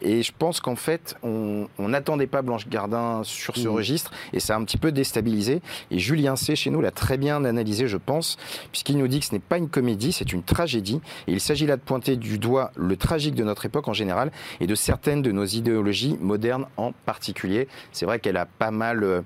Et 0.02 0.24
je 0.24 0.32
pense 0.38 0.60
qu'en 0.60 0.76
fait, 0.76 1.16
on 1.24 1.68
n'attendait 1.80 2.28
pas 2.28 2.42
Blanche 2.42 2.68
Gardin 2.68 3.22
sur 3.24 3.56
ce 3.56 3.68
mmh. 3.68 3.72
registre 3.72 4.12
et 4.34 4.40
ça 4.40 4.56
a 4.56 4.58
un 4.58 4.64
petit 4.64 4.78
peu 4.78 4.92
déstabilisé. 4.92 5.62
Et 5.92 6.00
Julien 6.00 6.36
C. 6.36 6.56
chez 6.56 6.70
nous 6.70 6.82
l'a 6.82 6.92
très 6.92 7.18
bien 7.18 7.44
analysé, 7.46 7.88
je 7.88 7.98
pense, 7.98 8.38
puisqu'il 8.72 8.98
nous 8.98 9.08
dit 9.08 9.20
que 9.20 9.26
ce 9.26 9.34
n'est 9.34 9.40
pas 9.40 9.58
une 9.58 9.70
comédie, 9.70 10.12
c'est 10.12 10.34
une 10.34 10.44
tragédie. 10.44 11.02
Et 11.28 11.34
il 11.34 11.40
s'agit 11.40 11.66
là 11.66 11.78
de 11.78 11.82
pointer 11.82 12.16
du 12.16 12.38
doigt 12.38 12.72
le 12.76 12.98
tragique 12.98 13.36
de 13.36 13.44
notre 13.44 13.66
époque 13.66 13.88
en 13.88 13.94
général 13.94 14.32
et 14.60 14.68
de 14.68 14.76
certaines 14.76 15.22
de 15.22 15.32
nos 15.32 15.46
idéologies 15.46 16.18
modernes 16.20 16.66
en 16.78 16.92
particulier. 17.06 17.68
C'est 17.92 18.06
vrai 18.06 18.20
qu'elle 18.20 18.38
a 18.38 18.46
pas 18.46 18.72
mal 18.72 19.04
euh, 19.04 19.22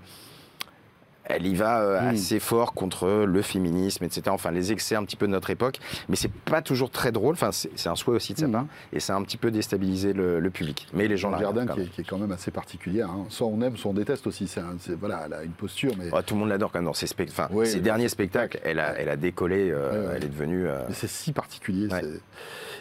elle 1.29 1.45
y 1.45 1.55
va 1.55 1.81
euh, 1.81 2.09
assez 2.09 2.39
fort 2.39 2.73
contre 2.73 3.25
le 3.25 3.41
féminisme, 3.41 4.03
etc. 4.03 4.23
Enfin, 4.29 4.51
les 4.51 4.71
excès 4.71 4.95
un 4.95 5.03
petit 5.03 5.15
peu 5.15 5.27
de 5.27 5.31
notre 5.31 5.49
époque. 5.49 5.79
Mais 6.09 6.15
c'est 6.15 6.31
pas 6.31 6.61
toujours 6.61 6.89
très 6.89 7.11
drôle. 7.11 7.33
Enfin, 7.33 7.51
c'est 7.51 7.87
un 7.89 7.95
souhait 7.95 8.15
aussi 8.15 8.33
de 8.33 8.39
sa 8.39 8.47
part. 8.47 8.65
Et 8.93 8.99
ça 8.99 9.13
a 9.13 9.17
un 9.17 9.23
petit 9.23 9.37
peu 9.37 9.51
déstabilisé 9.51 10.13
le, 10.13 10.39
le 10.39 10.49
public. 10.49 10.87
Mais 10.93 11.07
les 11.07 11.17
gens 11.17 11.29
la 11.29 11.39
jardin 11.39 11.67
qui 11.67 11.81
est, 11.81 11.85
qui 11.87 12.01
est 12.01 12.03
quand 12.03 12.17
même 12.17 12.31
assez 12.31 12.51
particulier. 12.51 13.01
hein. 13.01 13.25
Soit 13.29 13.47
on 13.47 13.61
aime, 13.61 13.77
soit 13.77 13.91
on 13.91 13.93
déteste 13.93 14.25
aussi. 14.27 14.47
C'est 14.47 14.61
voilà, 14.99 15.23
elle 15.25 15.33
a 15.33 15.43
une 15.43 15.51
posture, 15.51 15.91
mais. 15.97 16.11
Ouais, 16.11 16.23
tout 16.23 16.33
le 16.33 16.39
monde 16.39 16.49
l'adore 16.49 16.71
quand 16.71 16.79
même 16.79 16.85
dans 16.85 16.93
ses, 16.93 17.07
spect- 17.07 17.29
enfin, 17.31 17.47
Oui, 17.51 17.67
ses 17.67 17.75
oui, 17.75 17.81
derniers 17.81 18.09
spectacles. 18.09 18.59
Elle 18.63 18.79
a, 18.79 18.93
elle 18.99 19.09
a 19.09 19.15
décollé. 19.17 19.69
euh, 19.71 19.91
Ouais, 20.03 20.07
ouais. 20.07 20.13
Elle 20.17 20.23
est 20.25 20.29
devenue. 20.29 20.67
euh, 20.67 20.79
mais 20.87 20.93
c'est 20.93 21.07
si 21.09 21.33
particulier. 21.33 21.87
Ouais. 21.91 22.01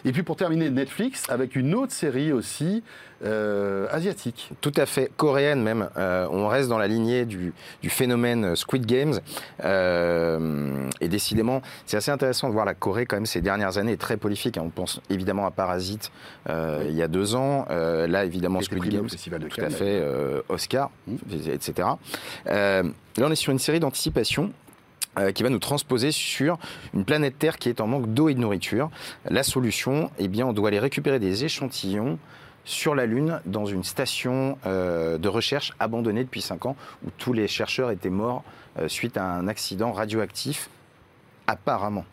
Et 0.05 0.11
puis 0.11 0.23
pour 0.23 0.35
terminer, 0.35 0.69
Netflix 0.69 1.23
avec 1.29 1.55
une 1.55 1.73
autre 1.75 1.91
série 1.91 2.31
aussi 2.31 2.83
euh, 3.25 3.87
asiatique. 3.91 4.51
Tout 4.61 4.71
à 4.75 4.85
fait, 4.85 5.11
coréenne 5.17 5.63
même. 5.63 5.89
Euh, 5.97 6.27
on 6.31 6.47
reste 6.47 6.69
dans 6.69 6.77
la 6.77 6.87
lignée 6.87 7.25
du, 7.25 7.51
du 7.81 7.89
phénomène 7.89 8.45
euh, 8.45 8.55
Squid 8.55 8.85
Games. 8.85 9.19
Euh, 9.65 10.87
et 11.01 11.07
décidément, 11.07 11.61
c'est 11.85 11.97
assez 11.97 12.11
intéressant 12.11 12.47
de 12.47 12.53
voir 12.53 12.65
la 12.65 12.73
Corée 12.75 13.05
quand 13.05 13.15
même 13.15 13.25
ces 13.25 13.41
dernières 13.41 13.77
années 13.77 13.93
est 13.93 13.97
très 13.97 14.17
prolifique. 14.17 14.57
On 14.61 14.69
pense 14.69 15.01
évidemment 15.09 15.45
à 15.47 15.51
Parasite 15.51 16.11
il 16.49 16.93
y 16.95 17.01
a 17.01 17.07
deux 17.07 17.35
ans. 17.35 17.65
Là, 17.69 18.23
évidemment, 18.25 18.61
Squid 18.61 18.83
Games. 18.85 19.07
De 19.07 19.47
Tout 19.47 19.55
Cannes. 19.55 19.65
à 19.65 19.69
fait, 19.69 20.03
Oscar, 20.49 20.89
Mm. 21.07 21.15
etc. 21.51 21.87
Là, 22.45 22.83
on 23.19 23.31
est 23.31 23.35
sur 23.35 23.51
une 23.51 23.59
série 23.59 23.79
d'anticipation 23.79 24.51
euh, 25.17 25.31
qui 25.31 25.43
va 25.43 25.49
nous 25.49 25.59
transposer 25.59 26.11
sur 26.11 26.57
une 26.93 27.05
planète 27.05 27.39
Terre 27.39 27.57
qui 27.57 27.69
est 27.69 27.81
en 27.81 27.87
manque 27.87 28.13
d'eau 28.13 28.29
et 28.29 28.33
de 28.33 28.39
nourriture. 28.39 28.89
La 29.29 29.43
solution, 29.43 30.11
eh 30.19 30.27
bien, 30.27 30.45
on 30.45 30.53
doit 30.53 30.69
aller 30.69 30.79
récupérer 30.79 31.19
des 31.19 31.43
échantillons 31.45 32.19
sur 32.65 32.95
la 32.95 33.05
Lune 33.05 33.39
dans 33.45 33.65
une 33.65 33.83
station 33.83 34.57
euh, 34.65 35.17
de 35.17 35.27
recherche 35.29 35.73
abandonnée 35.79 36.23
depuis 36.23 36.41
5 36.41 36.65
ans 36.65 36.75
où 37.05 37.09
tous 37.17 37.33
les 37.33 37.47
chercheurs 37.47 37.91
étaient 37.91 38.09
morts 38.09 38.43
euh, 38.77 38.87
suite 38.87 39.17
à 39.17 39.23
un 39.23 39.47
accident 39.47 39.91
radioactif, 39.91 40.69
apparemment. 41.47 42.05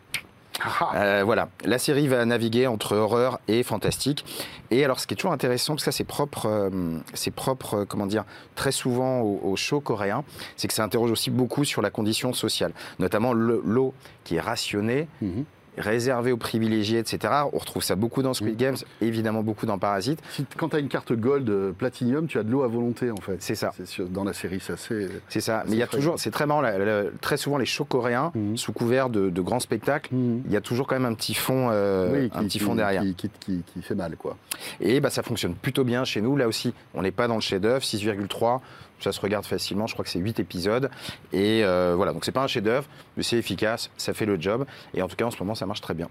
Euh, 0.95 1.23
voilà, 1.25 1.49
la 1.63 1.77
série 1.77 2.07
va 2.07 2.23
naviguer 2.25 2.67
entre 2.67 2.95
horreur 2.95 3.39
et 3.47 3.61
fantastique. 3.63 4.25
Et 4.71 4.83
alors, 4.85 4.99
ce 4.99 5.07
qui 5.07 5.13
est 5.13 5.17
toujours 5.17 5.33
intéressant, 5.33 5.73
parce 5.73 5.83
que 5.83 5.91
ça, 5.91 5.97
c'est 5.97 6.03
propre, 6.05 6.45
euh, 6.47 6.69
c'est 7.13 7.31
propre, 7.31 7.79
euh, 7.79 7.85
comment 7.85 8.05
dire, 8.07 8.23
très 8.55 8.71
souvent 8.71 9.19
aux, 9.21 9.39
aux 9.43 9.55
shows 9.55 9.81
coréens, 9.81 10.23
c'est 10.55 10.67
que 10.67 10.73
ça 10.73 10.83
interroge 10.83 11.11
aussi 11.11 11.29
beaucoup 11.29 11.65
sur 11.65 11.81
la 11.81 11.89
condition 11.89 12.33
sociale, 12.33 12.71
notamment 12.99 13.33
le- 13.33 13.61
l'eau 13.65 13.93
qui 14.23 14.35
est 14.37 14.39
rationnée, 14.41 15.07
mhm. 15.21 15.45
Réservée 15.77 16.31
aux 16.31 16.37
privilégiés, 16.37 16.99
etc. 16.99 17.33
On 17.53 17.57
retrouve 17.57 17.83
ça 17.83 17.95
beaucoup 17.95 18.21
dans 18.21 18.33
Squid 18.33 18.51
Mhm. 18.53 18.57
Games, 18.57 18.75
évidemment 19.01 19.43
beaucoup 19.43 19.65
dans 19.65 19.77
Parasite. 19.77 20.19
Si- 20.31 20.45
quand 20.57 20.69
tu 20.69 20.75
as 20.75 20.79
une 20.79 20.87
carte 20.87 21.13
gold 21.13 21.49
euh, 21.49 21.71
platinum, 21.71 22.27
tu 22.27 22.37
as 22.39 22.43
de 22.43 22.51
l'eau 22.51 22.63
à 22.63 22.67
volonté 22.67 23.11
en 23.11 23.17
fait. 23.17 23.37
C'est 23.39 23.55
ça. 23.55 23.71
sûr, 23.85 24.07
dans 24.07 24.23
la 24.23 24.33
série, 24.33 24.59
c'est 24.61 24.73
assez. 24.73 25.07
C'est 25.29 25.41
ça. 25.41 25.61
C'est 25.63 25.69
Mais 25.71 25.75
il 25.77 25.79
y 25.79 25.83
a 25.83 25.87
toujours, 25.87 26.19
c'est 26.19 26.31
très 26.31 26.45
marrant, 26.45 26.61
la- 26.61 26.77
la- 26.77 27.03
très 27.21 27.37
souvent 27.37 27.57
les 27.57 27.65
shows 27.65 27.85
coréens, 27.85 28.31
Mhm. 28.35 28.57
sous 28.57 28.73
couvert 28.73 29.09
de, 29.09 29.29
de 29.29 29.41
grands 29.41 29.59
spectacles, 29.59 30.13
Mhm. 30.15 30.43
il 30.45 30.51
y 30.51 30.57
a 30.57 30.61
toujours 30.61 30.87
quand 30.87 30.95
même 30.95 31.05
un 31.11 31.15
petit 31.15 31.33
fond, 31.33 31.69
euh, 31.71 32.11
Oui, 32.13 32.31
un 32.33 32.43
petit 32.43 32.59
fond 32.59 32.75
derrière. 32.75 33.01
Qui, 33.01 33.29
qui- 33.39 33.63
qui 33.65 33.81
fait 33.81 33.95
mal, 33.95 34.15
quoi. 34.17 34.37
Et 34.79 34.99
bah, 34.99 35.09
ça 35.09 35.23
fonctionne 35.23 35.55
plutôt 35.55 35.83
bien 35.83 36.03
chez 36.05 36.21
nous. 36.21 36.35
Là 36.37 36.47
aussi, 36.47 36.73
on 36.93 37.01
n'est 37.01 37.11
pas 37.11 37.27
dans 37.27 37.35
le 37.35 37.41
chef-d'œuvre. 37.41 37.83
6,3, 37.83 38.61
ça 38.99 39.11
se 39.11 39.19
regarde 39.19 39.45
facilement. 39.45 39.87
Je 39.87 39.93
crois 39.93 40.05
que 40.05 40.11
c'est 40.11 40.19
8 40.19 40.39
épisodes. 40.39 40.89
Et 41.33 41.63
euh, 41.63 41.93
voilà, 41.95 42.13
donc 42.13 42.25
c'est 42.25 42.31
pas 42.31 42.43
un 42.43 42.47
chef-d'œuvre, 42.47 42.87
mais 43.17 43.23
c'est 43.23 43.37
efficace, 43.37 43.89
ça 43.97 44.13
fait 44.13 44.25
le 44.25 44.39
job. 44.39 44.65
Et 44.93 45.01
en 45.01 45.07
tout 45.07 45.15
cas, 45.15 45.25
en 45.25 45.31
ce 45.31 45.39
moment, 45.39 45.55
ça 45.55 45.65
marche 45.65 45.81
très 45.81 45.93
bien. 45.93 46.09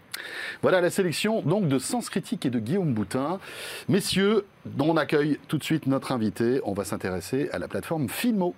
Voilà 0.63 0.81
la 0.81 0.91
sélection 0.91 1.43
donc 1.43 1.69
de 1.69 1.79
Sens 1.79 2.11
Critique 2.11 2.47
et 2.47 2.51
de 2.51 2.59
Guillaume 2.59 2.93
Boutin. 2.95 3.39
Messieurs, 3.89 4.47
on 4.79 4.97
accueille 4.97 5.39
tout 5.49 5.59
de 5.59 5.65
suite 5.65 5.87
notre 5.87 6.13
invité. 6.13 6.61
On 6.65 6.73
va 6.73 6.85
s'intéresser 6.85 7.49
à 7.53 7.59
la 7.59 7.69
plateforme 7.69 8.09
Filmo. 8.09 8.55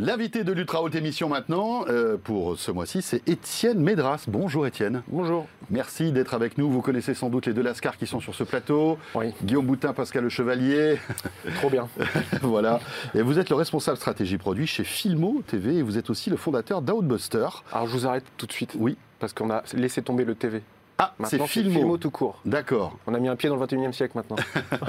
L'invité 0.00 0.44
de 0.44 0.52
l'Ultra 0.52 0.80
Haute 0.80 0.94
Émission 0.94 1.28
maintenant, 1.28 1.84
euh, 1.88 2.16
pour 2.16 2.56
ce 2.56 2.70
mois-ci, 2.70 3.02
c'est 3.02 3.28
Étienne 3.28 3.80
Médras. 3.80 4.26
Bonjour 4.28 4.64
Étienne. 4.64 5.02
Bonjour. 5.08 5.48
Merci 5.70 6.12
d'être 6.12 6.34
avec 6.34 6.56
nous. 6.56 6.70
Vous 6.70 6.82
connaissez 6.82 7.14
sans 7.14 7.30
doute 7.30 7.46
les 7.46 7.52
deux 7.52 7.62
Lascars 7.62 7.96
qui 7.96 8.06
sont 8.06 8.20
sur 8.20 8.32
ce 8.32 8.44
plateau. 8.44 8.96
Oui, 9.16 9.34
Guillaume 9.42 9.66
Boutin, 9.66 9.92
Pascal 9.92 10.22
Le 10.22 10.28
Chevalier. 10.28 10.98
trop 11.56 11.68
bien. 11.68 11.88
voilà. 12.42 12.78
Et 13.16 13.22
vous 13.22 13.40
êtes 13.40 13.50
le 13.50 13.56
responsable 13.56 13.96
stratégie 13.96 14.38
produit 14.38 14.68
chez 14.68 14.84
Filmo 14.84 15.42
TV 15.44 15.78
et 15.78 15.82
vous 15.82 15.98
êtes 15.98 16.10
aussi 16.10 16.30
le 16.30 16.36
fondateur 16.36 16.80
d'Outbuster. 16.80 17.48
Alors 17.72 17.88
je 17.88 17.92
vous 17.92 18.06
arrête 18.06 18.24
tout 18.36 18.46
de 18.46 18.52
suite. 18.52 18.76
Oui. 18.78 18.96
Parce 19.18 19.32
qu'on 19.32 19.50
a 19.50 19.64
laissé 19.74 20.00
tomber 20.00 20.24
le 20.24 20.36
TV. 20.36 20.62
Ah, 21.00 21.14
c'est 21.24 21.38
Maintenant, 21.38 21.46
Filmo. 21.46 21.96
tout 21.96 22.10
court. 22.10 22.40
D'accord, 22.44 22.98
On 23.06 23.14
a 23.14 23.20
mis 23.20 23.28
un 23.28 23.36
pied 23.36 23.48
dans 23.48 23.54
le 23.54 23.64
21e 23.64 23.92
siècle 23.92 24.16
maintenant. 24.16 24.34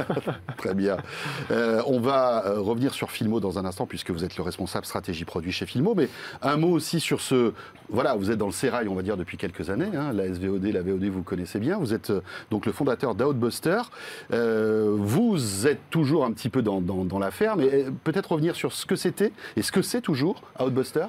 très 0.58 0.74
bien. 0.74 0.98
Euh, 1.52 1.84
on 1.86 2.00
va 2.00 2.46
euh, 2.48 2.60
revenir 2.60 2.96
sur 2.96 3.12
Filmo 3.12 3.40
dans 3.40 3.60
un 3.60 3.66
instant 3.66 3.86
puisque 3.86 4.10
vous 4.10 4.24
êtes 4.24 4.36
le 4.36 4.44
responsable 4.44 4.88
stratégie 4.88 5.24
produit 5.24 5.52
chez 5.52 5.68
Filmo. 5.68 5.94
Mais 5.96 6.10
un 6.42 6.58
mot 6.58 6.70
aussi 6.72 7.00
sur 7.00 7.22
ce. 7.22 7.54
Voilà, 7.90 8.16
vous 8.16 8.32
êtes 8.32 8.38
dans 8.40 8.48
le 8.48 8.52
sérail, 8.52 8.88
on 8.88 8.96
va 8.96 9.04
dire, 9.04 9.18
depuis 9.18 9.38
quelques 9.38 9.70
années. 9.70 9.90
hein. 9.96 10.12
La 10.14 10.26
SVOD, 10.34 10.64
la 10.66 10.82
VOD, 10.82 11.04
vous 11.06 11.22
connaissez 11.22 11.60
bien. 11.60 11.78
Vous 11.78 11.94
êtes 11.94 12.10
euh, 12.10 12.22
donc 12.50 12.66
le 12.66 12.72
fondateur 12.72 13.14
d'Outbuster. 13.14 13.82
Euh, 14.34 14.96
vous 14.98 15.68
êtes 15.68 15.92
toujours 15.92 16.26
un 16.26 16.32
petit 16.32 16.50
peu 16.50 16.64
dans, 16.64 16.82
dans- 16.82 17.06
dans 17.06 17.20
l'affaire, 17.20 17.56
mais 17.56 17.70
euh, 17.72 17.92
peut-être 18.04 18.32
revenir 18.32 18.56
sur 18.56 18.74
ce 18.74 18.88
que 18.88 18.96
c'était 18.96 19.32
et 19.56 19.62
ce 19.62 19.72
que 19.72 19.84
c'est 19.84 20.02
toujours 20.02 20.42
Outbuster? 20.60 21.06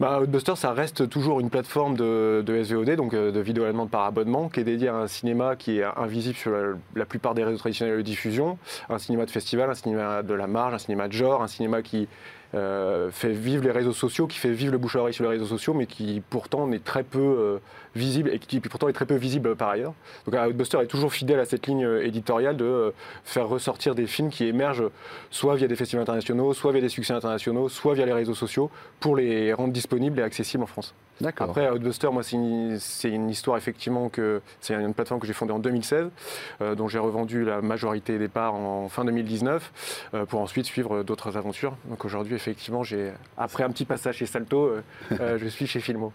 Bah, 0.00 0.20
Outbuster, 0.20 0.54
ça 0.54 0.72
reste 0.72 1.08
toujours 1.08 1.40
une 1.40 1.50
plateforme 1.50 1.96
de, 1.96 2.44
SVOD, 2.46 2.94
donc 2.94 3.14
euh, 3.14 3.32
de 3.32 3.40
vidéo 3.40 3.64
allemande 3.64 3.90
par 3.90 4.02
abonnement, 4.02 4.48
qui 4.48 4.60
est 4.60 4.64
dédiée 4.64 4.86
à 4.86 4.94
un 4.94 5.08
cinéma 5.08 5.56
qui 5.56 5.80
est 5.80 5.84
invisible 5.84 6.36
sur 6.36 6.52
la, 6.52 6.74
la 6.94 7.04
plupart 7.04 7.34
des 7.34 7.42
réseaux 7.42 7.58
traditionnels 7.58 7.96
de 7.96 8.02
diffusion. 8.02 8.58
Un 8.88 8.98
cinéma 8.98 9.26
de 9.26 9.30
festival, 9.32 9.68
un 9.68 9.74
cinéma 9.74 10.22
de 10.22 10.34
la 10.34 10.46
marge, 10.46 10.74
un 10.74 10.78
cinéma 10.78 11.08
de 11.08 11.14
genre, 11.14 11.42
un 11.42 11.48
cinéma 11.48 11.82
qui 11.82 12.06
euh, 12.54 13.10
fait 13.10 13.32
vivre 13.32 13.62
les 13.64 13.70
réseaux 13.70 13.92
sociaux, 13.92 14.26
qui 14.26 14.38
fait 14.38 14.52
vivre 14.52 14.72
le 14.72 14.78
bouche 14.78 14.96
à 14.96 15.00
oreille 15.00 15.14
sur 15.14 15.24
les 15.24 15.30
réseaux 15.30 15.46
sociaux, 15.46 15.74
mais 15.74 15.86
qui 15.86 16.22
pourtant 16.30 16.70
est 16.72 16.82
très 16.82 17.02
peu 17.02 17.18
euh, 17.18 17.58
visible 17.94 18.30
et 18.32 18.38
qui 18.38 18.60
pourtant 18.60 18.88
est 18.88 18.92
très 18.92 19.06
peu 19.06 19.16
visible 19.16 19.54
par 19.56 19.68
ailleurs. 19.68 19.92
Donc 20.26 20.40
Outbuster 20.40 20.78
est 20.78 20.86
toujours 20.86 21.12
fidèle 21.12 21.40
à 21.40 21.44
cette 21.44 21.66
ligne 21.66 21.84
euh, 21.84 22.06
éditoriale 22.06 22.56
de 22.56 22.64
euh, 22.64 22.90
faire 23.24 23.48
ressortir 23.48 23.94
des 23.94 24.06
films 24.06 24.30
qui 24.30 24.44
émergent 24.44 24.90
soit 25.30 25.56
via 25.56 25.68
des 25.68 25.76
festivals 25.76 26.02
internationaux, 26.02 26.54
soit 26.54 26.72
via 26.72 26.80
des 26.80 26.88
succès 26.88 27.12
internationaux, 27.12 27.68
soit 27.68 27.94
via 27.94 28.06
les 28.06 28.12
réseaux 28.12 28.34
sociaux, 28.34 28.70
pour 29.00 29.16
les 29.16 29.52
rendre 29.52 29.72
disponibles 29.72 30.18
et 30.18 30.22
accessibles 30.22 30.62
en 30.62 30.66
France. 30.66 30.94
D'accord. 31.20 31.50
Après, 31.50 31.68
Outbuster, 31.70 32.08
moi, 32.12 32.22
c'est 32.22 32.36
une, 33.08 33.30
histoire 33.30 33.56
effectivement 33.56 34.08
que 34.08 34.40
c'est 34.60 34.74
une 34.74 34.94
plateforme 34.94 35.20
que 35.20 35.26
j'ai 35.26 35.32
fondée 35.32 35.52
en 35.52 35.58
2016, 35.58 36.08
euh, 36.60 36.74
dont 36.74 36.88
j'ai 36.88 36.98
revendu 36.98 37.44
la 37.44 37.60
majorité 37.60 38.18
des 38.18 38.28
parts 38.28 38.54
en 38.54 38.88
fin 38.88 39.04
2019, 39.04 40.08
euh, 40.14 40.26
pour 40.26 40.40
ensuite 40.40 40.66
suivre 40.66 41.02
d'autres 41.02 41.36
aventures. 41.36 41.74
Donc 41.86 42.04
aujourd'hui, 42.04 42.34
effectivement, 42.34 42.82
j'ai 42.84 43.12
après 43.36 43.64
un 43.64 43.70
petit 43.70 43.84
passage 43.84 44.16
chez 44.16 44.26
Salto, 44.26 44.66
euh, 44.66 44.82
euh, 45.20 45.38
je 45.42 45.48
suis 45.48 45.66
chez 45.66 45.80
Filmo. 45.80 46.12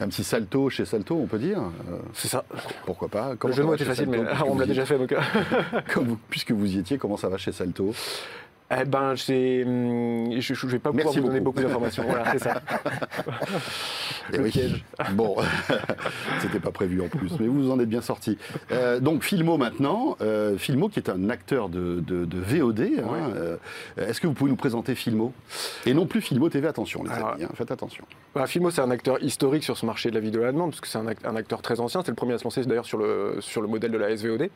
Un 0.00 0.08
petit 0.08 0.24
salto 0.24 0.68
chez 0.70 0.84
Salto, 0.84 1.14
on 1.16 1.26
peut 1.26 1.38
dire. 1.38 1.58
Euh, 1.58 1.98
C'est 2.14 2.28
ça. 2.28 2.44
pourquoi 2.86 3.08
pas 3.08 3.34
Le 3.42 3.52
jeu 3.52 3.62
de 3.62 3.66
mots 3.66 3.74
était 3.74 3.84
facile, 3.84 4.06
Salto, 4.06 4.22
mais 4.22 4.30
on 4.50 4.54
me 4.54 4.60
l'a 4.60 4.66
déjà 4.66 4.86
fait. 4.86 4.98
Donc, 4.98 5.12
euh, 5.12 5.20
Comme 5.92 6.06
vous- 6.06 6.18
puisque 6.30 6.52
vous 6.52 6.74
y 6.74 6.78
étiez, 6.78 6.98
comment 6.98 7.16
ça 7.16 7.28
va 7.28 7.36
chez 7.36 7.52
Salto? 7.52 7.94
Eh 8.80 8.84
ben, 8.84 9.10
hum, 9.10 9.16
je 9.18 10.66
ne 10.66 10.70
vais 10.70 10.78
pas 10.78 10.90
pouvoir 10.90 11.06
Merci 11.06 11.20
vous 11.20 11.26
donner 11.26 11.40
beaucoup. 11.40 11.56
beaucoup 11.60 11.66
d'informations. 11.68 12.04
Voilà, 12.06 12.32
c'est 12.32 12.38
ça. 12.38 12.60
Eh 14.32 14.36
Le 14.38 14.44
oui. 14.44 14.50
piège. 14.50 14.84
Bon, 15.14 15.34
c'était 16.40 16.60
pas 16.60 16.70
prévu 16.70 17.02
en 17.02 17.08
plus, 17.08 17.32
mais 17.40 17.48
vous 17.48 17.70
en 17.72 17.80
êtes 17.80 17.88
bien 17.88 18.00
sorti. 18.00 18.38
Euh, 18.70 19.00
donc 19.00 19.24
Filmo 19.24 19.56
maintenant, 19.58 20.16
euh, 20.20 20.56
Filmo 20.56 20.88
qui 20.88 21.00
est 21.00 21.10
un 21.10 21.28
acteur 21.28 21.68
de, 21.68 22.00
de- 22.06 22.24
de 22.24 22.38
VOD. 22.38 22.80
hein, 22.80 23.32
euh, 23.34 23.56
Est-ce 23.96 24.20
que 24.20 24.28
vous 24.28 24.32
pouvez 24.32 24.50
nous 24.50 24.56
présenter 24.56 24.94
Filmo? 24.94 25.32
Et 25.86 25.92
non 25.92 26.06
plus 26.06 26.20
Filmo 26.20 26.48
TV, 26.48 26.68
attention 26.68 27.02
les 27.02 27.10
Alors, 27.10 27.30
amis, 27.32 27.44
hein, 27.44 27.48
faites 27.54 27.72
attention. 27.72 28.04
Bah, 28.34 28.46
Filmo, 28.46 28.70
c'est 28.70 28.80
un 28.80 28.90
acteur 28.92 29.20
historique 29.22 29.64
sur 29.64 29.76
ce 29.76 29.84
marché 29.84 30.10
de 30.10 30.14
la 30.14 30.20
vidéo 30.20 30.42
à 30.42 30.46
la 30.46 30.52
demande, 30.52 30.70
parce 30.70 30.80
que 30.80 30.88
c'est 30.88 30.98
un, 30.98 31.06
act- 31.08 31.26
un 31.26 31.34
acteur 31.36 31.60
très 31.60 31.80
ancien. 31.80 32.02
C'est 32.04 32.12
le 32.12 32.16
premier 32.16 32.34
à 32.34 32.38
se 32.38 32.44
lancer 32.44 32.62
d'ailleurs 32.64 32.86
sur 32.86 32.98
le, 32.98 33.36
sur 33.40 33.60
le 33.60 33.66
modèle 33.68 33.90
de 33.90 33.98
la 33.98 34.16
SVOD. 34.16 34.48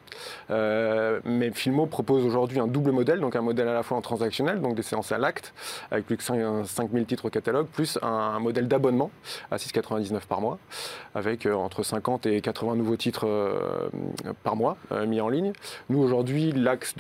Mais 1.25 1.51
Filmo 1.51 1.87
propose 1.87 2.25
aujourd'hui 2.25 2.61
un 2.61 2.69
double 2.69 2.93
modèle, 2.93 3.19
donc 3.21 3.35
un 3.37 3.43
modèle 3.43 3.67
à 3.69 3.75
la 3.75 3.83
fois 3.83 3.97
en 3.97 4.01
transactionnel, 4.07 4.61
donc 4.61 4.75
des 4.75 4.83
séances 4.83 5.13
à 5.13 5.19
l'acte, 5.19 5.53
avec 5.91 6.07
plus 6.07 6.17
que 6.17 6.23
5 6.23 6.65
5000 6.65 7.05
titres 7.07 7.27
au 7.27 7.31
catalogue, 7.31 7.67
plus 7.67 7.99
un, 8.03 8.39
modèle 8.39 8.69
d'abonnement 8.69 9.11
à 9.51 9.57
6,99 9.57 10.27
par 10.29 10.41
mois, 10.41 10.59
avec 11.15 11.47
euh, 11.47 11.55
entre 11.55 11.83
50 11.83 12.27
et 12.27 12.41
80 12.41 12.77
nouveaux 12.77 12.97
titres 12.97 13.27
euh, 13.27 13.59
par 14.43 14.57
mois 14.57 14.77
euh, 14.93 15.07
mis 15.07 15.21
en 15.21 15.29
ligne. 15.29 15.53
Nous, 15.89 16.01
aujourd'hui, 16.01 16.53
l'axe 16.53 16.95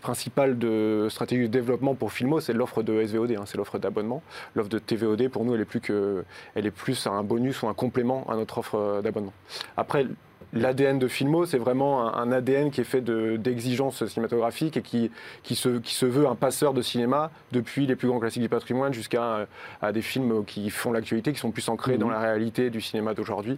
principal 0.00 0.58
de 0.58 1.06
stratégie 1.10 1.42
de 1.42 1.46
développement 1.46 1.94
pour 1.94 2.12
Filmo, 2.12 2.40
c'est 2.40 2.52
l'offre 2.52 2.82
de 2.82 3.04
SVOD, 3.04 3.32
hein, 3.32 3.44
c'est 3.46 3.58
l'offre 3.58 3.78
d'abonnement. 3.78 4.22
L'offre 4.54 4.68
de 4.68 4.78
TVOD, 4.78 5.28
pour 5.28 5.44
nous, 5.44 5.54
elle 5.54 5.60
est 5.60 5.66
plus 5.66 5.80
que, 5.80 6.24
elle 6.54 6.66
est 6.66 6.70
plus 6.70 7.06
un 7.06 7.22
bonus 7.22 7.62
ou 7.62 7.68
un 7.68 7.74
complément 7.74 8.26
à 8.28 8.36
notre 8.36 8.58
offre 8.58 8.76
euh, 8.76 9.02
d'abonnement. 9.02 9.32
Après, 9.76 10.06
l'ADN 10.52 10.98
de 10.98 11.08
Filmo, 11.08 11.46
c'est 11.46 11.58
vraiment 11.58 12.06
un, 12.14 12.22
un 12.22 12.32
ADN 12.32 12.70
qui 12.70 12.80
est 12.80 12.84
fait 12.84 13.00
de- 13.00 13.36
d'exigences 13.36 14.04
cinématographiques 14.06 14.76
et 14.76 14.82
qui, 14.82 15.10
qui, 15.42 15.54
se, 15.54 15.78
qui 15.78 15.94
se 15.94 16.06
veut 16.06 16.26
un 16.26 16.34
passeur 16.34 16.74
de 16.74 16.82
cinéma 16.82 17.30
depuis 17.52 17.86
les 17.86 17.96
plus 17.96 18.08
grands 18.08 18.18
classiques 18.20 18.42
du 18.42 18.48
patrimoine 18.48 18.92
jusqu'à 18.92 19.22
euh, 19.22 19.46
à 19.80 19.92
des 19.92 20.02
films 20.02 20.44
qui 20.44 20.68
font 20.70 20.92
l'actualité, 20.92 21.32
qui 21.32 21.38
sont 21.38 21.50
plus 21.52 21.68
ancrés 21.68 21.94
Mhm. 21.94 21.98
dans 22.00 22.10
la 22.10 22.20
réalité 22.20 22.70
du 22.70 22.80
cinéma 22.80 23.14
d'aujourd'hui. 23.14 23.56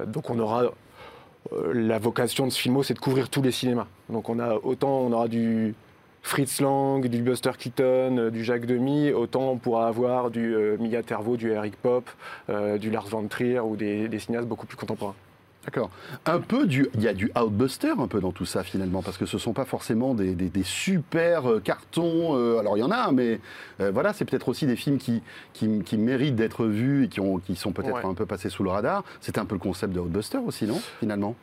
Euh, 0.00 0.04
donc 0.06 0.28
on 0.30 0.38
aura 0.38 0.64
euh, 1.52 1.72
la 1.74 1.98
vocation 1.98 2.46
de 2.46 2.50
ce 2.52 2.58
film, 2.60 2.82
c'est 2.82 2.94
de 2.94 2.98
couvrir 3.00 3.28
tous 3.30 3.42
les 3.42 3.50
cinémas. 3.52 3.86
Donc 4.08 4.28
on 4.28 4.38
a 4.38 4.54
autant 4.62 4.98
on 5.00 5.12
aura 5.12 5.28
du 5.28 5.74
Fritz 6.22 6.60
Lang, 6.62 7.06
du 7.06 7.20
Buster 7.22 7.50
Keaton, 7.58 8.30
du 8.30 8.44
Jacques 8.44 8.64
Demy, 8.64 9.12
autant 9.12 9.50
on 9.50 9.56
pourra 9.58 9.88
avoir 9.88 10.30
du 10.30 10.54
euh, 10.54 10.76
Mia 10.78 11.02
Tervo, 11.02 11.36
du 11.36 11.50
Eric 11.50 11.76
Pop, 11.76 12.08
euh, 12.48 12.78
du 12.78 12.90
Lars 12.90 13.06
von 13.08 13.26
Trier 13.28 13.60
ou 13.60 13.76
des, 13.76 14.08
des 14.08 14.18
cinéastes 14.18 14.48
beaucoup 14.48 14.66
plus 14.66 14.76
contemporains. 14.78 15.14
D'accord. 15.64 15.90
Un 16.26 16.40
peu 16.40 16.66
du, 16.66 16.88
il 16.94 17.02
y 17.02 17.08
a 17.08 17.14
du 17.14 17.30
outbuster 17.40 17.92
un 17.98 18.06
peu 18.06 18.20
dans 18.20 18.32
tout 18.32 18.44
ça 18.44 18.62
finalement, 18.62 19.02
parce 19.02 19.16
que 19.16 19.26
ce 19.26 19.38
sont 19.38 19.52
pas 19.52 19.64
forcément 19.64 20.14
des, 20.14 20.34
des- 20.34 20.48
des 20.50 20.62
super 20.62 21.50
euh, 21.50 21.60
cartons. 21.60 22.36
euh, 22.36 22.58
alors 22.58 22.76
il 22.76 22.80
y 22.80 22.84
en 22.84 22.90
a, 22.90 23.10
mais 23.12 23.40
euh, 23.80 23.90
voilà, 23.92 24.12
c'est 24.12 24.24
peut-être 24.24 24.48
aussi 24.48 24.66
des 24.66 24.76
films 24.76 24.98
qui, 24.98 25.22
qui, 25.52 25.80
qui 25.82 25.96
méritent 25.96 26.36
d'être 26.36 26.66
vus 26.66 27.04
et 27.04 27.08
qui, 27.08 27.20
ont, 27.20 27.38
qui 27.38 27.56
sont 27.56 27.72
peut-être 27.72 27.94
Ouais. 27.94 28.04
un 28.10 28.14
peu 28.14 28.26
passés 28.26 28.50
sous 28.50 28.62
le 28.62 28.70
radar. 28.70 29.04
C'était 29.20 29.38
un 29.38 29.44
peu 29.46 29.54
le 29.54 29.60
concept 29.60 29.92
de 29.94 30.00
outbuster 30.00 30.38
aussi, 30.38 30.66
non 30.66 30.80
Finalement? 31.00 31.34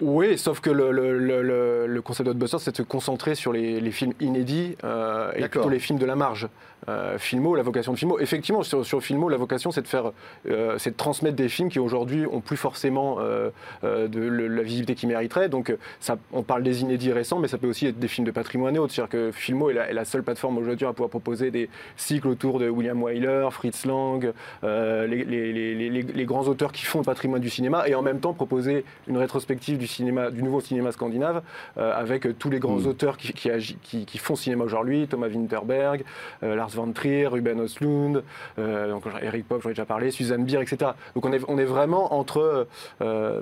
Oui, 0.00 0.36
sauf 0.36 0.58
que 0.60 0.70
le, 0.70 0.90
le- 0.90 1.18
le- 1.20 1.86
le- 1.86 2.02
concept 2.02 2.28
c'est 2.58 2.72
de 2.72 2.76
se 2.78 2.82
concentrer 2.82 3.36
sur 3.36 3.52
les, 3.52 3.80
les 3.80 3.90
films 3.92 4.14
inédits 4.20 4.76
euh, 4.82 5.30
et 5.36 5.46
plutôt 5.48 5.68
les 5.68 5.78
films 5.78 5.98
de 6.00 6.06
la 6.06 6.16
marge. 6.16 6.48
Euh, 6.88 7.16
Filmo, 7.18 7.54
la 7.54 7.62
vocation 7.62 7.92
de 7.92 7.98
Filmo, 7.98 8.18
effectivement, 8.18 8.62
sur, 8.64 8.84
sur 8.84 9.02
Filmo, 9.02 9.28
la 9.28 9.36
vocation, 9.36 9.70
c'est 9.70 9.82
de 9.82 9.86
faire, 9.86 10.10
euh, 10.48 10.76
c'est 10.78 10.90
de 10.90 10.96
transmettre 10.96 11.36
des 11.36 11.48
films 11.48 11.68
qui 11.68 11.78
aujourd'hui 11.78 12.26
ont 12.26 12.40
plus 12.40 12.56
forcément 12.56 13.18
euh, 13.20 13.50
de 13.82 14.20
le- 14.20 14.48
la 14.48 14.62
visibilité 14.62 14.94
qu'ils 14.96 15.08
mériteraient. 15.08 15.48
Donc, 15.48 15.74
ça, 16.00 16.16
on 16.32 16.42
parle 16.42 16.62
des 16.64 16.82
inédits 16.82 17.12
récents, 17.12 17.38
mais 17.38 17.46
ça 17.46 17.56
peut 17.58 17.68
aussi 17.68 17.86
être 17.86 17.98
des 18.00 18.08
films 18.08 18.26
de 18.26 18.32
patrimoine 18.32 18.74
et 18.74 18.78
autres. 18.80 18.92
C'est-à-dire 18.92 19.10
que 19.10 19.30
Filmo 19.32 19.70
est 19.70 19.74
la, 19.74 19.90
est 19.90 19.92
la 19.94 20.04
seule 20.04 20.24
plateforme 20.24 20.58
aujourd'hui 20.58 20.86
à 20.86 20.92
pouvoir 20.92 21.10
proposer 21.10 21.50
des 21.52 21.68
cycles 21.96 22.26
autour 22.28 22.58
de 22.58 22.68
William 22.68 23.00
Wyler, 23.00 23.46
Fritz 23.52 23.86
Lang, 23.86 24.32
les, 24.62 25.06
les- 25.06 25.24
les- 25.24 25.74
les- 25.74 25.90
les- 25.90 26.02
les 26.02 26.24
grands 26.24 26.48
auteurs 26.48 26.72
qui 26.72 26.84
font 26.84 26.98
le 26.98 27.04
patrimoine 27.04 27.40
du 27.40 27.50
cinéma, 27.50 27.86
et 27.88 27.94
en 27.94 28.02
même 28.02 28.18
temps 28.20 28.32
proposer 28.32 28.84
une 29.06 29.18
rétrospective 29.18 29.78
du 29.78 29.86
cinéma, 29.86 30.30
du 30.30 30.42
nouveau 30.42 30.60
cinéma 30.60 30.90
scandinave, 30.92 31.42
avec 31.76 32.38
tous 32.38 32.50
les 32.50 32.58
grands 32.58 32.80
Mm. 32.80 32.86
auteurs 32.86 33.16
qui, 33.16 33.32
qui, 33.32 33.50
qui- 33.82 34.04
qui 34.06 34.18
font 34.18 34.34
cinéma 34.34 34.64
aujourd'hui, 34.64 35.06
Thomas 35.06 35.28
Winterberg, 35.28 36.02
Lars 36.42 36.71
von 36.74 36.92
Trier, 36.92 37.26
Ruben 37.28 37.60
Östlund, 37.60 38.22
euh, 38.58 38.90
donc 38.90 39.04
Eric 39.22 39.46
Pop, 39.48 39.62
j'en 39.62 39.70
ai 39.70 39.72
déjà 39.72 39.84
parlé, 39.84 40.10
Suzanne 40.10 40.44
Bier, 40.44 40.60
etc. 40.60 40.92
Donc 41.14 41.24
on 41.26 41.32
est, 41.32 41.40
on 41.48 41.58
est 41.58 41.64
vraiment 41.64 42.14
entre 42.14 42.38
euh, 42.40 42.64
euh, 43.02 43.40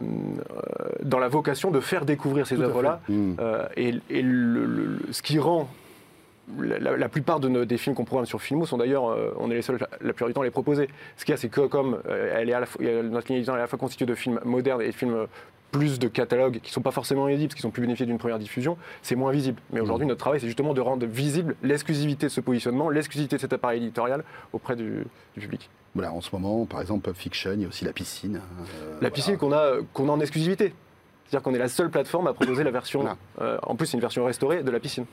dans 1.02 1.18
la 1.18 1.28
vocation 1.28 1.70
de 1.70 1.80
faire 1.80 2.04
découvrir 2.04 2.46
ces 2.46 2.60
œuvres-là, 2.60 3.00
fait. 3.06 3.12
Mm. 3.12 3.36
euh, 3.40 3.66
et, 3.76 3.94
et 4.10 4.22
le- 4.22 4.64
le- 4.64 4.84
le- 5.06 5.12
ce 5.12 5.22
qui 5.22 5.38
rend 5.38 5.68
la, 6.58 6.78
la- 6.80 6.96
la 6.96 7.08
plupart 7.08 7.38
de 7.38 7.48
nos, 7.48 7.64
des 7.64 7.76
films 7.78 7.94
qu'on 7.94 8.04
programme 8.04 8.26
sur 8.26 8.42
Filmo 8.42 8.66
sont 8.66 8.78
d'ailleurs, 8.78 9.08
euh, 9.10 9.32
on 9.38 9.50
est 9.50 9.54
les 9.54 9.62
seuls 9.62 9.78
la, 9.80 9.86
la 10.00 10.12
plupart 10.12 10.28
du 10.28 10.34
temps 10.34 10.40
à 10.40 10.44
les 10.44 10.50
proposer. 10.50 10.88
Ce 11.16 11.24
qu'il 11.24 11.32
y 11.32 11.34
a, 11.34 11.38
c'est 11.38 11.48
que 11.48 11.60
comme 11.66 11.98
euh, 12.08 12.34
elle 12.36 12.50
est 12.50 12.54
à 12.54 12.60
la 12.60 12.66
fois- 12.66 12.82
notre 13.04 13.32
ligne 13.32 13.42
est 13.42 13.48
à 13.48 13.56
la 13.56 13.66
fois 13.68 13.78
constituée 13.78 14.06
de 14.06 14.14
films 14.16 14.40
modernes 14.44 14.82
et 14.82 14.88
de 14.88 14.92
films 14.92 15.26
plus 15.70 15.98
de 15.98 16.08
catalogues 16.08 16.60
qui 16.60 16.70
ne 16.70 16.74
sont 16.74 16.80
pas 16.82 16.90
forcément 16.90 17.28
inédits 17.28 17.46
parce 17.46 17.54
qu'ils 17.56 17.66
ont 17.66 17.70
pu 17.70 17.80
bénéficier 17.80 18.06
d'une 18.06 18.18
première 18.18 18.38
diffusion, 18.38 18.76
c'est 19.02 19.14
moins 19.14 19.32
visible. 19.32 19.60
Mais 19.72 19.80
aujourd'hui, 19.80 20.06
notre 20.06 20.20
travail, 20.20 20.40
c'est 20.40 20.46
justement 20.46 20.74
de 20.74 20.80
rendre 20.80 21.06
visible 21.06 21.54
l'exclusivité 21.62 22.26
de 22.26 22.30
ce 22.30 22.40
positionnement, 22.40 22.90
l'exclusivité 22.90 23.36
de 23.36 23.40
cet 23.40 23.52
appareil 23.52 23.82
éditorial 23.82 24.24
auprès 24.52 24.76
du, 24.76 25.04
du 25.34 25.40
public. 25.40 25.70
Voilà, 25.94 26.12
en 26.12 26.20
ce 26.20 26.30
moment, 26.32 26.64
par 26.66 26.80
exemple, 26.80 27.02
Pulp 27.04 27.16
Fiction, 27.16 27.52
il 27.54 27.62
y 27.62 27.64
a 27.64 27.68
aussi 27.68 27.84
la 27.84 27.92
piscine. 27.92 28.36
euh, 28.36 28.40
La 28.40 28.92
voilà. 28.98 29.10
piscine 29.10 29.36
qu'on 29.36 29.52
a, 29.52 29.74
qu'on 29.92 30.08
a 30.08 30.12
en 30.12 30.20
exclusivité. 30.20 30.72
C'est-à-dire 31.26 31.42
qu'on 31.44 31.54
est 31.54 31.58
la 31.58 31.68
seule 31.68 31.90
plateforme 31.90 32.26
à 32.26 32.32
proposer 32.32 32.64
la 32.64 32.70
version, 32.72 33.00
Voilà. 33.02 33.16
euh, 33.40 33.58
en 33.62 33.76
plus 33.76 33.86
c'est 33.86 33.96
une 33.96 34.00
version 34.00 34.24
restaurée 34.24 34.62
de 34.64 34.70
la 34.70 34.80
piscine. 34.80 35.04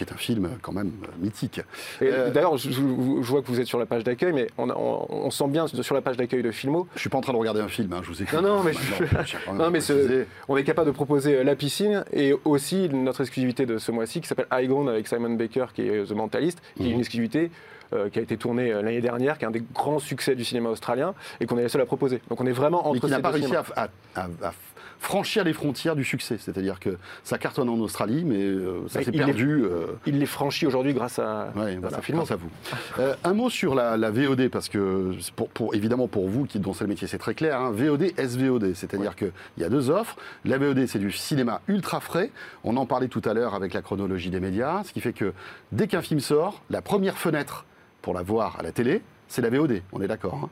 Qui 0.00 0.04
est 0.10 0.12
un 0.14 0.16
film 0.16 0.46
euh, 0.46 0.48
quand 0.62 0.72
même 0.72 0.92
euh, 1.04 1.08
mythique. 1.20 1.58
Et 2.00 2.04
Euh, 2.06 2.30
D'ailleurs, 2.30 2.56
je, 2.56 2.70
je- 2.70 2.76
je 2.80 3.28
vois 3.30 3.42
que 3.42 3.48
vous 3.48 3.60
êtes 3.60 3.66
sur 3.66 3.78
la 3.78 3.84
page 3.86 4.02
d'accueil, 4.02 4.32
mais 4.32 4.46
on, 4.56 4.70
a- 4.70 4.74
on- 4.74 5.06
on 5.26 5.30
sent 5.30 5.48
bien 5.48 5.66
sur 5.66 5.94
la 5.94 6.00
page 6.00 6.16
d'accueil 6.16 6.42
de 6.42 6.50
Filmo, 6.50 6.86
Je 6.94 7.00
suis 7.00 7.10
pas 7.10 7.18
en 7.18 7.20
train 7.20 7.32
de 7.34 7.38
regarder 7.38 7.60
un 7.60 7.68
film, 7.68 7.92
hein, 7.92 8.00
je 8.02 8.08
vous 8.08 8.22
écris. 8.22 8.36
Non, 8.36 8.42
non, 8.42 8.62
mais 8.62 8.72
je- 8.72 8.78
quand 9.04 9.52
même 9.52 9.58
Non, 9.58 9.70
mais 9.70 9.80
ce- 9.80 10.24
on 10.48 10.56
est 10.56 10.64
capable 10.64 10.86
de 10.88 10.92
proposer 10.94 11.44
la 11.44 11.54
piscine 11.54 12.04
et 12.12 12.34
aussi 12.44 12.88
notre 12.88 13.20
exclusivité 13.20 13.66
de 13.66 13.76
ce 13.78 13.92
mois-ci 13.92 14.20
qui 14.22 14.28
s'appelle 14.28 14.46
High 14.52 14.68
Ground 14.68 14.88
avec 14.88 15.06
Simon 15.06 15.34
Baker 15.34 15.66
qui 15.74 15.82
est 15.82 16.04
The 16.06 16.12
Mentalist, 16.12 16.60
qui 16.76 16.84
est 16.84 16.86
Mhm. 16.86 16.92
une 16.94 17.00
exclusivité 17.00 17.50
euh, 17.92 18.08
qui 18.08 18.20
a 18.20 18.22
été 18.22 18.36
tournée 18.36 18.70
euh, 18.72 18.82
l'année 18.82 19.00
dernière, 19.00 19.36
qui 19.36 19.44
est 19.44 19.48
un 19.48 19.50
des 19.50 19.64
grands 19.74 19.98
succès 19.98 20.36
du 20.36 20.44
cinéma 20.44 20.68
australien 20.70 21.12
et 21.40 21.46
qu'on 21.46 21.58
est 21.58 21.62
les 21.64 21.68
seuls 21.68 21.80
à 21.82 21.86
proposer. 21.86 22.20
Donc 22.28 22.40
on 22.40 22.46
est 22.46 22.52
vraiment 22.52 22.86
entre 22.86 23.00
qui 23.00 23.10
n'a 23.10 23.18
pas 23.18 23.30
réussi 23.30 23.46
cinémas. 23.48 23.64
à, 23.74 23.88
à- 24.14 24.20
à- 24.22 24.46
à 24.48 24.52
franchir 25.00 25.42
les 25.44 25.52
frontières 25.52 25.96
du 25.96 26.04
succès. 26.04 26.36
C'est-à-dire 26.38 26.78
que 26.78 26.98
ça 27.24 27.38
cartonne 27.38 27.68
en 27.68 27.78
Australie, 27.80 28.22
mais 28.24 28.42
euh, 28.44 28.86
ça 28.88 29.02
s'est 29.02 29.10
perdu. 29.10 29.64
euh, 29.64 29.86
Il 30.06 30.18
les 30.18 30.26
franchit 30.26 30.66
aujourd'hui 30.66 30.92
grâce 30.94 31.18
à, 31.18 31.52
Ouais, 31.56 31.72
grâce 31.72 31.80
voilà, 31.80 31.96
à 31.98 32.00
Filmo. 32.02 32.20
grâce 32.20 32.30
à 32.32 32.36
vous. 32.36 32.50
Euh, 32.98 33.14
un 33.24 33.32
mot 33.34 33.50
sur 33.50 33.74
la, 33.74 33.96
la 33.96 34.10
VOD, 34.10 34.48
parce 34.48 34.68
que 34.68 35.12
pour- 35.54 35.74
évidemment 35.74 36.06
pour 36.06 36.28
vous 36.28 36.44
qui 36.44 36.58
dont 36.60 36.74
c'est 36.74 36.84
le 36.84 36.88
métier, 36.88 37.08
c'est 37.08 37.18
très 37.18 37.34
clair. 37.34 37.58
hein, 37.60 37.70
VOD, 37.72 38.12
SVOD, 38.18 38.74
c'est-à-dire 38.74 39.16
qu'il 39.16 39.32
y 39.58 39.64
a 39.64 39.68
deux 39.68 39.90
offres. 39.90 40.16
La 40.44 40.58
VOD, 40.58 40.86
c'est 40.86 40.98
du 40.98 41.10
cinéma 41.10 41.62
ultra 41.66 42.00
frais. 42.00 42.30
On 42.62 42.76
en 42.76 42.86
parlait 42.86 43.08
tout 43.08 43.22
à 43.24 43.32
l'heure 43.34 43.54
avec 43.54 43.72
la 43.74 43.82
chronologie 43.82 44.30
des 44.30 44.40
médias, 44.40 44.84
ce 44.84 44.92
qui 44.92 45.00
fait 45.00 45.12
que 45.14 45.32
dès 45.72 45.86
qu'un 45.86 46.02
film 46.02 46.20
sort, 46.20 46.62
la 46.70 46.82
première 46.82 47.16
fenêtre 47.18 47.64
pour 48.02 48.12
la 48.14 48.22
voir 48.22 48.56
à 48.58 48.62
la 48.62 48.72
télé, 48.72 49.02
c'est 49.28 49.42
la 49.42 49.50
VOD. 49.50 49.80
On 49.92 50.00
est 50.02 50.08
d'accord. 50.08 50.40
hein? 50.44 50.48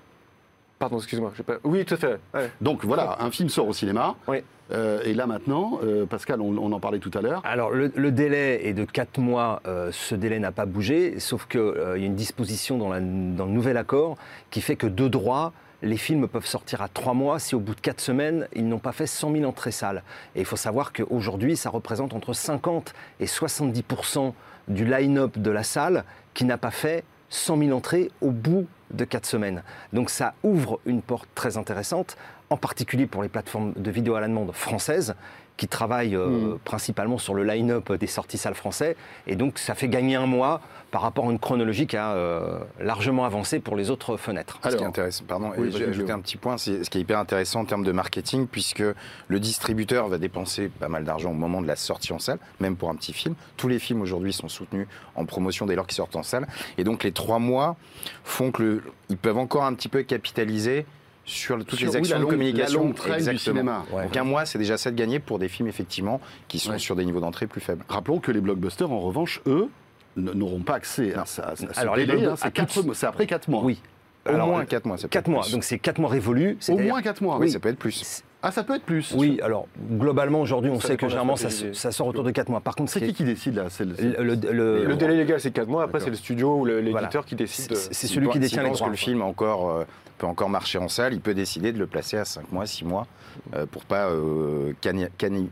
Pardon, 0.78 0.98
excuse-moi. 0.98 1.32
Pas... 1.46 1.54
Oui, 1.64 1.84
tout 1.84 1.94
à 1.94 1.96
fait. 1.96 2.18
ouais. 2.34 2.50
Donc 2.60 2.84
voilà, 2.84 3.16
un 3.20 3.30
film 3.30 3.48
sort 3.48 3.66
au 3.68 3.72
cinéma. 3.72 4.14
Oui. 4.28 4.38
Euh, 4.70 5.00
et 5.04 5.14
là 5.14 5.26
maintenant, 5.26 5.80
euh, 5.82 6.04
Pascal, 6.06 6.40
on, 6.42 6.56
on 6.58 6.72
en 6.72 6.78
parlait 6.80 6.98
tout 6.98 7.10
à 7.14 7.20
l'heure. 7.22 7.40
Alors 7.44 7.70
le, 7.70 7.90
le 7.94 8.12
délai 8.12 8.66
est 8.68 8.74
de 8.74 8.84
4 8.84 9.18
mois, 9.18 9.62
euh, 9.66 9.90
ce 9.92 10.14
délai 10.14 10.38
n'a 10.38 10.52
pas 10.52 10.66
bougé, 10.66 11.18
sauf 11.20 11.46
qu'il 11.46 11.60
y 11.60 12.02
a 12.02 12.06
une 12.06 12.14
disposition 12.14 12.76
dans, 12.76 12.90
la- 12.90 13.00
dans 13.00 13.46
le 13.46 13.50
nouvel 13.52 13.76
accord 13.78 14.16
qui 14.50 14.60
fait 14.60 14.76
que 14.76 14.86
de 14.86 15.08
droit, 15.08 15.52
les 15.82 15.96
films 15.96 16.28
peuvent 16.28 16.44
sortir 16.46 16.82
à 16.82 16.88
3 16.88 17.14
mois 17.14 17.38
si 17.38 17.54
au 17.54 17.60
bout 17.60 17.74
de 17.74 17.80
4 17.80 18.00
semaines, 18.00 18.46
ils 18.54 18.68
n'ont 18.68 18.78
pas 18.78 18.92
fait 18.92 19.06
100 19.06 19.32
000 19.32 19.44
entrées 19.46 19.70
salles. 19.72 20.02
Et 20.36 20.40
il 20.40 20.44
faut 20.44 20.56
savoir 20.56 20.92
qu'aujourd'hui, 20.92 21.56
ça 21.56 21.70
représente 21.70 22.12
entre 22.12 22.34
50 22.34 22.92
et 23.20 23.26
70% 23.26 24.32
du 24.68 24.84
line-up 24.84 25.38
de 25.38 25.50
la 25.50 25.62
salle 25.62 26.04
qui 26.34 26.44
n'a 26.44 26.58
pas 26.58 26.70
fait 26.72 27.04
100 27.30 27.58
000 27.58 27.76
entrées 27.76 28.10
au 28.20 28.30
bout 28.30 28.66
de 28.90 29.04
4 29.04 29.26
semaines. 29.26 29.62
Donc 29.92 30.10
ça 30.10 30.34
ouvre 30.42 30.80
une 30.86 31.02
porte 31.02 31.28
très 31.34 31.56
intéressante, 31.56 32.16
en 32.50 32.56
particulier 32.56 33.06
pour 33.06 33.22
les 33.22 33.28
plateformes 33.28 33.72
de 33.76 33.90
vidéo 33.90 34.14
à 34.14 34.20
la 34.20 34.28
demande 34.28 34.52
françaises 34.52 35.14
qui 35.56 35.66
travaillent 35.66 36.14
euh, 36.14 36.54
Mm. 36.54 36.58
principalement 36.64 37.18
sur 37.18 37.34
le 37.34 37.42
line-up 37.42 37.92
des 37.94 38.06
sorties 38.06 38.38
salles 38.38 38.54
français. 38.54 38.96
Et 39.26 39.34
donc 39.34 39.58
ça 39.58 39.74
fait 39.74 39.88
gagner 39.88 40.14
un 40.14 40.26
mois 40.26 40.60
par 40.92 41.02
rapport 41.02 41.26
à 41.28 41.32
une 41.32 41.38
chronologie 41.40 41.86
qui 41.88 41.96
a 41.96 42.12
euh, 42.12 42.60
largement 42.80 43.24
avancé 43.24 43.58
pour 43.58 43.74
les 43.76 43.90
autres 43.90 44.16
fenêtres. 44.16 44.58
Ce 44.62 44.68
qui 44.68 44.74
est 44.74 44.78
Alors, 44.78 44.86
intéressant, 44.88 45.24
pardon, 45.26 45.50
Oui, 45.58 45.70
j'ai 45.76 45.86
ajouté 45.86 46.12
un 46.12 46.20
petit 46.20 46.36
point, 46.38 46.56
c'est 46.58 46.84
ce 46.84 46.88
qui 46.88 46.98
est 46.98 47.00
hyper 47.02 47.18
intéressant 47.18 47.60
en 47.60 47.64
termes 47.66 47.84
de 47.84 47.90
marketing, 47.92 48.46
puisque 48.46 48.82
le 49.26 49.40
distributeur 49.40 50.06
va 50.08 50.16
dépenser 50.16 50.68
pas 50.68 50.88
mal 50.88 51.04
d'argent 51.04 51.32
au 51.32 51.34
moment 51.34 51.60
de 51.60 51.66
la 51.66 51.76
sortie 51.76 52.12
en 52.12 52.18
salle, 52.20 52.38
même 52.60 52.76
pour 52.76 52.88
un 52.88 52.94
petit 52.94 53.12
film. 53.12 53.34
Tous 53.58 53.68
les 53.68 53.80
films 53.80 54.00
aujourd'hui 54.00 54.32
sont 54.32 54.48
soutenus 54.48 54.86
en 55.16 55.26
promotion 55.26 55.66
dès 55.66 55.74
lors 55.74 55.86
qu'ils 55.88 55.96
sortent 55.96 56.16
en 56.16 56.22
salle, 56.22 56.46
et 56.78 56.84
donc 56.84 57.02
les 57.02 57.12
trois 57.12 57.40
mois 57.40 57.76
font 58.24 58.52
que 58.52 58.62
le- 58.62 58.82
ils 59.10 59.18
peuvent 59.18 59.38
encore 59.38 59.64
un 59.64 59.74
petit 59.74 59.88
peu 59.88 60.02
capitaliser 60.04 60.86
sur 61.28 61.58
toutes 61.58 61.78
Sur, 61.78 61.86
les 61.86 61.92
oui, 61.92 61.96
actions 61.98 62.16
la 62.18 62.24
de 62.24 62.30
communication. 62.30 62.80
la 62.80 62.84
longue 62.86 62.94
traîne 62.94 63.12
du 63.12 63.18
Exactement. 63.30 63.54
cinéma. 63.56 63.84
Ouais. 63.92 64.04
Donc 64.04 64.16
un 64.16 64.24
mois, 64.24 64.46
c'est 64.46 64.58
déjà 64.58 64.76
ça 64.78 64.90
de 64.90 64.96
gagner 64.96 65.18
pour 65.18 65.38
des 65.38 65.48
films 65.48 65.68
effectivement 65.68 66.20
qui 66.48 66.58
sont 66.58 66.70
Ouais. 66.72 66.78
sur 66.78 66.96
des 66.96 67.04
niveaux 67.04 67.20
d'entrée 67.20 67.46
plus 67.46 67.60
faibles. 67.60 67.84
Rappelons 67.88 68.18
que 68.18 68.32
les 68.32 68.40
blockbusters, 68.40 68.90
en 68.90 69.00
revanche, 69.00 69.40
eux, 69.46 69.68
n'auront 70.16 70.60
pas 70.60 70.74
accès 70.74 71.14
à, 71.14 71.26
ça- 71.26 71.52
Alors, 71.76 71.96
les 71.96 72.06
délai, 72.06 72.28
c'est 72.36 73.06
après 73.06 73.26
4 73.26 73.48
mois. 73.48 73.62
Oui. 73.62 73.80
Au 74.26 74.30
Alors, 74.30 74.48
moins 74.48 74.62
euh, 74.62 74.64
4 74.64 74.84
mois, 74.84 74.96
ça 74.98 75.02
peut 75.04 75.08
4 75.10 75.26
être 75.26 75.28
mois, 75.30 75.42
plus. 75.42 75.52
donc 75.52 75.64
c'est 75.64 75.78
4 75.78 75.98
mois 76.00 76.10
révolus. 76.10 76.58
Au 76.68 76.76
moins 76.78 77.00
4 77.02 77.22
mois. 77.22 77.36
Oui, 77.36 77.46
oui. 77.46 77.50
ça 77.52 77.60
peut 77.60 77.68
être 77.68 77.78
plus. 77.78 78.22
Ah, 78.42 78.50
ça 78.52 78.62
peut 78.62 78.74
être 78.76 78.82
plus. 78.84 79.14
Oui, 79.16 79.40
alors 79.42 79.66
globalement 79.92 80.40
aujourd'hui 80.40 80.70
on 80.70 80.78
Ça 80.80 80.88
sait 80.88 80.96
que 80.96 81.08
généralement 81.08 81.34
ça, 81.36 81.92
sort 81.92 82.06
autour 82.06 82.24
de 82.24 82.30
4 82.30 82.48
mois. 82.50 82.60
Par 82.60 82.74
contre, 82.76 82.90
C'est 82.90 83.00
ce 83.00 83.04
qui 83.06 83.12
qui 83.14 83.24
décide 83.24 83.54
là? 83.56 83.64
Le- 83.80 84.00
est- 84.04 84.20
le, 84.22 84.34
le- 84.52 84.84
Le 84.84 84.96
délai 84.96 85.16
légal, 85.16 85.40
c'est 85.40 85.50
4 85.50 85.68
mois. 85.68 85.82
Après, 85.84 86.00
c'est 86.00 86.10
le 86.10 86.16
studio 86.16 86.56
ou 86.56 86.64
l'éditeur 86.64 86.90
Voilà. 87.10 87.22
qui 87.26 87.34
décide. 87.36 87.70
de- 87.70 87.74
c'est 87.74 87.94
S'il 87.94 88.08
celui 88.10 88.28
qui 88.28 88.38
détient 88.38 88.62
les 88.62 88.68
pense 88.68 88.78
droits. 88.78 88.88
que 88.88 88.92
le 88.92 88.96
film 88.98 89.22
encore, 89.22 89.70
euh, 89.70 89.84
peut 90.18 90.26
encore 90.26 90.50
marcher 90.50 90.78
en 90.78 90.88
salle, 90.88 91.14
il 91.14 91.20
peut 91.20 91.34
décider 91.34 91.72
de 91.72 91.78
le 91.78 91.86
placer 91.86 92.18
à 92.18 92.24
5 92.24 92.50
mois, 92.52 92.66
6 92.66 92.84
mois, 92.84 93.06
euh, 93.54 93.66
pour 93.66 93.84
pas 93.84 94.08
euh, 94.10 94.72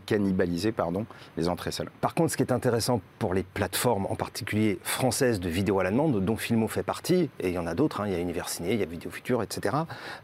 cannibaliser 0.07 0.73
pardon, 0.73 1.07
les 1.37 1.49
entrées 1.49 1.71
salles. 1.71 1.91
Par 2.01 2.15
contre, 2.15 2.33
ce 2.33 2.37
qui 2.37 2.43
est 2.43 2.51
intéressant 2.53 3.01
pour 3.19 3.33
les 3.33 3.45
plateformes, 3.45 4.07
en 4.07 4.17
particulier 4.17 4.79
françaises 4.83 5.39
de 5.41 5.49
vidéo 5.49 5.81
à 5.81 5.85
la 5.85 5.91
demande, 5.91 6.23
dont 6.25 6.37
Filmo 6.37 6.69
fait 6.69 6.83
partie, 6.83 7.31
et 7.41 7.49
il 7.49 7.55
y 7.55 7.59
en 7.59 7.67
a 7.67 7.75
d'autres, 7.75 8.01
hein, 8.01 8.09
il 8.09 8.13
y 8.13 8.17
a 8.17 8.19
Universiné, 8.19 8.75
il 8.75 8.81
y 8.81 8.83
a 8.83 8.87
Vidéo 8.87 9.11
Future, 9.11 9.43
etc., 9.43 9.77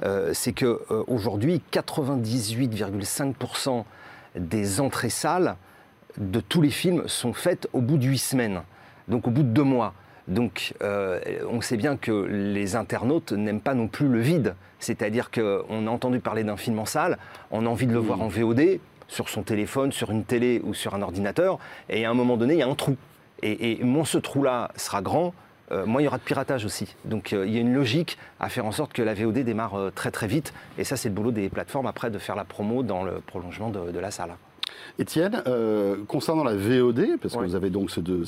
euh, 0.03 0.33
c'est 0.35 0.53
qu'aujourd'hui, 0.53 1.63
98,5% 1.73 3.85
des 4.37 4.81
entrées 4.81 5.11
salles 5.11 5.57
de 6.19 6.41
tous 6.41 6.61
les 6.61 6.71
films 6.71 7.05
sont 7.07 7.33
faites 7.33 7.69
au 7.73 7.81
bout 7.81 7.97
de 7.97 8.07
8 8.07 8.19
semaines, 8.19 8.63
donc 9.09 9.29
au 9.29 9.31
bout 9.31 9.45
de 9.45 9.49
2 9.49 9.63
mois. 9.63 9.95
Donc 10.29 10.75
euh, 10.83 11.21
on 11.51 11.61
sait 11.61 11.77
bien 11.77 11.97
que 11.97 12.13
les 12.13 12.77
internautes 12.77 13.33
n'aiment 13.33 13.61
pas 13.61 13.75
non 13.75 13.89
plus 13.89 14.09
le 14.09 14.21
vide. 14.21 14.55
C'est-à-dire 14.79 15.31
qu'on 15.31 15.87
a 15.87 15.91
entendu 15.91 16.21
parler 16.21 16.45
d'un 16.45 16.57
film 16.57 16.79
en 16.79 16.87
salle, 16.87 17.19
on 17.51 17.67
a 17.67 17.69
envie 17.69 17.87
de 17.87 17.93
le 17.93 18.01
voir 18.01 18.21
en 18.21 18.29
VOD, 18.29 18.81
sur 19.09 19.29
son 19.29 19.43
téléphone, 19.43 19.93
sur 19.93 20.11
une 20.11 20.25
télé 20.25 20.61
ou 20.65 20.75
sur 20.75 20.95
un 20.95 21.03
ordinateur, 21.03 21.59
et 21.89 22.05
à 22.05 22.11
un 22.11 22.15
moment 22.15 22.37
donné, 22.37 22.55
il 22.55 22.61
y 22.61 22.63
a 22.63 22.69
un 22.69 22.75
trou. 22.75 22.97
Et, 23.43 23.81
et 23.81 23.85
moins 23.85 24.05
ce 24.05 24.19
trou-là 24.19 24.71
sera 24.77 25.03
grand, 25.03 25.35
euh, 25.71 25.87
moins 25.87 26.01
il 26.01 26.05
y 26.05 26.09
aura 26.09 26.19
de 26.19 26.23
piratage 26.23 26.65
aussi. 26.65 26.97
Donc 27.05 27.33
euh, 27.33 27.47
il 27.47 27.53
y 27.53 27.59
a 27.59 27.61
une 27.61 27.75
logique 27.75 28.19
à 28.41 28.49
faire 28.49 28.67
en 28.67 28.73
sorte 28.73 28.93
que 28.93 29.03
la 29.03 29.15
VOD 29.15 29.41
démarre 29.41 29.93
très 29.95 30.11
très 30.11 30.27
vite. 30.27 30.53
Et 30.79 30.85
ça, 30.85 30.97
c'est 30.97 31.09
le 31.09 31.15
boulot 31.15 31.31
des 31.31 31.49
plateformes 31.49 31.87
après 31.87 32.11
de 32.11 32.19
faire 32.19 32.37
la 32.37 32.45
promo 32.45 32.83
dans 32.83 33.05
le 33.05 33.21
prolongement 33.21 33.71
de, 33.71 33.91
de 33.91 33.99
la 33.99 34.11
salle. 34.11 34.31
Étienne, 34.99 35.43
euh, 35.47 35.97
concernant 36.07 36.45
la 36.45 36.55
VOD, 36.55 37.19
parce 37.21 37.35
que 37.35 37.39
vous 37.49 37.55
avez 37.55 37.71
donc 37.71 37.91
ce, 37.91 38.01
deux- 38.01 38.25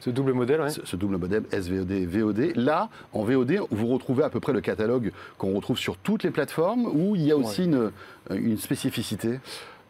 Ce 0.00 0.10
double 0.10 0.32
modèle, 0.32 0.60
ouais. 0.60 0.70
ce, 0.70 0.80
ce 0.84 0.96
double 0.96 1.16
modem 1.18 1.44
SVOD 1.52 1.90
et 1.90 2.06
VOD, 2.06 2.52
là, 2.56 2.88
en 3.12 3.24
VOD, 3.24 3.58
vous 3.70 3.86
retrouvez 3.88 4.22
à 4.24 4.30
peu 4.30 4.40
près 4.40 4.52
le 4.52 4.60
catalogue 4.60 5.10
qu'on 5.38 5.52
retrouve 5.54 5.78
sur 5.78 5.96
toutes 5.96 6.22
les 6.22 6.30
plateformes 6.30 6.86
ou 6.86 7.16
il 7.16 7.22
y 7.22 7.32
a 7.32 7.36
aussi 7.36 7.64
une, 7.64 7.90
une 8.30 8.58
spécificité? 8.58 9.40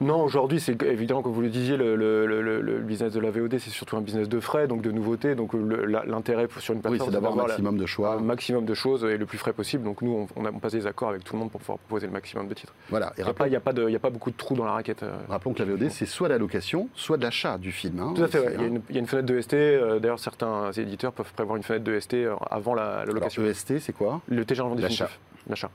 Non, 0.04 0.22
aujourd'hui, 0.22 0.60
c'est 0.60 0.80
évident, 0.82 1.22
comme 1.22 1.32
vous 1.32 1.40
le 1.40 1.48
disiez, 1.48 1.78
le, 1.78 1.96
le- 1.96 2.26
le- 2.26 2.42
le- 2.42 2.60
le 2.60 2.78
business 2.80 3.12
de 3.14 3.20
la 3.20 3.30
VOD, 3.30 3.56
c'est 3.58 3.70
surtout 3.70 3.96
un 3.96 4.02
business 4.02 4.28
de 4.28 4.38
frais, 4.38 4.66
donc 4.66 4.82
de 4.82 4.90
nouveautés. 4.90 5.34
Donc 5.34 5.52
la- 5.54 6.04
l'intérêt 6.04 6.46
sur 6.58 6.74
une 6.74 6.78
Oui, 6.78 6.82
plateforme, 6.82 7.08
c'est 7.08 7.14
d'avoir 7.14 7.32
un 7.32 7.36
la- 7.36 7.42
maximum 7.48 7.78
de 7.78 7.86
choix. 7.86 8.14
un 8.16 8.20
maximum 8.20 8.66
de 8.66 8.74
choses 8.74 9.02
et 9.04 9.16
le 9.16 9.24
plus 9.24 9.38
frais 9.38 9.54
possible. 9.54 9.82
Donc 9.84 10.02
nous, 10.02 10.28
on, 10.36 10.42
on 10.42 10.44
a- 10.44 10.50
on 10.50 10.58
passe 10.58 10.72
des 10.72 10.86
accords 10.86 11.08
avec 11.08 11.24
tout 11.24 11.32
le 11.32 11.38
monde 11.40 11.50
pour 11.50 11.60
pouvoir 11.60 11.78
proposer 11.78 12.06
le 12.06 12.12
maximum 12.12 12.48
de 12.48 12.54
titres. 12.54 12.74
Voilà. 12.90 13.08
Et 13.16 13.20
Il 13.20 13.24
n'y 13.24 13.30
a, 13.56 13.60
pas- 13.60 13.70
a 13.72 14.06
a 14.06 14.10
beaucoup 14.10 14.30
de 14.30 14.36
trous 14.36 14.54
dans 14.54 14.66
la 14.66 14.72
raquette. 14.72 15.02
euh. 15.02 15.12
rappelons 15.28 15.54
que 15.54 15.60
la 15.62 15.64
VOD, 15.64 15.88
c'est 15.88 16.04
soit 16.06 16.28
la 16.28 16.36
location, 16.36 16.88
soit 16.94 17.16
de 17.16 17.22
l'achat 17.22 17.56
du 17.56 17.72
film. 17.72 17.98
hein, 18.00 18.12
Tout 18.14 18.24
à 18.24 18.28
fait, 18.28 18.40
ouais. 18.40 18.52
il, 18.54 18.60
y 18.60 18.62
a 18.62 18.66
hein. 18.66 18.68
une, 18.68 18.80
il 18.90 18.94
y 18.94 18.98
a 18.98 19.00
une 19.00 19.06
fenêtre 19.06 19.26
de 19.28 19.40
ST. 19.40 19.54
euh, 19.54 19.98
D'ailleurs, 20.00 20.18
certains 20.18 20.70
éditeurs 20.72 21.12
peuvent 21.12 21.32
prévoir 21.32 21.56
une 21.56 21.62
fenêtre 21.62 21.84
de 21.84 21.98
ST 21.98 22.14
euh, 22.14 22.34
avant 22.50 22.74
la, 22.74 22.82
la 22.82 23.00
Alors, 23.02 23.14
location. 23.14 23.42
EST, 23.44 23.78
c'est 23.80 23.94
quoi? 23.94 24.20
Le 24.28 24.44
téléchargement 24.44 24.76
définitif. 24.76 25.18
L'achat. 25.48 25.70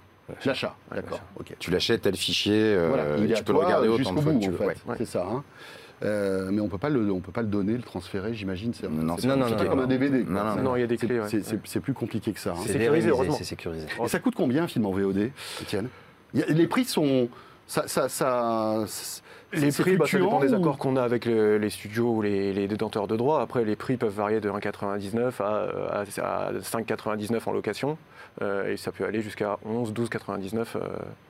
L'achat. 0.46 0.76
Ouais, 0.92 0.98
D'accord. 0.98 1.12
l'achat. 1.20 1.24
ok. 1.40 1.56
Tu 1.60 1.72
l'achètes 1.72 2.02
tel 2.02 2.16
fichier, 2.16 2.54
euh, 2.56 2.88
Voilà, 2.90 3.18
il 3.18 3.32
et 3.32 3.34
tu 3.36 3.44
peux 3.44 3.54
le 3.54 3.60
regarder 3.60 3.88
autant 3.88 4.14
de 4.14 4.22
fois 4.22 4.32
bout, 4.34 4.40
que 4.40 4.44
tu 4.44 4.50
en 4.50 4.52
veux. 4.52 4.58
fait. 4.58 4.66
Ouais. 4.66 4.76
Ouais. 4.88 4.96
C'est 4.98 5.06
ça. 5.06 5.26
hein. 5.30 5.44
Euh, 6.02 6.50
mais 6.52 6.62
on 6.62 6.70
peut 6.70 6.78
pas 6.78 6.88
le, 6.90 7.12
on 7.12 7.20
peut 7.20 7.34
pas 7.34 7.42
le 7.42 7.50
donner, 7.50 7.74
le 7.74 7.82
transférer, 7.84 8.34
j'imagine. 8.34 8.74
C'est 8.74 8.90
Non, 8.90 9.18
Non, 9.22 9.36
non, 9.36 9.48
comme 9.68 9.80
un 9.82 9.88
DVD. 9.88 10.24
Non, 10.24 10.44
non, 10.46 10.56
Non, 10.62 10.76
il 10.78 10.80
y 10.80 10.84
a 10.84 10.88
des 10.88 10.96
clés, 10.98 11.20
ouais. 11.20 11.28
c'est- 11.30 11.44
c'est 11.66 11.80
plus 11.82 11.94
compliqué 11.94 12.32
que 12.32 12.40
ça. 12.40 12.52
hein. 12.52 12.62
C'est 12.66 12.74
sécurisé, 12.74 13.10
heureusement. 13.10 13.36
c'est 13.38 13.44
sécurisé. 13.44 13.86
Et 14.04 14.08
ça 14.08 14.20
coûte 14.20 14.36
combien 14.36 14.64
un 14.64 14.68
film 14.68 14.86
en 14.86 14.92
VOD, 14.92 15.32
Étienne? 15.62 15.90
Les 16.34 16.68
prix 16.68 16.86
sont. 16.86 17.28
Ça, 17.68 17.88
ça, 17.88 18.08
ça- 18.08 18.86
Les 19.54 19.72
prix, 19.72 19.98
bah, 19.98 20.06
ça 20.08 20.20
dépend 20.20 20.40
des 20.40 20.54
ou- 20.54 20.58
accords 20.58 20.78
qu'on 20.78 20.96
a 20.96 21.02
avec 21.04 21.26
le- 21.26 21.58
les 21.58 21.70
studios 21.70 22.12
ou 22.12 22.22
les, 22.22 22.54
les 22.54 22.68
détenteurs 22.68 23.08
de 23.08 23.16
droits. 23.16 23.42
Après, 23.42 23.64
les 23.66 23.76
prix 23.76 23.98
peuvent 23.98 24.14
varier 24.14 24.40
de 24.40 24.50
1,99 24.50 25.42
à, 25.42 26.02
à, 26.02 26.48
à 26.48 26.52
5,99 26.54 27.48
en 27.48 27.52
location. 27.52 27.98
Euh, 28.42 28.72
et 28.72 28.78
ça 28.78 28.92
peut 28.92 29.06
aller 29.06 29.22
jusqu'à 29.22 29.58
11, 29.66 29.92
12,99 29.94 30.76
euh, 30.76 30.80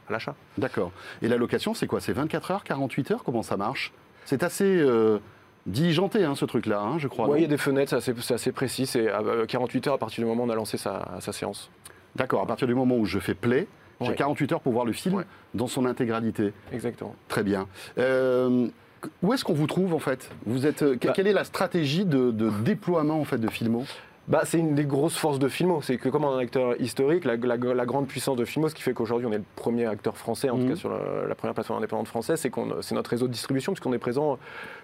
à 0.09 0.11
l'achat. 0.11 0.35
D'accord. 0.57 0.91
Et 1.21 1.27
la 1.27 1.37
location, 1.37 1.73
c'est 1.73 1.87
quoi? 1.87 2.01
C'est 2.01 2.13
24 2.13 2.51
heures, 2.51 2.63
48 2.63 3.11
heures? 3.11 3.23
Comment 3.23 3.41
ça 3.41 3.55
marche? 3.57 3.93
C'est 4.25 4.43
assez 4.43 4.65
euh, 4.65 5.17
diligenté, 5.65 6.23
hein, 6.25 6.35
ce 6.35 6.45
truc-là, 6.45 6.81
hein, 6.81 6.97
je 6.99 7.07
crois. 7.07 7.27
Non? 7.27 7.35
il 7.35 7.41
y 7.41 7.45
a 7.45 7.47
des 7.47 7.57
fenêtres, 7.57 7.89
c'est 7.99 8.11
assez, 8.11 8.33
assez 8.33 8.51
précis. 8.51 8.85
C'est 8.85 9.09
à 9.09 9.21
euh, 9.21 9.45
48 9.45 9.87
heures 9.87 9.93
à 9.95 9.97
partir 9.97 10.23
du 10.23 10.29
moment 10.29 10.43
où 10.43 10.47
on 10.47 10.49
a 10.49 10.55
lancé 10.55 10.77
sa, 10.77 11.07
sa 11.19 11.31
séance. 11.31 11.71
D'accord. 12.15 12.41
À 12.41 12.45
partir 12.45 12.67
du 12.67 12.75
moment 12.75 12.95
où 12.97 13.05
je 13.05 13.19
fais 13.19 13.33
play, 13.33 13.67
j'ai 14.01 14.09
Ouais. 14.09 14.15
48 14.15 14.51
heures 14.53 14.61
pour 14.61 14.73
voir 14.73 14.85
le 14.85 14.93
film 14.93 15.15
Ouais. 15.15 15.25
dans 15.53 15.67
son 15.67 15.85
intégralité. 15.85 16.53
Exactement. 16.71 17.15
Très 17.27 17.43
bien. 17.43 17.67
Euh, 17.97 18.67
où 19.23 19.33
est-ce 19.33 19.43
qu'on 19.45 19.53
vous 19.53 19.67
trouve 19.67 19.93
en 19.93 19.99
fait? 19.99 20.29
Vous 20.45 20.65
êtes 20.65 20.81
euh, 20.83 20.97
Bah- 21.01 21.11
quelle 21.13 21.27
est 21.27 21.33
la 21.33 21.43
stratégie 21.43 22.05
de, 22.05 22.31
de 22.31 22.49
déploiement 22.63 23.19
en 23.19 23.25
fait 23.25 23.37
de 23.37 23.49
Filmo? 23.49 23.85
Bah, 24.29 24.41
c'est 24.45 24.59
une 24.59 24.75
des 24.75 24.85
grosses 24.85 25.17
forces 25.17 25.39
de 25.39 25.47
Filmo. 25.47 25.81
C'est 25.81 25.97
que 25.97 26.07
comme 26.07 26.23
on 26.23 26.33
est 26.33 26.35
un 26.35 26.39
acteur 26.39 26.79
historique, 26.79 27.25
la, 27.25 27.35
la- 27.35 27.57
la 27.57 27.85
grande 27.87 28.05
puissance 28.07 28.37
de 28.37 28.45
Filmo, 28.45 28.69
ce 28.69 28.75
qui 28.75 28.83
fait 28.83 28.93
qu'aujourd'hui 28.93 29.25
on 29.25 29.31
est 29.31 29.39
le 29.39 29.43
premier 29.55 29.87
acteur 29.87 30.15
français, 30.17 30.51
en 30.51 30.57
Mhm. 30.57 30.63
tout 30.65 30.69
cas 30.69 30.75
sur 30.75 30.89
le- 30.89 31.27
la 31.27 31.33
première 31.33 31.55
plateforme 31.55 31.79
indépendante 31.79 32.07
française, 32.07 32.39
c'est 32.39 32.51
qu'on 32.51 32.79
c'est 32.81 32.93
notre 32.93 33.09
réseau 33.09 33.25
de 33.27 33.31
distribution, 33.31 33.71
puisqu'on 33.73 33.91
est 33.91 33.97
présent 33.97 34.37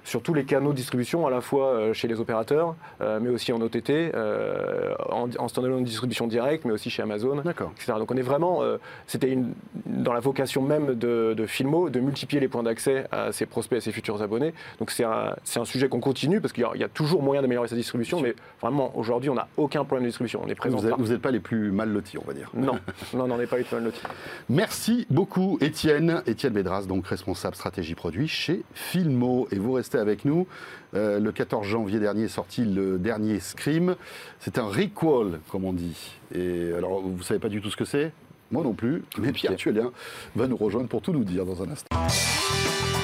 sur 0.04 0.24
tous 0.24 0.34
les 0.34 0.46
canaux 0.46 0.72
de 0.72 0.76
distribution, 0.78 1.28
à 1.28 1.30
la 1.30 1.42
fois 1.42 1.68
euh, 1.68 1.94
chez 1.94 2.08
les 2.08 2.20
opérateurs, 2.20 2.74
euh, 3.02 3.20
mais 3.22 3.30
aussi 3.30 3.54
en 3.54 3.62
OTT, 3.62 3.92
euh, 4.16 4.96
en, 5.12 5.30
en 5.38 5.48
standalone 5.48 5.84
distribution 5.84 6.26
directe, 6.26 6.66
mais 6.66 6.72
aussi 6.72 6.90
chez 6.90 7.04
Amazon. 7.04 7.36
D'accord. 7.46 7.72
etc. 7.76 7.94
Donc 8.00 8.10
on 8.12 8.18
est 8.18 8.24
vraiment, 8.24 8.64
euh, 8.64 8.78
c'était 9.06 9.30
une- 9.30 9.54
dans 9.86 10.14
la 10.14 10.22
vocation 10.22 10.64
même 10.64 10.96
de, 10.96 11.36
de 11.38 11.46
Filmo 11.46 11.92
de 11.92 12.00
multiplier 12.00 12.40
les 12.42 12.48
points 12.48 12.64
d'accès 12.64 13.06
à 13.12 13.32
ses 13.32 13.46
prospects 13.46 13.78
et 13.78 13.82
ses 13.82 13.92
futurs 13.92 14.20
abonnés. 14.24 14.56
Donc 14.80 14.90
c'est 14.90 15.04
un, 15.04 15.36
c'est 15.44 15.60
un 15.60 15.66
sujet 15.66 15.88
qu'on 15.88 16.00
continue 16.00 16.42
parce 16.42 16.52
qu'il 16.52 16.64
y 16.64 16.66
a- 16.66 16.72
il 16.74 16.82
y, 16.82 16.84
a 16.84 16.90
toujours 16.90 17.22
moyen 17.22 17.44
d'améliorer 17.44 17.68
sa 17.68 17.76
distribution, 17.76 18.20
mais 18.22 18.34
vraiment 18.60 18.92
aujourd'hui 18.98 19.30
on 19.30 19.35
n'a 19.36 19.48
aucun 19.58 19.84
problème 19.86 20.04
de 20.04 20.10
distribution. 20.10 20.42
On 20.44 20.48
est 20.48 20.56
présent 20.56 20.78
Vous 20.98 21.08
n'êtes 21.08 21.22
pas 21.22 21.32
les 21.32 21.40
plus 21.40 21.72
mal 21.72 21.90
lotis, 21.90 22.18
on 22.18 22.26
va 22.26 22.34
dire. 22.34 22.50
Non, 22.54 22.80
non, 23.14 23.32
on 23.32 23.38
n'est 23.38 23.48
pas 23.48 23.60
eu 23.60 23.64
de 23.64 23.68
mal 23.72 23.84
loti. 23.84 24.02
Merci 24.50 25.06
beaucoup, 25.10 25.58
Étienne. 25.62 26.22
Étienne 26.26 26.54
Bédras, 26.54 26.84
donc 26.84 27.08
responsable 27.08 27.56
stratégie 27.56 27.96
produit 27.96 28.28
chez 28.28 28.64
Filmo. 28.74 29.48
Et 29.52 29.58
vous 29.58 29.74
restez 29.74 29.98
avec 29.98 30.26
nous. 30.26 30.48
Euh, 30.96 31.20
le 31.20 31.32
14 31.32 31.66
janvier 31.66 32.00
dernier 32.00 32.24
est 32.24 32.30
sorti 32.30 32.66
le 32.66 32.98
dernier 32.98 33.40
Scream. 33.40 33.96
C'est 34.40 34.58
un 34.58 34.68
recall, 34.68 35.40
comme 35.50 35.66
on 35.66 35.74
dit. 35.74 36.14
Et 36.34 36.72
alors, 36.78 37.02
vous 37.02 37.18
ne 37.18 37.24
savez 37.24 37.40
pas 37.40 37.50
du 37.50 37.62
tout 37.62 37.70
ce 37.70 37.78
que 37.78 37.86
c'est? 37.86 38.12
Moi 38.52 38.64
non 38.64 38.74
plus. 38.74 39.04
Mais 39.18 39.32
Pierre 39.32 39.56
Tuelien 39.56 39.92
va 40.36 40.48
nous 40.48 40.58
rejoindre 40.58 40.88
pour 40.88 41.02
tout 41.02 41.12
nous 41.12 41.24
dire 41.24 41.46
dans 41.46 41.62
un 41.64 41.70
instant. 41.72 42.95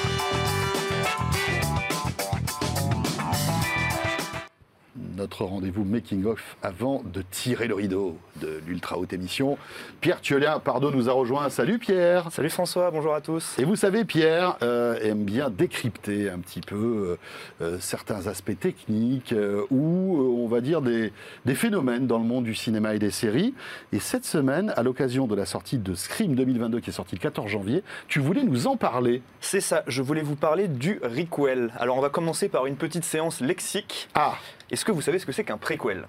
Notre 5.22 5.46
rendez-vous 5.46 5.84
making-of 5.84 6.58
avant 6.64 7.04
de 7.06 7.22
tirer 7.22 7.68
le 7.68 7.76
rideau 7.76 8.18
de 8.42 8.60
l'ultra 8.66 8.98
haute 8.98 9.14
émission. 9.14 9.60
Pierre 10.00 10.20
Tuelien, 10.20 10.60
pardon, 10.60 10.90
nous 10.90 11.10
a 11.10 11.14
rejoint. 11.14 11.48
Salut 11.52 11.78
Pierre 11.78 12.32
Salut 12.32 12.50
François, 12.50 12.90
bonjour 12.90 13.14
à 13.14 13.22
tous. 13.22 13.56
et 13.60 13.64
vous 13.64 13.76
savez, 13.76 14.04
Pierre 14.04 14.58
euh, 14.64 14.98
aime 15.00 15.24
bien 15.24 15.52
décrypter 15.52 16.28
un 16.28 16.40
petit 16.40 16.62
peu 16.62 17.18
euh, 17.62 17.64
euh, 17.64 17.78
certains 17.80 18.26
aspects 18.26 18.60
techniques 18.60 19.32
euh, 19.34 19.64
ou, 19.70 20.18
on 20.40 20.48
va 20.48 20.60
dire, 20.60 20.82
des, 20.82 21.14
des 21.46 21.54
phénomènes 21.54 22.08
dans 22.08 22.18
le 22.18 22.26
monde 22.26 22.46
du 22.46 22.56
cinéma 22.56 22.96
et 22.96 23.00
des 23.00 23.12
séries. 23.12 23.54
Et 23.94 24.00
cette 24.00 24.26
semaine, 24.26 24.74
à 24.76 24.82
l'occasion 24.82 25.28
de 25.28 25.36
la 25.36 25.46
sortie 25.46 25.78
de 25.78 25.94
Scream 25.94 26.34
2022, 26.34 26.80
qui 26.80 26.90
est 26.90 26.94
sortie 26.94 27.14
le 27.16 27.22
14 27.22 27.48
janvier, 27.48 27.84
tu 28.08 28.20
voulais 28.22 28.44
nous 28.44 28.66
en 28.66 28.76
parler. 28.76 29.22
C'est 29.40 29.62
ça, 29.62 29.84
je 29.86 30.02
voulais 30.02 30.24
vous 30.24 30.36
parler 30.36 30.68
du 30.68 31.00
requel. 31.04 31.72
Alors 31.78 32.00
on 32.00 32.02
va 32.02 32.10
commencer 32.10 32.50
par 32.50 32.66
une 32.66 32.76
petite 32.76 33.04
séance 33.04 33.40
lexique. 33.40 34.10
Ah 34.16 34.34
Est-ce 34.72 34.84
que 34.84 34.92
vous 34.92 35.02
savez 35.02 35.11
ce 35.20 35.26
que 35.26 35.32
c'est 35.32 35.44
qu'un 35.44 35.58
préquel 35.58 36.06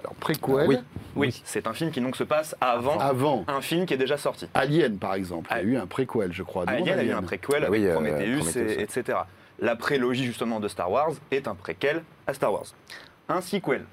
Alors, 0.00 0.14
préquel, 0.14 0.66
Oui. 0.66 0.78
Oui, 1.16 1.42
c'est 1.44 1.66
un 1.66 1.72
film 1.72 1.90
qui 1.90 2.00
donc 2.00 2.16
se 2.16 2.24
passe 2.24 2.54
avant 2.60 2.98
avant 2.98 3.44
un 3.48 3.60
film 3.62 3.86
qui 3.86 3.94
est 3.94 3.98
déjà 3.98 4.18
sorti. 4.18 4.46
Alien, 4.54 4.98
par 4.98 5.14
exemple. 5.14 5.48
Il 5.50 5.54
y 5.54 5.56
a 5.56 5.60
Ah. 5.60 5.62
eu 5.62 5.76
un 5.78 5.86
préquel, 5.86 6.32
je 6.32 6.42
crois. 6.42 6.64
Alien 6.66 6.98
a 6.98 7.02
eu 7.02 7.12
un 7.12 7.22
préquel 7.22 7.64
Ah 7.64 7.66
avec 7.68 7.80
oui, 7.80 7.86
euh, 7.86 7.94
Prometheus, 7.94 8.38
Prometheus, 8.38 8.58
et- 8.60 8.76
ouais. 8.76 8.82
etc. 8.82 9.18
La 9.58 9.74
prélogie 9.76 10.24
justement 10.26 10.60
de 10.60 10.68
Star 10.68 10.90
Wars 10.90 11.12
est 11.30 11.48
un 11.48 11.54
préquel 11.54 12.02
à 12.26 12.34
Star 12.34 12.52
Wars. 12.52 12.66
Un 13.28 13.40
sequel, 13.40 13.84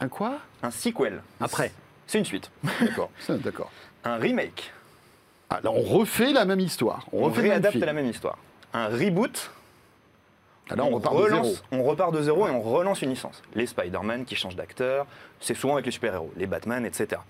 Un 0.00 0.08
quoi? 0.08 0.38
Un 0.62 0.70
sequel, 0.72 1.22
Après. 1.40 1.70
c'est 2.08 2.18
une 2.18 2.24
suite. 2.24 2.50
D'accord. 3.28 3.70
Un 4.04 4.16
remake, 4.16 4.72
Ah, 5.48 5.60
là, 5.62 5.70
on 5.70 5.80
refait 5.80 6.32
la 6.32 6.44
même 6.44 6.58
histoire. 6.60 7.06
On, 7.12 7.20
on 7.20 7.24
refait 7.26 7.36
le 7.36 7.42
même 7.44 7.50
réadapte 7.52 7.72
film. 7.74 7.84
la 7.86 7.92
même 7.92 8.06
histoire. 8.06 8.36
Un 8.74 8.88
reboot, 8.88 9.50
Ah, 9.52 9.55
là, 10.74 10.84
on, 10.84 10.90
repart 10.90 11.16
de 11.16 11.28
zéro. 11.28 11.54
on 11.70 11.82
repart 11.82 12.12
de 12.12 12.22
zéro 12.22 12.48
et 12.48 12.50
on 12.50 12.60
relance 12.60 13.02
une 13.02 13.10
licence. 13.10 13.42
Les 13.54 13.66
Spider-Man 13.66 14.24
qui 14.24 14.34
changent 14.34 14.56
d'acteur, 14.56 15.06
c'est 15.40 15.54
souvent 15.54 15.74
avec 15.74 15.86
les 15.86 15.92
super-héros, 15.92 16.32
les 16.36 16.46
Batman, 16.46 16.84
etc. 16.84 17.20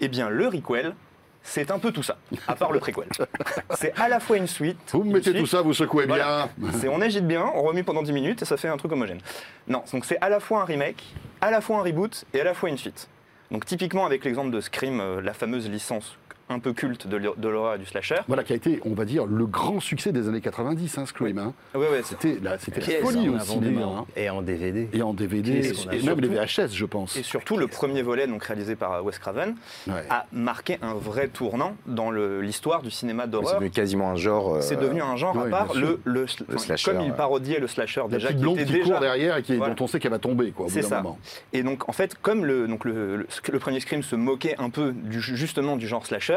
Eh 0.00 0.08
bien, 0.08 0.28
le 0.28 0.46
requel, 0.48 0.94
c'est 1.42 1.70
un 1.70 1.78
peu 1.78 1.92
tout 1.92 2.02
ça, 2.02 2.18
à 2.48 2.56
part 2.56 2.72
le 2.72 2.80
préquel. 2.80 3.06
c'est 3.76 3.98
à 3.98 4.08
la 4.08 4.20
fois 4.20 4.36
une 4.36 4.46
suite. 4.48 4.78
Vous 4.92 5.00
me 5.00 5.06
une 5.06 5.12
mettez 5.14 5.30
suite, 5.30 5.38
tout 5.38 5.46
ça, 5.46 5.62
vous 5.62 5.72
secouez 5.72 6.06
Voilà. 6.06 6.48
bien. 6.58 6.72
C'est 6.80 6.88
on 6.88 7.00
agite 7.00 7.26
bien, 7.26 7.50
on 7.54 7.62
remet 7.62 7.82
pendant 7.82 8.02
10 8.02 8.12
minutes 8.12 8.42
et 8.42 8.44
ça 8.44 8.56
fait 8.56 8.68
un 8.68 8.76
truc 8.76 8.92
homogène. 8.92 9.20
Non, 9.68 9.82
donc 9.92 10.04
c'est 10.04 10.18
à 10.20 10.28
la 10.28 10.40
fois 10.40 10.62
un 10.62 10.64
remake, 10.64 11.02
à 11.40 11.50
la 11.50 11.60
fois 11.60 11.78
un 11.78 11.82
reboot 11.82 12.24
et 12.34 12.40
à 12.40 12.44
la 12.44 12.54
fois 12.54 12.68
une 12.68 12.78
suite. 12.78 13.08
Donc 13.50 13.64
typiquement 13.64 14.04
avec 14.06 14.24
l'exemple 14.24 14.50
de 14.50 14.60
Scream, 14.60 15.00
euh, 15.00 15.20
la 15.20 15.32
fameuse 15.32 15.68
licence 15.70 16.16
un 16.48 16.58
peu 16.60 16.72
culte 16.72 17.06
de 17.08 17.16
l'hor- 17.16 17.36
de 17.36 17.48
l'horreur 17.48 17.74
et 17.74 17.78
du 17.78 17.86
slasher. 17.86 18.16
Voilà, 18.28 18.44
qui 18.44 18.52
a 18.52 18.56
été, 18.56 18.80
on 18.84 18.94
va 18.94 19.04
dire, 19.04 19.26
le 19.26 19.46
grand 19.46 19.80
succès 19.80 20.12
des 20.12 20.28
années 20.28 20.40
90, 20.40 20.98
hein, 20.98 21.06
Scream. 21.06 21.38
hein. 21.38 21.52
Ouais, 21.74 21.80
ouais, 21.80 22.00
c'est- 22.04 22.16
C'était 22.20 22.38
la, 22.42 22.58
c'était 22.58 22.80
la 22.80 23.00
folie 23.04 23.28
au 23.28 23.38
cinéma. 23.38 23.82
hein. 23.82 24.04
Et 24.16 24.30
en 24.30 24.42
DVD. 24.42 24.88
Et 24.92 25.02
en 25.02 25.12
DVD, 25.12 25.50
et, 25.50 25.54
même 25.54 26.20
les 26.20 26.28
surtout- 26.28 26.28
VHS, 26.28 26.72
je 26.74 26.84
pense. 26.84 27.16
Et 27.16 27.22
surtout, 27.22 27.56
le 27.56 27.66
premier 27.66 28.02
volet, 28.02 28.26
donc 28.26 28.44
réalisé 28.44 28.76
par 28.76 28.92
euh, 28.92 29.02
Wes 29.02 29.18
Craven, 29.18 29.54
Ouais. 29.88 30.04
a 30.08 30.26
marqué 30.32 30.78
un 30.82 30.94
vrai 30.94 31.28
tournant 31.28 31.74
dans 31.86 32.10
l'histoire 32.10 32.82
du 32.82 32.90
cinéma 32.90 33.24
C'est 33.24 33.30
d'horreur. 33.30 33.54
devenu 33.54 33.70
quasiment 33.70 34.10
un 34.10 34.16
genre. 34.16 34.56
euh, 34.56 34.60
C'est 34.60 34.76
devenu 34.80 35.02
un 35.02 35.16
genre 35.16 35.34
ouais, 35.36 35.48
à 35.48 35.50
part, 35.50 35.74
le, 35.74 36.00
le, 36.04 36.26
slasher, 36.26 36.92
comme 36.92 37.00
il 37.02 37.12
parodiait 37.12 37.58
le 37.58 37.66
slasher 37.66 38.02
La 38.02 38.08
déjà, 38.08 38.28
qui 38.28 38.34
blonde 38.40 38.56
était 38.58 38.66
qui 38.66 38.72
déjà 38.74 38.90
court 38.92 39.00
derrière 39.00 39.36
et 39.36 39.42
qui, 39.42 39.56
Voilà. 39.56 39.74
dont 39.74 39.84
on 39.84 39.88
sait 39.88 39.98
qu'elle 39.98 40.10
va 40.12 40.18
tomber, 40.18 40.52
quoi, 40.52 40.66
C'est 40.68 40.82
ça. 40.82 40.98
moment. 41.02 41.18
Et 41.52 41.62
donc, 41.62 41.88
en 41.88 41.92
fait, 41.92 42.14
comme 42.22 42.44
le, 42.44 42.68
donc 42.68 42.84
le, 42.84 43.16
le, 43.16 43.26
le 43.52 43.58
premier 43.58 43.80
Scream 43.80 44.02
se 44.02 44.14
moquait 44.16 44.54
un 44.58 44.70
peu 44.70 44.92
du, 44.92 45.20
justement 45.20 45.76
du 45.76 45.86
genre 45.88 46.06
slasher, 46.06 46.35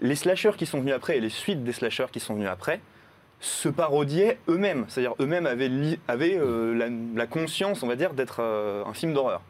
les 0.00 0.14
slashers 0.14 0.52
qui 0.56 0.66
sont 0.66 0.80
venus 0.80 0.94
après 0.94 1.16
et 1.16 1.20
les 1.20 1.30
suites 1.30 1.62
des 1.62 1.72
slashers 1.72 2.06
qui 2.12 2.20
sont 2.20 2.34
venus 2.34 2.48
après 2.48 2.80
se 3.40 3.68
parodiaient 3.68 4.38
eux-mêmes. 4.48 4.84
C'est-à-dire 4.88 5.14
eux-mêmes 5.18 5.46
avaient, 5.46 6.38
euh, 6.38 6.90
la, 7.14 7.26
conscience, 7.26 7.82
on 7.82 7.86
va 7.86 7.96
dire, 7.96 8.12
d'être 8.12 8.40
euh, 8.40 8.84
un 8.84 8.92
film 8.92 9.14
d'horreur. 9.14 9.40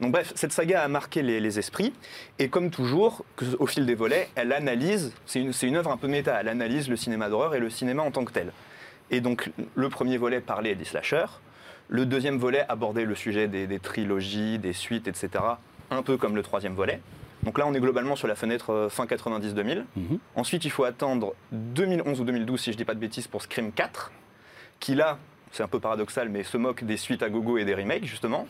Donc 0.00 0.12
bref, 0.12 0.32
cette 0.36 0.52
saga 0.52 0.82
a 0.82 0.88
marqué 0.88 1.22
les, 1.22 1.58
esprits 1.58 1.92
et 2.38 2.48
comme 2.48 2.70
toujours, 2.70 3.24
au 3.58 3.66
fil 3.66 3.84
des 3.84 3.94
volets, 3.94 4.28
elle 4.36 4.52
analyse, 4.52 5.12
c'est 5.26 5.40
une, 5.40 5.76
œuvre 5.76 5.90
un 5.90 5.96
peu 5.96 6.06
méta, 6.06 6.40
elle 6.40 6.48
analyse 6.48 6.88
le 6.88 6.96
cinéma 6.96 7.28
d'horreur 7.28 7.54
et 7.54 7.58
le 7.58 7.68
cinéma 7.68 8.02
en 8.02 8.10
tant 8.10 8.24
que 8.24 8.32
tel. 8.32 8.52
Et 9.10 9.20
donc 9.20 9.50
le 9.74 9.88
premier 9.88 10.16
volet 10.18 10.40
parlait 10.40 10.74
des 10.74 10.84
slashers, 10.84 11.40
Le 11.88 12.06
deuxième 12.06 12.38
volet 12.38 12.64
abordait 12.68 13.04
le 13.04 13.14
sujet 13.14 13.48
des 13.48 13.78
trilogies, 13.80 14.58
des 14.58 14.72
suites, 14.72 15.08
etc. 15.08 15.30
Un 15.90 16.02
peu 16.02 16.16
comme 16.16 16.36
le 16.36 16.42
troisième 16.42 16.74
volet. 16.74 17.00
Donc 17.42 17.58
là, 17.58 17.66
on 17.66 17.74
est 17.74 17.80
globalement 17.80 18.16
sur 18.16 18.28
la 18.28 18.34
fenêtre 18.34 18.70
euh, 18.70 18.88
fin 18.88 19.06
90-2000. 19.06 19.84
Mhm. 19.96 20.18
Ensuite, 20.36 20.64
il 20.64 20.70
faut 20.70 20.84
attendre 20.84 21.34
2011 21.52 22.20
ou 22.20 22.24
2012, 22.24 22.60
si 22.60 22.72
je 22.72 22.76
dis 22.76 22.84
pas 22.84 22.94
de 22.94 23.00
bêtises, 23.00 23.26
pour 23.26 23.42
Scream 23.42 23.72
4, 23.72 24.12
qui 24.78 24.94
là, 24.94 25.18
c'est 25.50 25.62
un 25.62 25.68
peu 25.68 25.80
paradoxal, 25.80 26.28
mais 26.28 26.44
se 26.44 26.56
moque 26.56 26.84
des 26.84 26.96
suites 26.96 27.22
à 27.22 27.28
gogo 27.28 27.58
et 27.58 27.64
des 27.64 27.74
remakes, 27.74 28.04
justement. 28.04 28.46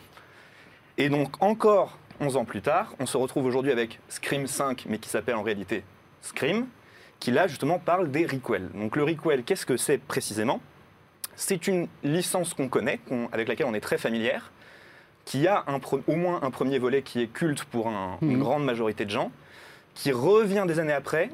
Et 0.97 1.09
donc, 1.09 1.41
encore 1.41 1.97
11 2.19 2.37
ans 2.37 2.45
plus 2.45 2.61
tard, 2.61 2.93
on 2.99 3.05
se 3.05 3.17
retrouve 3.17 3.45
aujourd'hui 3.45 3.71
avec 3.71 3.99
Scream 4.09 4.45
5, 4.45 4.85
mais 4.87 4.99
qui 4.99 5.09
s'appelle 5.09 5.35
en 5.35 5.43
réalité 5.43 5.83
Scream, 6.21 6.67
qui 7.19 7.31
là, 7.31 7.47
justement, 7.47 7.79
parle 7.79 8.11
des 8.11 8.25
requels. 8.25 8.69
Donc, 8.73 8.95
le 8.95 9.03
requel, 9.03 9.43
qu'est-ce 9.43 9.65
que 9.65 9.77
c'est 9.77 9.97
précisément? 9.97 10.61
C'est 11.35 11.67
une 11.67 11.87
licence 12.03 12.53
qu'on 12.53 12.69
connaît, 12.69 12.99
avec 13.31 13.47
laquelle 13.47 13.65
on 13.65 13.73
est 13.73 13.81
très 13.81 13.97
familière, 13.97 14.51
qui 15.25 15.47
a 15.47 15.63
un 15.67 15.79
au 16.07 16.15
moins 16.15 16.39
un 16.43 16.51
premier 16.51 16.79
volet 16.79 17.01
qui 17.01 17.21
est 17.21 17.27
culte 17.27 17.63
pour 17.65 17.87
un- 17.87 18.17
une 18.21 18.33
Mhm. 18.35 18.39
grande 18.39 18.65
majorité 18.65 19.05
de 19.05 19.09
gens, 19.09 19.31
qui 19.95 20.11
revient 20.11 20.65
des 20.67 20.79
années 20.79 20.93
après 20.93 21.29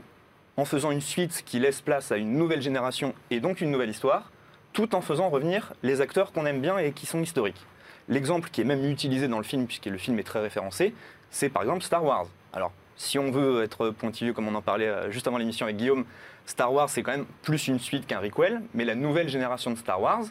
en 0.57 0.65
faisant 0.65 0.91
une 0.91 1.01
suite 1.01 1.43
qui 1.45 1.59
laisse 1.59 1.81
place 1.81 2.11
à 2.11 2.17
une 2.17 2.33
nouvelle 2.37 2.61
génération 2.61 3.13
et 3.31 3.39
donc 3.39 3.61
une 3.61 3.71
nouvelle 3.71 3.89
histoire, 3.89 4.31
tout 4.73 4.93
en 4.95 5.01
faisant 5.01 5.29
revenir 5.29 5.73
les 5.83 6.01
acteurs 6.01 6.31
qu'on 6.31 6.45
aime 6.45 6.61
bien 6.61 6.77
et 6.77 6.91
qui 6.91 7.05
sont 7.05 7.21
historiques. 7.21 7.65
L'exemple 8.09 8.49
qui 8.49 8.61
est 8.61 8.65
même 8.65 8.83
utilisé 8.89 9.27
dans 9.27 9.37
le 9.37 9.43
film, 9.43 9.65
puisque 9.65 9.85
le 9.85 9.97
film 9.97 10.19
est 10.19 10.23
très 10.23 10.39
référencé, 10.41 10.93
c'est 11.31 11.49
par 11.49 11.61
exemple 11.63 11.81
Star 11.83 12.03
Wars. 12.03 12.25
Alors, 12.53 12.71
si 12.95 13.17
on 13.17 13.31
veut 13.31 13.63
être 13.63 13.91
pointilleux, 13.91 14.33
comme 14.33 14.47
on 14.47 14.55
en 14.55 14.61
parlait 14.61 14.87
euh, 14.87 15.11
juste 15.11 15.27
avant 15.27 15.37
l'émission 15.37 15.65
avec 15.65 15.77
Guillaume, 15.77 16.05
Star 16.45 16.73
Wars 16.73 16.89
c'est 16.89 17.01
quand 17.03 17.11
même 17.11 17.25
plus 17.43 17.67
une 17.67 17.79
suite 17.79 18.05
qu'un 18.07 18.19
requel, 18.19 18.61
mais 18.73 18.83
la 18.85 18.95
nouvelle 18.95 19.29
génération 19.29 19.71
de 19.71 19.77
Star 19.77 20.01
Wars, 20.01 20.23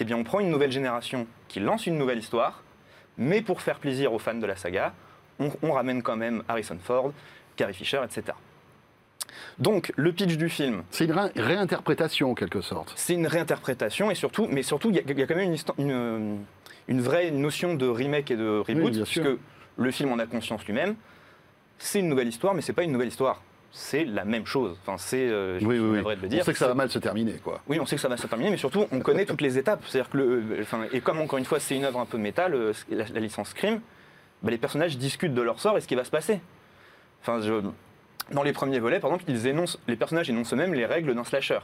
eh 0.00 0.04
bien 0.04 0.16
on 0.16 0.24
prend 0.24 0.40
une 0.40 0.50
nouvelle 0.50 0.72
génération 0.72 1.26
qui 1.48 1.60
lance 1.60 1.86
une 1.86 1.96
nouvelle 1.98 2.18
histoire, 2.18 2.62
mais 3.18 3.42
pour 3.42 3.60
faire 3.62 3.78
plaisir 3.78 4.12
aux 4.12 4.18
fans 4.18 4.34
de 4.34 4.46
la 4.46 4.56
saga, 4.56 4.92
on, 5.38 5.50
on 5.62 5.72
ramène 5.72 6.02
quand 6.02 6.16
même 6.16 6.42
Harrison 6.48 6.78
Ford, 6.82 7.12
Carrie 7.56 7.74
Fisher, 7.74 8.00
etc. 8.04 8.36
Donc, 9.58 9.92
le 9.96 10.12
pitch 10.12 10.36
du 10.36 10.48
film, 10.48 10.82
C'est 10.90 11.04
une 11.04 11.12
ré- 11.12 11.30
réinterprétation 11.36 12.30
en 12.30 12.34
quelque 12.34 12.60
sorte. 12.60 12.92
c'est 12.96 13.14
une 13.14 13.26
réinterprétation 13.26 14.10
et 14.10 14.14
surtout, 14.14 14.46
mais 14.50 14.62
surtout, 14.62 14.90
il 14.90 14.96
y, 14.96 14.98
a- 14.98 15.02
il 15.06 15.18
y 15.18 15.22
a 15.22 15.26
quand 15.26 15.34
même 15.36 15.48
une, 15.50 15.54
histo- 15.56 15.74
une, 15.78 16.38
une 16.88 17.00
vraie 17.00 17.30
notion 17.30 17.74
de 17.74 17.86
remake 17.86 18.30
et 18.30 18.36
de 18.36 18.58
reboot, 18.66 18.92
Oui, 18.94 19.02
puisque 19.02 19.28
le 19.76 19.90
film 19.90 20.12
en 20.12 20.18
a 20.18 20.26
conscience 20.26 20.64
lui-même. 20.66 20.96
C'est 21.78 22.00
une 22.00 22.08
nouvelle 22.08 22.28
histoire, 22.28 22.54
mais 22.54 22.62
c'est 22.62 22.72
pas 22.72 22.82
une 22.82 22.92
nouvelle 22.92 23.08
histoire. 23.08 23.42
C'est 23.74 24.04
la 24.04 24.24
même 24.26 24.44
chose. 24.46 24.76
Enfin, 24.82 24.98
c'est, 24.98 25.28
euh, 25.30 25.58
Oui, 25.62 25.78
oui, 25.78 25.80
oui. 25.80 25.96
navré 25.96 26.16
de 26.16 26.20
le 26.20 26.26
On 26.26 26.30
dire. 26.30 26.44
sait 26.44 26.52
que 26.52 26.58
ça 26.58 26.68
va 26.68 26.74
mal 26.74 26.90
se 26.90 26.98
terminer, 26.98 27.34
quoi. 27.42 27.62
Oui, 27.68 27.80
on 27.80 27.86
sait 27.86 27.96
que 27.96 28.02
ça 28.02 28.08
va 28.08 28.18
se 28.18 28.26
terminer, 28.26 28.50
mais 28.50 28.58
surtout, 28.58 28.86
on 28.92 29.00
connaît 29.00 29.24
toutes 29.24 29.40
les 29.40 29.56
étapes. 29.56 29.82
C'est-à-dire 29.88 30.10
que, 30.10 30.18
le, 30.18 30.24
euh, 30.24 30.58
enfin, 30.60 30.82
et 30.92 31.00
comme 31.00 31.20
encore 31.20 31.38
une 31.38 31.46
fois, 31.46 31.58
c'est 31.58 31.74
une 31.74 31.84
œuvre 31.84 31.98
un 31.98 32.04
peu 32.06 32.18
métal, 32.18 32.54
euh, 32.54 32.72
la, 32.90 33.04
la 33.08 33.20
licence 33.20 33.48
Scream, 33.50 33.80
bah, 34.42 34.50
les 34.50 34.58
personnages 34.58 34.98
discutent 34.98 35.32
de 35.34 35.40
leur 35.42 35.58
sort 35.58 35.78
et 35.78 35.80
ce 35.80 35.88
qui 35.88 35.94
va 35.94 36.04
se 36.04 36.10
passer. 36.10 36.40
Enfin, 37.22 37.40
je- 37.40 37.62
dans 38.32 38.42
les 38.42 38.52
premiers 38.52 38.78
volets, 38.78 39.00
par 39.00 39.10
exemple, 39.10 39.24
ils 39.30 39.46
énoncent, 39.46 39.78
les 39.88 39.96
personnages 39.96 40.28
énoncent 40.28 40.52
eux-mêmes 40.52 40.74
les 40.74 40.84
règles 40.86 41.14
d'un 41.14 41.24
slasher. 41.24 41.60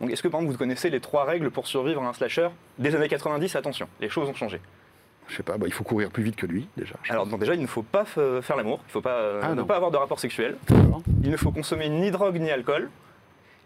Donc, 0.00 0.10
est-ce 0.10 0.22
que, 0.22 0.28
par 0.28 0.40
exemple, 0.40 0.52
vous 0.52 0.58
connaissez 0.58 0.90
les 0.90 1.00
trois 1.00 1.24
règles 1.24 1.50
pour 1.52 1.68
survivre 1.68 2.02
à 2.02 2.08
un 2.08 2.12
slasher 2.12 2.48
des 2.78 2.94
années 2.96 3.08
90 3.08 3.54
Attention, 3.54 3.88
les 4.00 4.08
choses 4.08 4.28
ont 4.28 4.34
changé. 4.34 4.60
Je 5.28 5.36
sais 5.36 5.42
pas, 5.42 5.56
bah, 5.56 5.66
il 5.66 5.72
faut 5.72 5.84
courir 5.84 6.10
plus 6.10 6.22
vite 6.22 6.36
que 6.36 6.46
lui, 6.46 6.68
déjà. 6.76 6.94
Alors, 7.08 7.26
donc, 7.26 7.40
déjà, 7.40 7.54
il 7.54 7.60
ne 7.62 7.66
faut 7.66 7.82
pas 7.82 8.04
faire 8.04 8.56
l'amour, 8.56 8.80
il 8.84 8.88
ne 8.88 8.92
faut 8.92 9.00
pas, 9.00 9.16
euh, 9.16 9.40
Ah, 9.42 9.50
ne 9.50 9.54
non. 9.54 9.64
pas 9.64 9.76
avoir 9.76 9.90
de 9.90 9.96
rapport 9.96 10.20
sexuel, 10.20 10.56
il 11.22 11.30
ne 11.30 11.36
faut 11.36 11.50
consommer 11.52 11.88
ni 11.88 12.10
drogue 12.10 12.36
ni 12.38 12.50
alcool, 12.50 12.90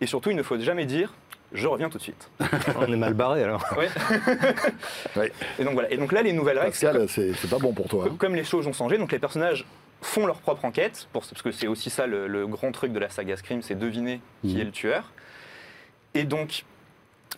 et 0.00 0.06
surtout, 0.06 0.30
il 0.30 0.36
ne 0.36 0.42
faut 0.42 0.58
jamais 0.58 0.84
dire 0.86 1.12
je 1.52 1.68
reviens 1.68 1.88
tout 1.88 1.96
de 1.98 2.02
suite. 2.02 2.28
On 2.76 2.92
est 2.92 2.96
mal 2.96 3.14
barré 3.14 3.44
alors. 3.44 3.64
Ouais. 3.78 3.88
Ouais. 5.16 5.32
Et 5.58 5.64
donc 5.64 5.74
voilà. 5.74 5.90
Et 5.92 5.96
donc 5.96 6.12
là, 6.12 6.20
les 6.22 6.32
nouvelles 6.32 6.58
règles, 6.58 6.74
c'est 6.74 6.86
Pascal, 6.86 7.08
c'est 7.08 7.48
pas 7.50 7.58
bon 7.58 7.72
pour 7.72 7.88
toi. 7.88 8.04
comme, 8.04 8.12
hein. 8.12 8.16
comme 8.18 8.34
les 8.34 8.44
choses 8.44 8.66
ont 8.66 8.72
changé, 8.72 8.98
donc 8.98 9.12
les 9.12 9.18
personnages 9.20 9.64
font 10.02 10.26
leur 10.26 10.40
propre 10.40 10.64
enquête, 10.64 11.08
pour, 11.12 11.22
parce 11.22 11.40
que 11.42 11.52
c'est 11.52 11.68
aussi 11.68 11.88
ça 11.88 12.06
le, 12.06 12.26
le 12.26 12.46
grand 12.46 12.72
truc 12.72 12.92
de 12.92 12.98
la 12.98 13.08
saga 13.08 13.36
Scream, 13.36 13.62
c'est 13.62 13.76
deviner 13.76 14.20
qui 14.42 14.54
Mhm. 14.56 14.60
est 14.60 14.64
le 14.64 14.70
tueur. 14.72 15.12
Et 16.14 16.24
donc 16.24 16.64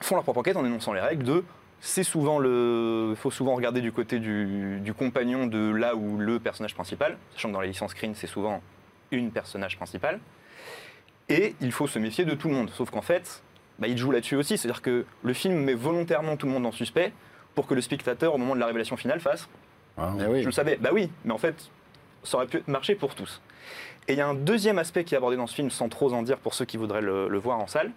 font 0.01 0.15
leur 0.15 0.25
propre 0.25 0.41
enquête 0.41 0.57
en 0.57 0.65
énonçant 0.65 0.93
les 0.95 1.01
règles 1.01 1.25
de 1.25 1.45
c'est 1.81 2.03
souvent 2.05 2.39
le. 2.39 3.09
Il 3.11 3.17
faut 3.17 3.31
souvent 3.31 3.55
regarder 3.55 3.81
du 3.81 3.93
côté 3.93 4.19
du, 4.19 4.81
du 4.81 4.95
compagnon 4.95 5.47
de 5.47 5.71
là 5.71 5.95
où 5.95 6.19
le 6.19 6.39
personnage 6.41 6.75
principal, 6.75 7.17
sachant 7.35 7.49
que 7.49 7.55
dans 7.55 7.61
les 7.61 7.69
licences 7.69 7.93
Scream, 7.93 8.15
c'est 8.15 8.27
souvent 8.27 8.63
une 9.11 9.31
personnage 9.31 9.77
principal. 9.77 10.21
Et 11.29 11.55
il 11.61 11.73
faut 11.73 11.87
se 11.87 11.99
méfier 11.99 12.25
de 12.25 12.35
tout 12.35 12.49
le 12.49 12.55
monde. 12.55 12.71
Sauf 12.71 12.91
qu'en 12.91 13.03
fait, 13.03 13.43
bah, 13.79 13.87
il 13.87 13.97
joue 13.99 14.11
là-dessus 14.11 14.37
aussi. 14.37 14.57
C'est-à-dire 14.59 14.83
que 14.83 15.05
le 15.23 15.33
film 15.33 15.57
met 15.63 15.75
volontairement 15.75 16.37
tout 16.37 16.47
le 16.47 16.53
monde 16.53 16.67
en 16.67 16.73
suspect 16.73 17.13
pour 17.55 17.67
que 17.67 17.75
le 17.75 17.81
spectateur, 17.81 18.35
au 18.35 18.39
moment 18.39 18.55
de 18.55 18.61
la 18.61 18.67
révélation 18.67 18.97
finale, 18.97 19.21
fasse 19.21 19.49
Eh 19.99 20.27
oui. 20.27 20.41
je 20.43 20.47
le 20.47 20.53
savais, 20.53 20.77
bah 20.81 20.91
oui, 20.93 21.11
mais 21.25 21.33
en 21.33 21.39
fait, 21.39 21.71
ça 22.23 22.37
aurait 22.39 22.47
pu 22.47 22.63
marcher 22.67 22.95
pour 22.95 23.15
tous. 23.15 23.41
Et 24.09 24.15
il 24.15 24.19
y 24.19 24.23
a 24.23 24.27
un 24.27 24.35
deuxième 24.35 24.79
aspect 24.79 25.05
qui 25.05 25.15
est 25.15 25.19
abordé 25.19 25.37
dans 25.37 25.47
ce 25.47 25.55
film, 25.55 25.71
sans 25.71 25.91
trop 25.91 26.15
en 26.15 26.23
dire 26.23 26.39
pour 26.39 26.55
ceux 26.55 26.65
qui 26.65 26.79
voudraient 26.79 27.03
le, 27.03 27.39
voir 27.39 27.59
en 27.59 27.67
salle. 27.67 27.93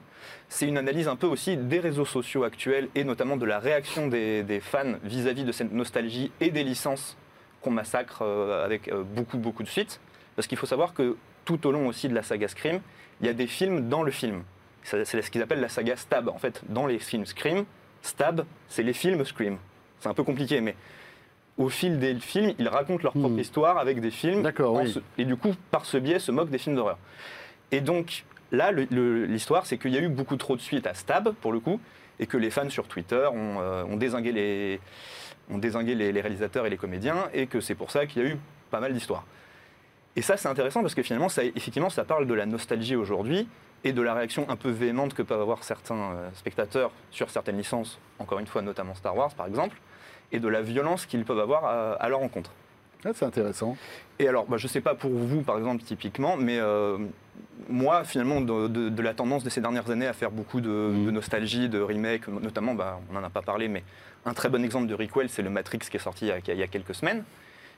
C'est 0.50 0.68
une 0.68 0.78
analyse 0.78 1.08
un 1.08 1.16
peu 1.16 1.28
aussi 1.28 1.56
des 1.56 1.80
réseaux 1.80 2.06
sociaux 2.06 2.44
actuels 2.44 2.90
et 2.96 3.06
notamment 3.06 3.38
de 3.38 3.46
la 3.46 3.60
réaction 3.60 4.08
des, 4.08 4.62
fans 4.62 4.96
vis-à-vis 5.04 5.46
de 5.46 5.54
cette 5.54 5.72
nostalgie 5.72 6.32
et 6.42 6.52
des 6.52 6.66
licences 6.66 7.16
qu'on 7.62 7.72
massacre 7.72 8.24
euh, 8.24 8.66
avec 8.66 8.88
euh, 8.88 9.04
beaucoup, 9.04 9.38
beaucoup 9.38 9.64
de 9.64 9.70
suites. 9.70 10.02
Parce 10.36 10.48
qu'il 10.48 10.58
faut 10.58 10.66
savoir 10.66 10.94
que 10.94 11.16
tout 11.46 11.66
au 11.66 11.72
long 11.72 11.88
aussi 11.88 12.10
de 12.10 12.16
la 12.16 12.24
saga 12.24 12.48
Scream, 12.48 12.82
il 13.22 13.28
y 13.28 13.30
a 13.30 13.34
des 13.34 13.48
films 13.48 13.88
dans 13.88 14.04
le 14.04 14.12
film. 14.12 14.44
C'est 14.84 15.06
ce 15.06 15.32
qu'ils 15.32 15.42
appellent 15.42 15.62
la 15.62 15.70
saga 15.70 15.96
Stab. 15.96 16.28
En 16.28 16.40
fait, 16.40 16.62
dans 16.68 16.88
les 16.88 17.00
films 17.00 17.26
Scream, 17.26 17.66
Stab, 18.02 18.46
c'est 18.68 18.84
les 18.84 18.94
films 18.94 19.24
Scream. 19.24 19.58
C'est 20.00 20.10
un 20.10 20.14
peu 20.14 20.24
compliqué, 20.24 20.60
mais 20.60 20.76
au 21.58 21.70
fil 21.70 22.00
des 22.00 22.16
films, 22.16 22.54
ils 22.60 22.68
racontent 22.68 23.04
leur 23.04 23.14
propre 23.14 23.30
Hmm. 23.36 23.40
histoire 23.40 23.78
avec 23.78 24.00
des 24.02 24.12
films. 24.12 24.42
D'accord, 24.44 24.74
oui. 24.76 24.92
se- 24.92 25.00
Et 25.18 25.26
du 25.26 25.36
coup, 25.36 25.54
par 25.70 25.86
ce 25.86 25.98
biais, 25.98 26.20
se 26.20 26.32
moquent 26.32 26.50
des 26.50 26.58
films 26.58 26.76
d'horreur. 26.76 26.98
Et 27.72 27.82
donc, 27.82 28.26
là, 28.52 28.72
l'histoire, 28.72 29.66
c'est 29.66 29.78
qu'il 29.78 29.92
y 29.94 29.98
a 29.98 30.02
eu 30.02 30.10
beaucoup 30.10 30.36
trop 30.38 30.56
de 30.56 30.62
suites 30.62 30.88
à 30.88 30.94
Stab, 30.94 31.34
pour 31.42 31.52
le 31.52 31.60
coup, 31.60 31.80
et 32.20 32.26
que 32.28 32.38
les 32.38 32.50
fans 32.50 32.70
sur 32.70 32.88
Twitter 32.88 33.28
ont, 33.32 33.58
euh, 33.62 33.84
ont 33.84 33.98
désingué, 33.98 34.32
les, 34.32 34.80
ont 35.50 35.58
dézingué 35.58 35.96
les, 35.96 36.12
les 36.12 36.22
réalisateurs 36.22 36.66
et 36.66 36.70
les 36.70 36.78
comédiens, 36.78 37.30
et 37.34 37.48
que 37.48 37.60
c'est 37.62 37.76
pour 37.76 37.92
ça 37.92 38.06
qu'il 38.06 38.24
y 38.24 38.26
a 38.26 38.30
eu 38.30 38.38
pas 38.70 38.80
mal 38.80 38.94
d'histoires. 38.94 39.26
Et 40.16 40.22
ça, 40.22 40.38
c'est 40.38 40.48
intéressant 40.50 40.82
parce 40.82 40.94
que 40.96 41.04
finalement, 41.04 41.30
ça, 41.30 41.44
effectivement, 41.44 41.90
ça 41.90 42.04
parle 42.04 42.28
de 42.28 42.34
la 42.34 42.46
nostalgie 42.46 42.96
aujourd'hui 42.96 43.48
et 43.84 43.94
de 43.94 44.02
la 44.02 44.14
réaction 44.14 44.46
un 44.50 44.56
peu 44.58 44.70
véhémente 44.70 45.14
que 45.14 45.22
peuvent 45.22 45.42
avoir 45.42 45.64
certains 45.64 45.96
euh, 46.14 46.30
spectateurs 46.34 46.92
sur 47.12 47.30
certaines 47.30 47.58
licences, 47.58 47.98
encore 48.20 48.40
une 48.40 48.48
fois, 48.48 48.62
notamment 48.62 48.94
Star 48.96 49.16
Wars, 49.16 49.34
par 49.34 49.48
exemple, 49.48 49.78
et 50.32 50.40
de 50.40 50.48
la 50.48 50.62
violence 50.62 51.06
qu'ils 51.06 51.26
peuvent 51.26 51.40
avoir 51.40 51.66
à- 51.66 51.94
à 51.94 52.10
leur 52.10 52.20
rencontre. 52.20 52.52
Ah, 53.06 53.10
c'est 53.16 53.26
intéressant. 53.26 53.76
Et 54.20 54.28
alors, 54.28 54.46
bah, 54.46 54.58
je 54.58 54.66
ne 54.66 54.70
sais 54.70 54.82
pas 54.82 54.94
pour 54.94 55.12
vous, 55.12 55.42
par 55.42 55.58
exemple, 55.58 55.82
typiquement, 55.84 56.38
mais 56.38 56.60
euh, 56.60 56.98
moi, 57.68 58.04
finalement, 58.04 58.42
de, 58.42 58.68
de- 58.68 58.90
de 58.90 59.02
la 59.02 59.14
tendance 59.14 59.44
de 59.44 59.50
ces 59.50 59.60
dernières 59.62 59.90
années 59.90 60.06
à 60.08 60.14
faire 60.14 60.30
beaucoup 60.32 60.62
de, 60.62 60.70
de 61.06 61.12
nostalgie, 61.12 61.68
de 61.68 61.80
remake, 61.82 62.28
notamment, 62.28 62.76
bah, 62.76 63.00
on 63.10 63.14
n'en 63.14 63.24
a 63.24 63.30
pas 63.30 63.42
parlé, 63.42 63.68
mais 63.68 63.84
un 64.26 64.34
très 64.34 64.50
bon 64.50 64.64
exemple 64.64 64.88
de 64.88 64.94
requel, 64.94 65.30
c'est 65.30 65.42
le 65.42 65.50
Matrix 65.50 65.80
qui 65.80 65.98
est 65.98 66.00
sorti 66.00 66.28
il 66.48 66.56
y 66.56 66.64
a, 66.64 66.68
quelques 66.68 66.94
semaines, 66.94 67.24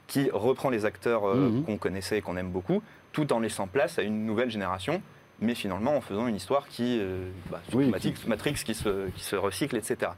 qui 0.08 0.30
reprend 0.32 0.70
les 0.70 0.84
acteurs 0.86 1.26
euh, 1.30 1.36
Mhm. 1.49 1.64
qu'on 1.64 1.78
connaissait 1.78 2.18
et 2.18 2.22
qu'on 2.22 2.36
aime 2.36 2.49
beaucoup, 2.51 2.82
tout 3.14 3.32
en 3.32 3.39
laissant 3.39 3.68
place 3.68 3.97
à 3.99 4.01
une 4.01 4.26
nouvelle 4.26 4.49
génération, 4.51 5.01
mais 5.40 5.56
finalement 5.56 5.96
en 5.98 6.02
faisant 6.02 6.28
une 6.28 6.36
histoire 6.36 6.68
qui, 6.68 7.00
euh, 7.02 7.30
bah, 7.50 7.62
Oui, 7.74 7.86
Matrix, 7.90 8.14
Matrix 8.28 8.54
qui, 8.66 8.74
se, 8.74 9.10
qui 9.10 9.24
se 9.24 9.36
recycle, 9.36 9.76
etc. 9.76 10.12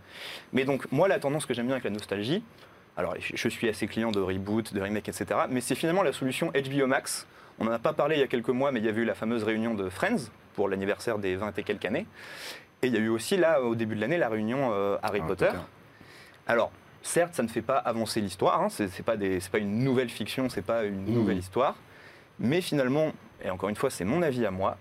Mais 0.53 0.66
donc, 0.66 0.91
moi, 0.91 1.07
la 1.07 1.20
tendance 1.20 1.45
que 1.45 1.53
j'aime 1.53 1.66
bien 1.68 1.76
avec 1.76 1.86
la 1.86 1.89
nostalgie, 1.91 2.43
alors, 2.97 3.13
je 3.20 3.49
suis 3.49 3.68
assez 3.68 3.88
client 3.88 4.11
de 4.11 4.22
reboot, 4.22 4.74
de 4.74 4.80
remake, 4.82 5.09
etc. 5.09 5.26
Mais 5.49 5.59
c'est 5.59 5.76
finalement 5.76 6.01
la 6.03 6.13
solution 6.13 6.51
HBO 6.51 6.88
Max. 6.88 7.28
On 7.59 7.66
n'en 7.66 7.72
a 7.74 7.80
pas 7.80 7.91
parlé 7.91 8.16
il 8.16 8.20
y 8.20 8.24
a 8.24 8.28
quelques 8.28 8.47
mois, 8.49 8.72
mais 8.72 8.80
il 8.80 8.86
y 8.86 8.89
avait 8.89 9.01
eu 9.01 9.05
la 9.05 9.16
fameuse 9.16 9.43
réunion 9.43 9.74
de 9.74 9.89
Friends 9.89 10.30
pour 10.53 10.70
l'anniversaire 10.70 11.18
des 11.20 11.36
20 11.36 11.57
et 11.59 11.63
quelques 11.63 11.84
années. 11.86 12.05
Et 12.82 12.88
il 12.88 12.93
y 12.93 12.97
a 12.97 12.99
eu 13.01 13.09
aussi, 13.09 13.36
là, 13.36 13.61
au 13.61 13.76
début 13.76 13.95
de 13.95 14.01
l'année, 14.01 14.18
la 14.18 14.30
réunion 14.30 14.70
euh, 14.72 14.97
Harry 15.03 15.20
Potter. 15.20 15.47
Potter. 15.47 15.57
Alors, 16.47 16.72
certes, 17.01 17.34
ça 17.36 17.43
ne 17.43 17.49
fait 17.49 17.61
pas 17.61 17.78
avancer 17.78 18.22
l'histoire. 18.22 18.61
Hein, 18.61 18.70
c'est 18.70 19.03
pas, 19.03 19.16
une 19.57 19.84
nouvelle 19.84 20.09
fiction, 20.09 20.47
c'est 20.49 20.61
pas 20.66 20.84
une 20.86 21.03
Mhm. 21.05 21.13
nouvelle 21.13 21.38
histoire. 21.38 21.76
Mais 22.39 22.61
finalement, 22.61 23.11
et 23.43 23.49
encore 23.49 23.68
une 23.70 23.76
fois, 23.76 23.89
c'est 23.89 24.05
mon 24.05 24.22
avis 24.22 24.45
à 24.45 24.51
moi, 24.51 24.78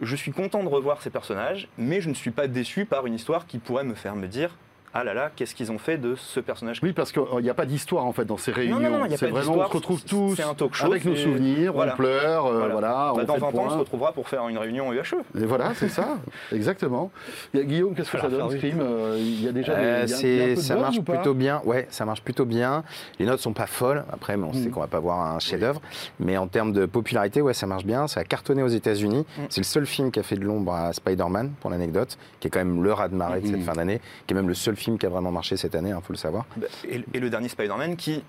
je 0.00 0.16
suis 0.16 0.32
content 0.32 0.62
de 0.62 0.68
revoir 0.68 1.02
ces 1.02 1.10
personnages, 1.10 1.68
mais 1.76 2.00
je 2.00 2.08
ne 2.08 2.14
suis 2.14 2.30
pas 2.30 2.48
déçu 2.48 2.86
par 2.86 3.06
une 3.06 3.14
histoire 3.14 3.46
qui 3.46 3.58
pourrait 3.58 3.84
me 3.84 3.94
faire 3.94 4.16
me 4.16 4.26
dire 4.26 4.56
ah 4.92 5.04
là 5.04 5.14
là, 5.14 5.30
qu'est-ce 5.34 5.54
qu'ils 5.54 5.70
ont 5.70 5.78
fait 5.78 5.98
de 5.98 6.14
ce 6.16 6.40
personnage 6.40 6.80
Oui, 6.82 6.92
parce 6.92 7.12
qu'il 7.12 7.22
n'y 7.42 7.50
a 7.50 7.54
pas 7.54 7.66
d'histoire 7.66 8.04
en 8.04 8.12
fait 8.12 8.24
dans 8.24 8.36
ces 8.36 8.50
réunions. 8.52 8.80
non, 8.80 8.90
non, 8.90 9.06
y 9.06 9.14
a 9.14 9.18
pas 9.18 9.26
vraiment, 9.28 9.54
on 9.64 9.68
se 9.68 9.72
retrouve 9.72 10.02
tous 10.04 10.34
c'est 10.36 10.42
un 10.42 10.54
talk 10.54 10.74
show, 10.74 10.86
avec 10.86 11.04
nos 11.04 11.14
souvenirs, 11.16 11.72
voilà. 11.72 11.92
on 11.92 11.96
pleure, 11.96 12.46
euh, 12.46 12.52
Voilà. 12.58 12.72
voilà, 12.72 12.88
Bah, 12.88 13.12
on 13.14 13.24
dans 13.24 13.34
fait 13.34 13.40
20 13.40 13.50
le 13.52 13.58
ans, 13.58 13.64
on 13.66 13.70
se 13.70 13.74
retrouvera 13.78 14.12
pour 14.12 14.28
faire 14.28 14.48
une 14.48 14.58
réunion 14.58 14.92
UHE. 14.92 15.14
Et 15.40 15.44
voilà, 15.46 15.74
c'est 15.74 15.88
ça, 15.88 16.18
exactement. 16.52 17.10
Guillaume, 17.54 17.94
qu'est-ce 17.94 18.10
que 18.10 18.18
ça 18.20 18.28
donne, 18.28 18.50
Scream 18.50 18.80
Euh, 18.80 19.16
Il 19.18 19.44
y 19.44 19.48
a 19.48 19.52
déjà 19.52 19.74
des, 19.74 19.80
Euh, 19.80 20.06
y 20.08 20.12
a- 20.12 20.46
y 20.48 20.52
a 20.52 20.56
ça 20.56 20.76
marche 20.76 21.00
plutôt 21.00 21.34
bien. 21.34 21.62
Ouais, 21.64 21.86
ça 21.90 22.04
marche 22.04 22.22
plutôt 22.22 22.44
bien. 22.44 22.82
Les 23.18 23.26
notes 23.26 23.40
sont 23.40 23.52
pas 23.52 23.66
folles. 23.66 24.04
Après, 24.12 24.36
mais 24.36 24.44
on 24.46 24.50
Mm. 24.50 24.54
sait 24.64 24.70
qu'on 24.70 24.80
va 24.80 24.86
pas 24.86 24.98
voir 25.00 25.20
un 25.20 25.38
chef-d'œuvre. 25.38 25.80
Mais 26.18 26.36
en 26.36 26.46
termes 26.48 26.72
de 26.72 26.86
popularité, 26.86 27.40
ouais, 27.42 27.54
ça 27.54 27.66
marche 27.66 27.84
bien. 27.84 28.06
Ça 28.08 28.20
a 28.20 28.24
cartonné 28.24 28.62
aux 28.62 28.68
États-Unis. 28.68 29.24
Mm. 29.38 29.42
C'est 29.50 29.60
le 29.60 29.64
seul 29.66 29.86
film 29.86 30.10
qui 30.10 30.18
a 30.20 30.22
fait 30.22 30.36
de 30.36 30.44
l'ombre 30.44 30.72
à 30.74 30.92
Spider-Man, 30.92 31.52
pour 31.60 31.70
l'anecdote, 31.70 32.18
qui 32.40 32.48
est 32.48 32.50
quand 32.50 32.58
même 32.58 32.82
le 32.82 32.92
ras 32.92 33.08
de 33.08 33.14
marée 33.14 33.40
de 33.40 33.46
Mm. 33.46 33.50
cette 33.52 33.62
fin 33.62 33.72
d'année, 33.74 34.00
qui 34.26 34.34
est 34.34 34.36
même 34.36 34.48
le 34.48 34.54
seul 34.54 34.76
film 34.80 34.98
qui 34.98 35.06
a 35.06 35.08
vraiment 35.08 35.30
marché 35.30 35.56
cette 35.56 35.74
année, 35.74 35.90
il 35.96 36.02
faut 36.02 36.12
le 36.12 36.18
savoir. 36.18 36.44
Bah, 36.56 36.66
Et, 36.88 37.02
et 37.14 37.20
le 37.20 37.30
dernier 37.30 37.48
Spider-Man 37.48 37.96
qui, 37.96 38.22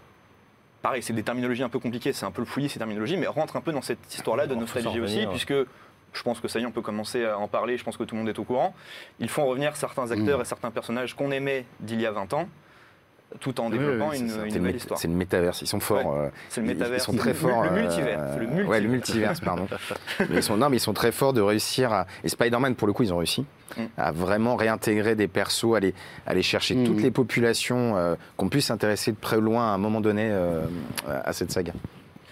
pareil, 0.81 1.01
c'est 1.03 1.13
des 1.13 1.23
terminologies 1.23 1.63
un 1.63 1.69
peu 1.69 1.79
compliquées, 1.79 2.13
c'est 2.13 2.25
un 2.25 2.31
peu 2.31 2.41
le 2.41 2.45
fouillis 2.47 2.69
ces 2.69 2.79
terminologies, 2.79 3.17
mais 3.17 3.27
rentre 3.27 3.55
un 3.55 3.61
peu 3.61 3.71
dans 3.71 3.81
cette 3.81 4.13
histoire-là 4.13 4.47
de 4.47 4.55
nostalgie 4.55 4.87
aussi, 4.87 4.99
revenir, 4.99 5.27
ouais. 5.29 5.33
puisque 5.35 5.53
je 6.13 6.23
pense 6.23 6.39
que 6.41 6.47
ça 6.47 6.59
y 6.59 6.63
est, 6.63 6.65
on 6.65 6.71
peut 6.71 6.81
commencer 6.81 7.25
à 7.25 7.37
en 7.39 7.47
parler, 7.47 7.77
je 7.77 7.83
pense 7.83 7.95
que 7.97 8.03
tout 8.03 8.15
le 8.15 8.19
monde 8.19 8.29
est 8.29 8.37
au 8.37 8.43
courant. 8.43 8.73
Ils 9.19 9.29
font 9.29 9.45
revenir 9.45 9.75
certains 9.77 10.11
acteurs 10.11 10.39
Mm. 10.39 10.41
et 10.41 10.45
certains 10.45 10.71
personnages 10.71 11.15
qu'on 11.15 11.31
aimait 11.31 11.65
d'il 11.79 12.01
y 12.01 12.05
a 12.05 12.11
20 12.11 12.33
ans, 12.33 12.49
tout 13.39 13.59
en 13.61 13.69
développant 13.69 14.09
oui, 14.09 14.19
une, 14.19 14.25
histoire. 14.75 14.99
c'est 14.99 15.07
le 15.07 15.13
métaverse, 15.13 15.61
ils 15.61 15.67
sont 15.67 15.79
forts. 15.79 16.05
Ouais. 16.05 16.25
euh, 16.25 16.29
C'est 16.49 16.61
le 16.61 16.67
ils- 16.67 16.73
métaverse. 16.73 17.03
Ils 17.03 17.05
sont 17.05 17.13
très 17.17 17.33
forts. 17.33 17.63
Le, 17.63 17.69
euh, 17.69 17.81
multivers. 17.81 18.19
le 18.37 18.45
multivers. 18.45 18.69
Ouais, 18.69 18.81
le 18.81 18.89
multiverse, 18.89 19.39
pardon. 19.39 19.67
mais 20.19 20.37
ils 20.37 20.43
sont, 20.43 20.57
non, 20.57 20.69
mais 20.69 20.77
ils 20.77 20.81
sont 20.81 20.93
très 20.93 21.11
forts 21.11 21.33
de 21.33 21.41
réussir 21.41 21.93
à. 21.93 22.05
Et 22.23 22.29
Spider-Man, 22.29 22.75
pour 22.75 22.87
le 22.87 22.93
coup, 22.93 23.03
ils 23.03 23.13
ont 23.13 23.17
réussi 23.17 23.45
Mm. 23.77 23.81
à 23.97 24.11
vraiment 24.11 24.57
réintégrer 24.57 25.15
des 25.15 25.29
persos, 25.29 25.75
aller, 25.77 25.93
aller 26.27 26.41
chercher 26.41 26.75
Mm. 26.75 26.83
toutes 26.83 27.01
les 27.01 27.11
populations 27.11 27.95
euh, 27.95 28.15
qu'on 28.35 28.49
puisse 28.49 28.65
s'intéresser 28.65 29.11
de 29.13 29.17
près 29.17 29.37
ou 29.37 29.41
loin 29.41 29.63
à 29.71 29.73
un 29.73 29.77
moment 29.77 30.01
donné 30.01 30.29
à 31.07 31.31
cette 31.31 31.51
saga. 31.51 31.71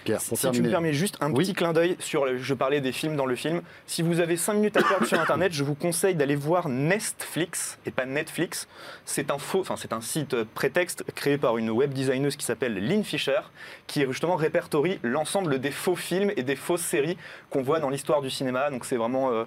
Pierre, 0.04 0.20
pour 0.28 0.38
Si 0.38 0.50
tu 0.52 0.62
me 0.62 0.70
permets 0.70 0.94
juste 0.94 1.18
un 1.22 1.32
Oui. 1.32 1.44
petit 1.46 1.54
clin 1.54 1.74
d'œil 1.74 1.96
sur, 2.00 2.26
le- 2.26 2.38
je 2.38 2.54
parlais 2.54 2.82
des 2.82 2.92
films 2.92 3.16
dans 3.16 3.26
le 3.26 3.36
film. 3.36 3.62
Si 3.86 4.02
vous 4.02 4.20
avez 4.20 4.38
5 4.38 4.54
minutes 4.54 4.78
à 4.78 4.84
perdre 4.84 5.06
sur 5.06 5.20
Internet, 5.20 5.52
je 5.54 5.64
vous 5.64 5.76
conseille 5.76 6.16
d'aller 6.16 6.36
voir 6.36 6.70
Nestflix 6.70 7.78
et 7.86 7.92
pas 7.92 8.06
Netflix. 8.06 8.68
C'est 9.06 9.32
un 9.32 9.38
faux, 9.38 9.62
enfin 9.62 9.76
c'est 9.78 9.94
un 9.94 10.02
site 10.02 10.34
euh, 10.34 10.46
prétexte 10.54 11.04
créé 11.16 11.38
par 11.38 11.58
une 11.58 11.70
web 11.70 11.92
designeuse 11.94 12.36
qui 12.36 12.46
s'appelle 12.46 12.76
Lynn 12.76 13.04
Fisher, 13.04 13.40
qui 13.88 14.06
justement 14.06 14.36
répertorie 14.36 15.00
l'ensemble 15.04 15.60
des 15.60 15.72
faux 15.72 15.96
films 15.96 16.32
et 16.38 16.44
des 16.44 16.56
fausses 16.56 16.82
séries 16.82 17.18
qu'on 17.50 17.62
voit 17.62 17.80
dans 17.80 17.90
l'histoire 17.90 18.22
du 18.22 18.30
cinéma. 18.30 18.70
Donc 18.70 18.86
c'est 18.86 18.96
vraiment, 18.98 19.32
euh, 19.32 19.46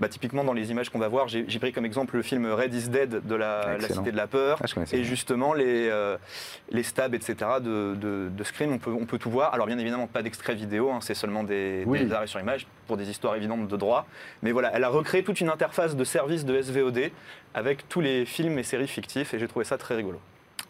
bah, 0.00 0.08
typiquement 0.08 0.44
dans 0.44 0.52
les 0.52 0.70
images 0.70 0.90
qu'on 0.90 0.98
va 0.98 1.08
voir, 1.08 1.28
j'ai 1.28 1.58
pris 1.58 1.72
comme 1.72 1.84
exemple 1.86 2.16
le 2.16 2.22
film 2.22 2.46
Red 2.46 2.74
is 2.74 2.88
Dead 2.88 3.26
de 3.26 3.34
la. 3.34 3.78
Cité 3.88 4.10
de 4.12 4.16
la 4.16 4.26
Peur. 4.26 4.58
Ah, 4.62 4.80
Et 4.92 5.04
justement, 5.04 5.54
les, 5.54 5.88
euh, 5.88 6.16
les 6.70 6.82
stabs, 6.82 7.14
etc. 7.14 7.36
de, 7.60 7.94
de, 7.94 8.28
de 8.36 8.44
Scream, 8.44 8.72
on 8.72 8.78
peut, 8.78 8.90
on 8.90 9.04
peut 9.06 9.18
tout 9.18 9.30
voir. 9.30 9.54
Alors, 9.54 9.66
bien 9.66 9.78
évidemment, 9.78 9.93
pas 10.12 10.22
d'extrait 10.22 10.54
vidéo, 10.54 10.90
hein, 10.90 10.98
c'est 11.00 11.14
seulement 11.14 11.42
des, 11.44 11.84
Oui. 11.86 12.04
des 12.04 12.12
arrêts 12.12 12.26
sur 12.26 12.40
image 12.40 12.66
pour 12.86 12.96
des 12.96 13.08
histoires 13.10 13.34
évidentes 13.36 13.68
de 13.68 13.76
droit. 13.76 14.06
Mais 14.42 14.52
voilà, 14.52 14.70
elle 14.74 14.84
a 14.84 14.88
recréé 14.88 15.24
toute 15.24 15.40
une 15.40 15.48
interface 15.48 15.96
de 15.96 16.04
service 16.04 16.44
de 16.44 16.60
SVOD 16.60 17.10
avec 17.54 17.88
tous 17.88 18.00
les 18.00 18.24
films 18.24 18.58
et 18.58 18.62
séries 18.62 18.88
fictifs 18.88 19.34
et 19.34 19.38
j'ai 19.38 19.48
trouvé 19.48 19.64
ça 19.64 19.78
très 19.78 19.94
rigolo. 19.96 20.20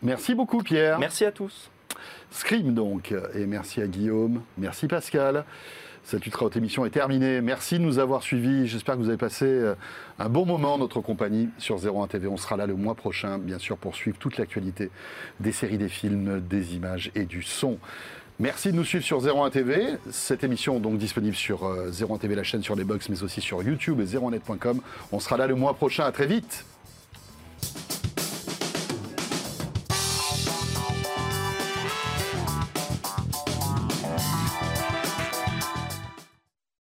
Merci 0.02 0.34
beaucoup, 0.34 0.58
Pierre. 0.62 0.98
Merci 0.98 1.24
à 1.24 1.32
tous. 1.32 1.70
Scream 2.30 2.74
donc, 2.74 3.14
et 3.34 3.46
merci 3.46 3.80
à 3.80 3.86
Guillaume, 3.86 4.42
merci 4.58 4.88
Pascal. 4.88 5.44
Cette 6.06 6.26
ultra 6.26 6.44
haute 6.44 6.56
émission 6.58 6.84
est 6.84 6.90
terminée. 6.90 7.40
Merci 7.40 7.78
de 7.78 7.82
nous 7.84 7.98
avoir 7.98 8.22
suivis. 8.22 8.66
J'espère 8.66 8.96
que 8.96 9.00
vous 9.00 9.08
avez 9.08 9.16
passé 9.16 9.46
euh, 9.46 9.74
un 10.18 10.28
bon 10.28 10.44
moment 10.44 10.74
en 10.74 10.78
notre 10.78 11.00
compagnie 11.00 11.48
sur 11.56 11.76
01 11.76 12.08
TV. 12.08 12.26
On 12.26 12.36
sera 12.36 12.58
là 12.58 12.66
le 12.66 12.74
mois 12.74 12.94
prochain, 12.94 13.38
bien 13.38 13.58
sûr, 13.58 13.78
pour 13.78 13.94
suivre 13.94 14.18
toute 14.18 14.36
l'actualité 14.36 14.90
des 15.40 15.50
séries, 15.50 15.78
des 15.78 15.88
films, 15.88 16.40
des 16.46 16.76
images 16.76 17.10
et 17.14 17.24
du 17.24 17.42
son. 17.42 17.78
Merci 18.40 18.72
de 18.72 18.76
nous 18.76 18.84
suivre 18.84 19.04
sur 19.04 19.24
01 19.24 19.48
TV. 19.50 19.96
Cette 20.10 20.42
émission 20.42 20.80
donc 20.80 20.98
disponible 20.98 21.36
sur 21.36 21.66
euh, 21.66 21.92
01 21.92 22.18
TV, 22.18 22.34
la 22.34 22.42
chaîne 22.42 22.64
sur 22.64 22.74
les 22.74 22.82
box, 22.82 23.08
mais 23.08 23.22
aussi 23.22 23.40
sur 23.40 23.62
YouTube 23.62 24.00
et 24.00 24.04
01net.com. 24.04 24.80
On 25.12 25.20
sera 25.20 25.36
là 25.36 25.46
le 25.46 25.54
mois 25.54 25.74
prochain. 25.74 26.04
À 26.04 26.10
très 26.10 26.26
vite. 26.26 26.64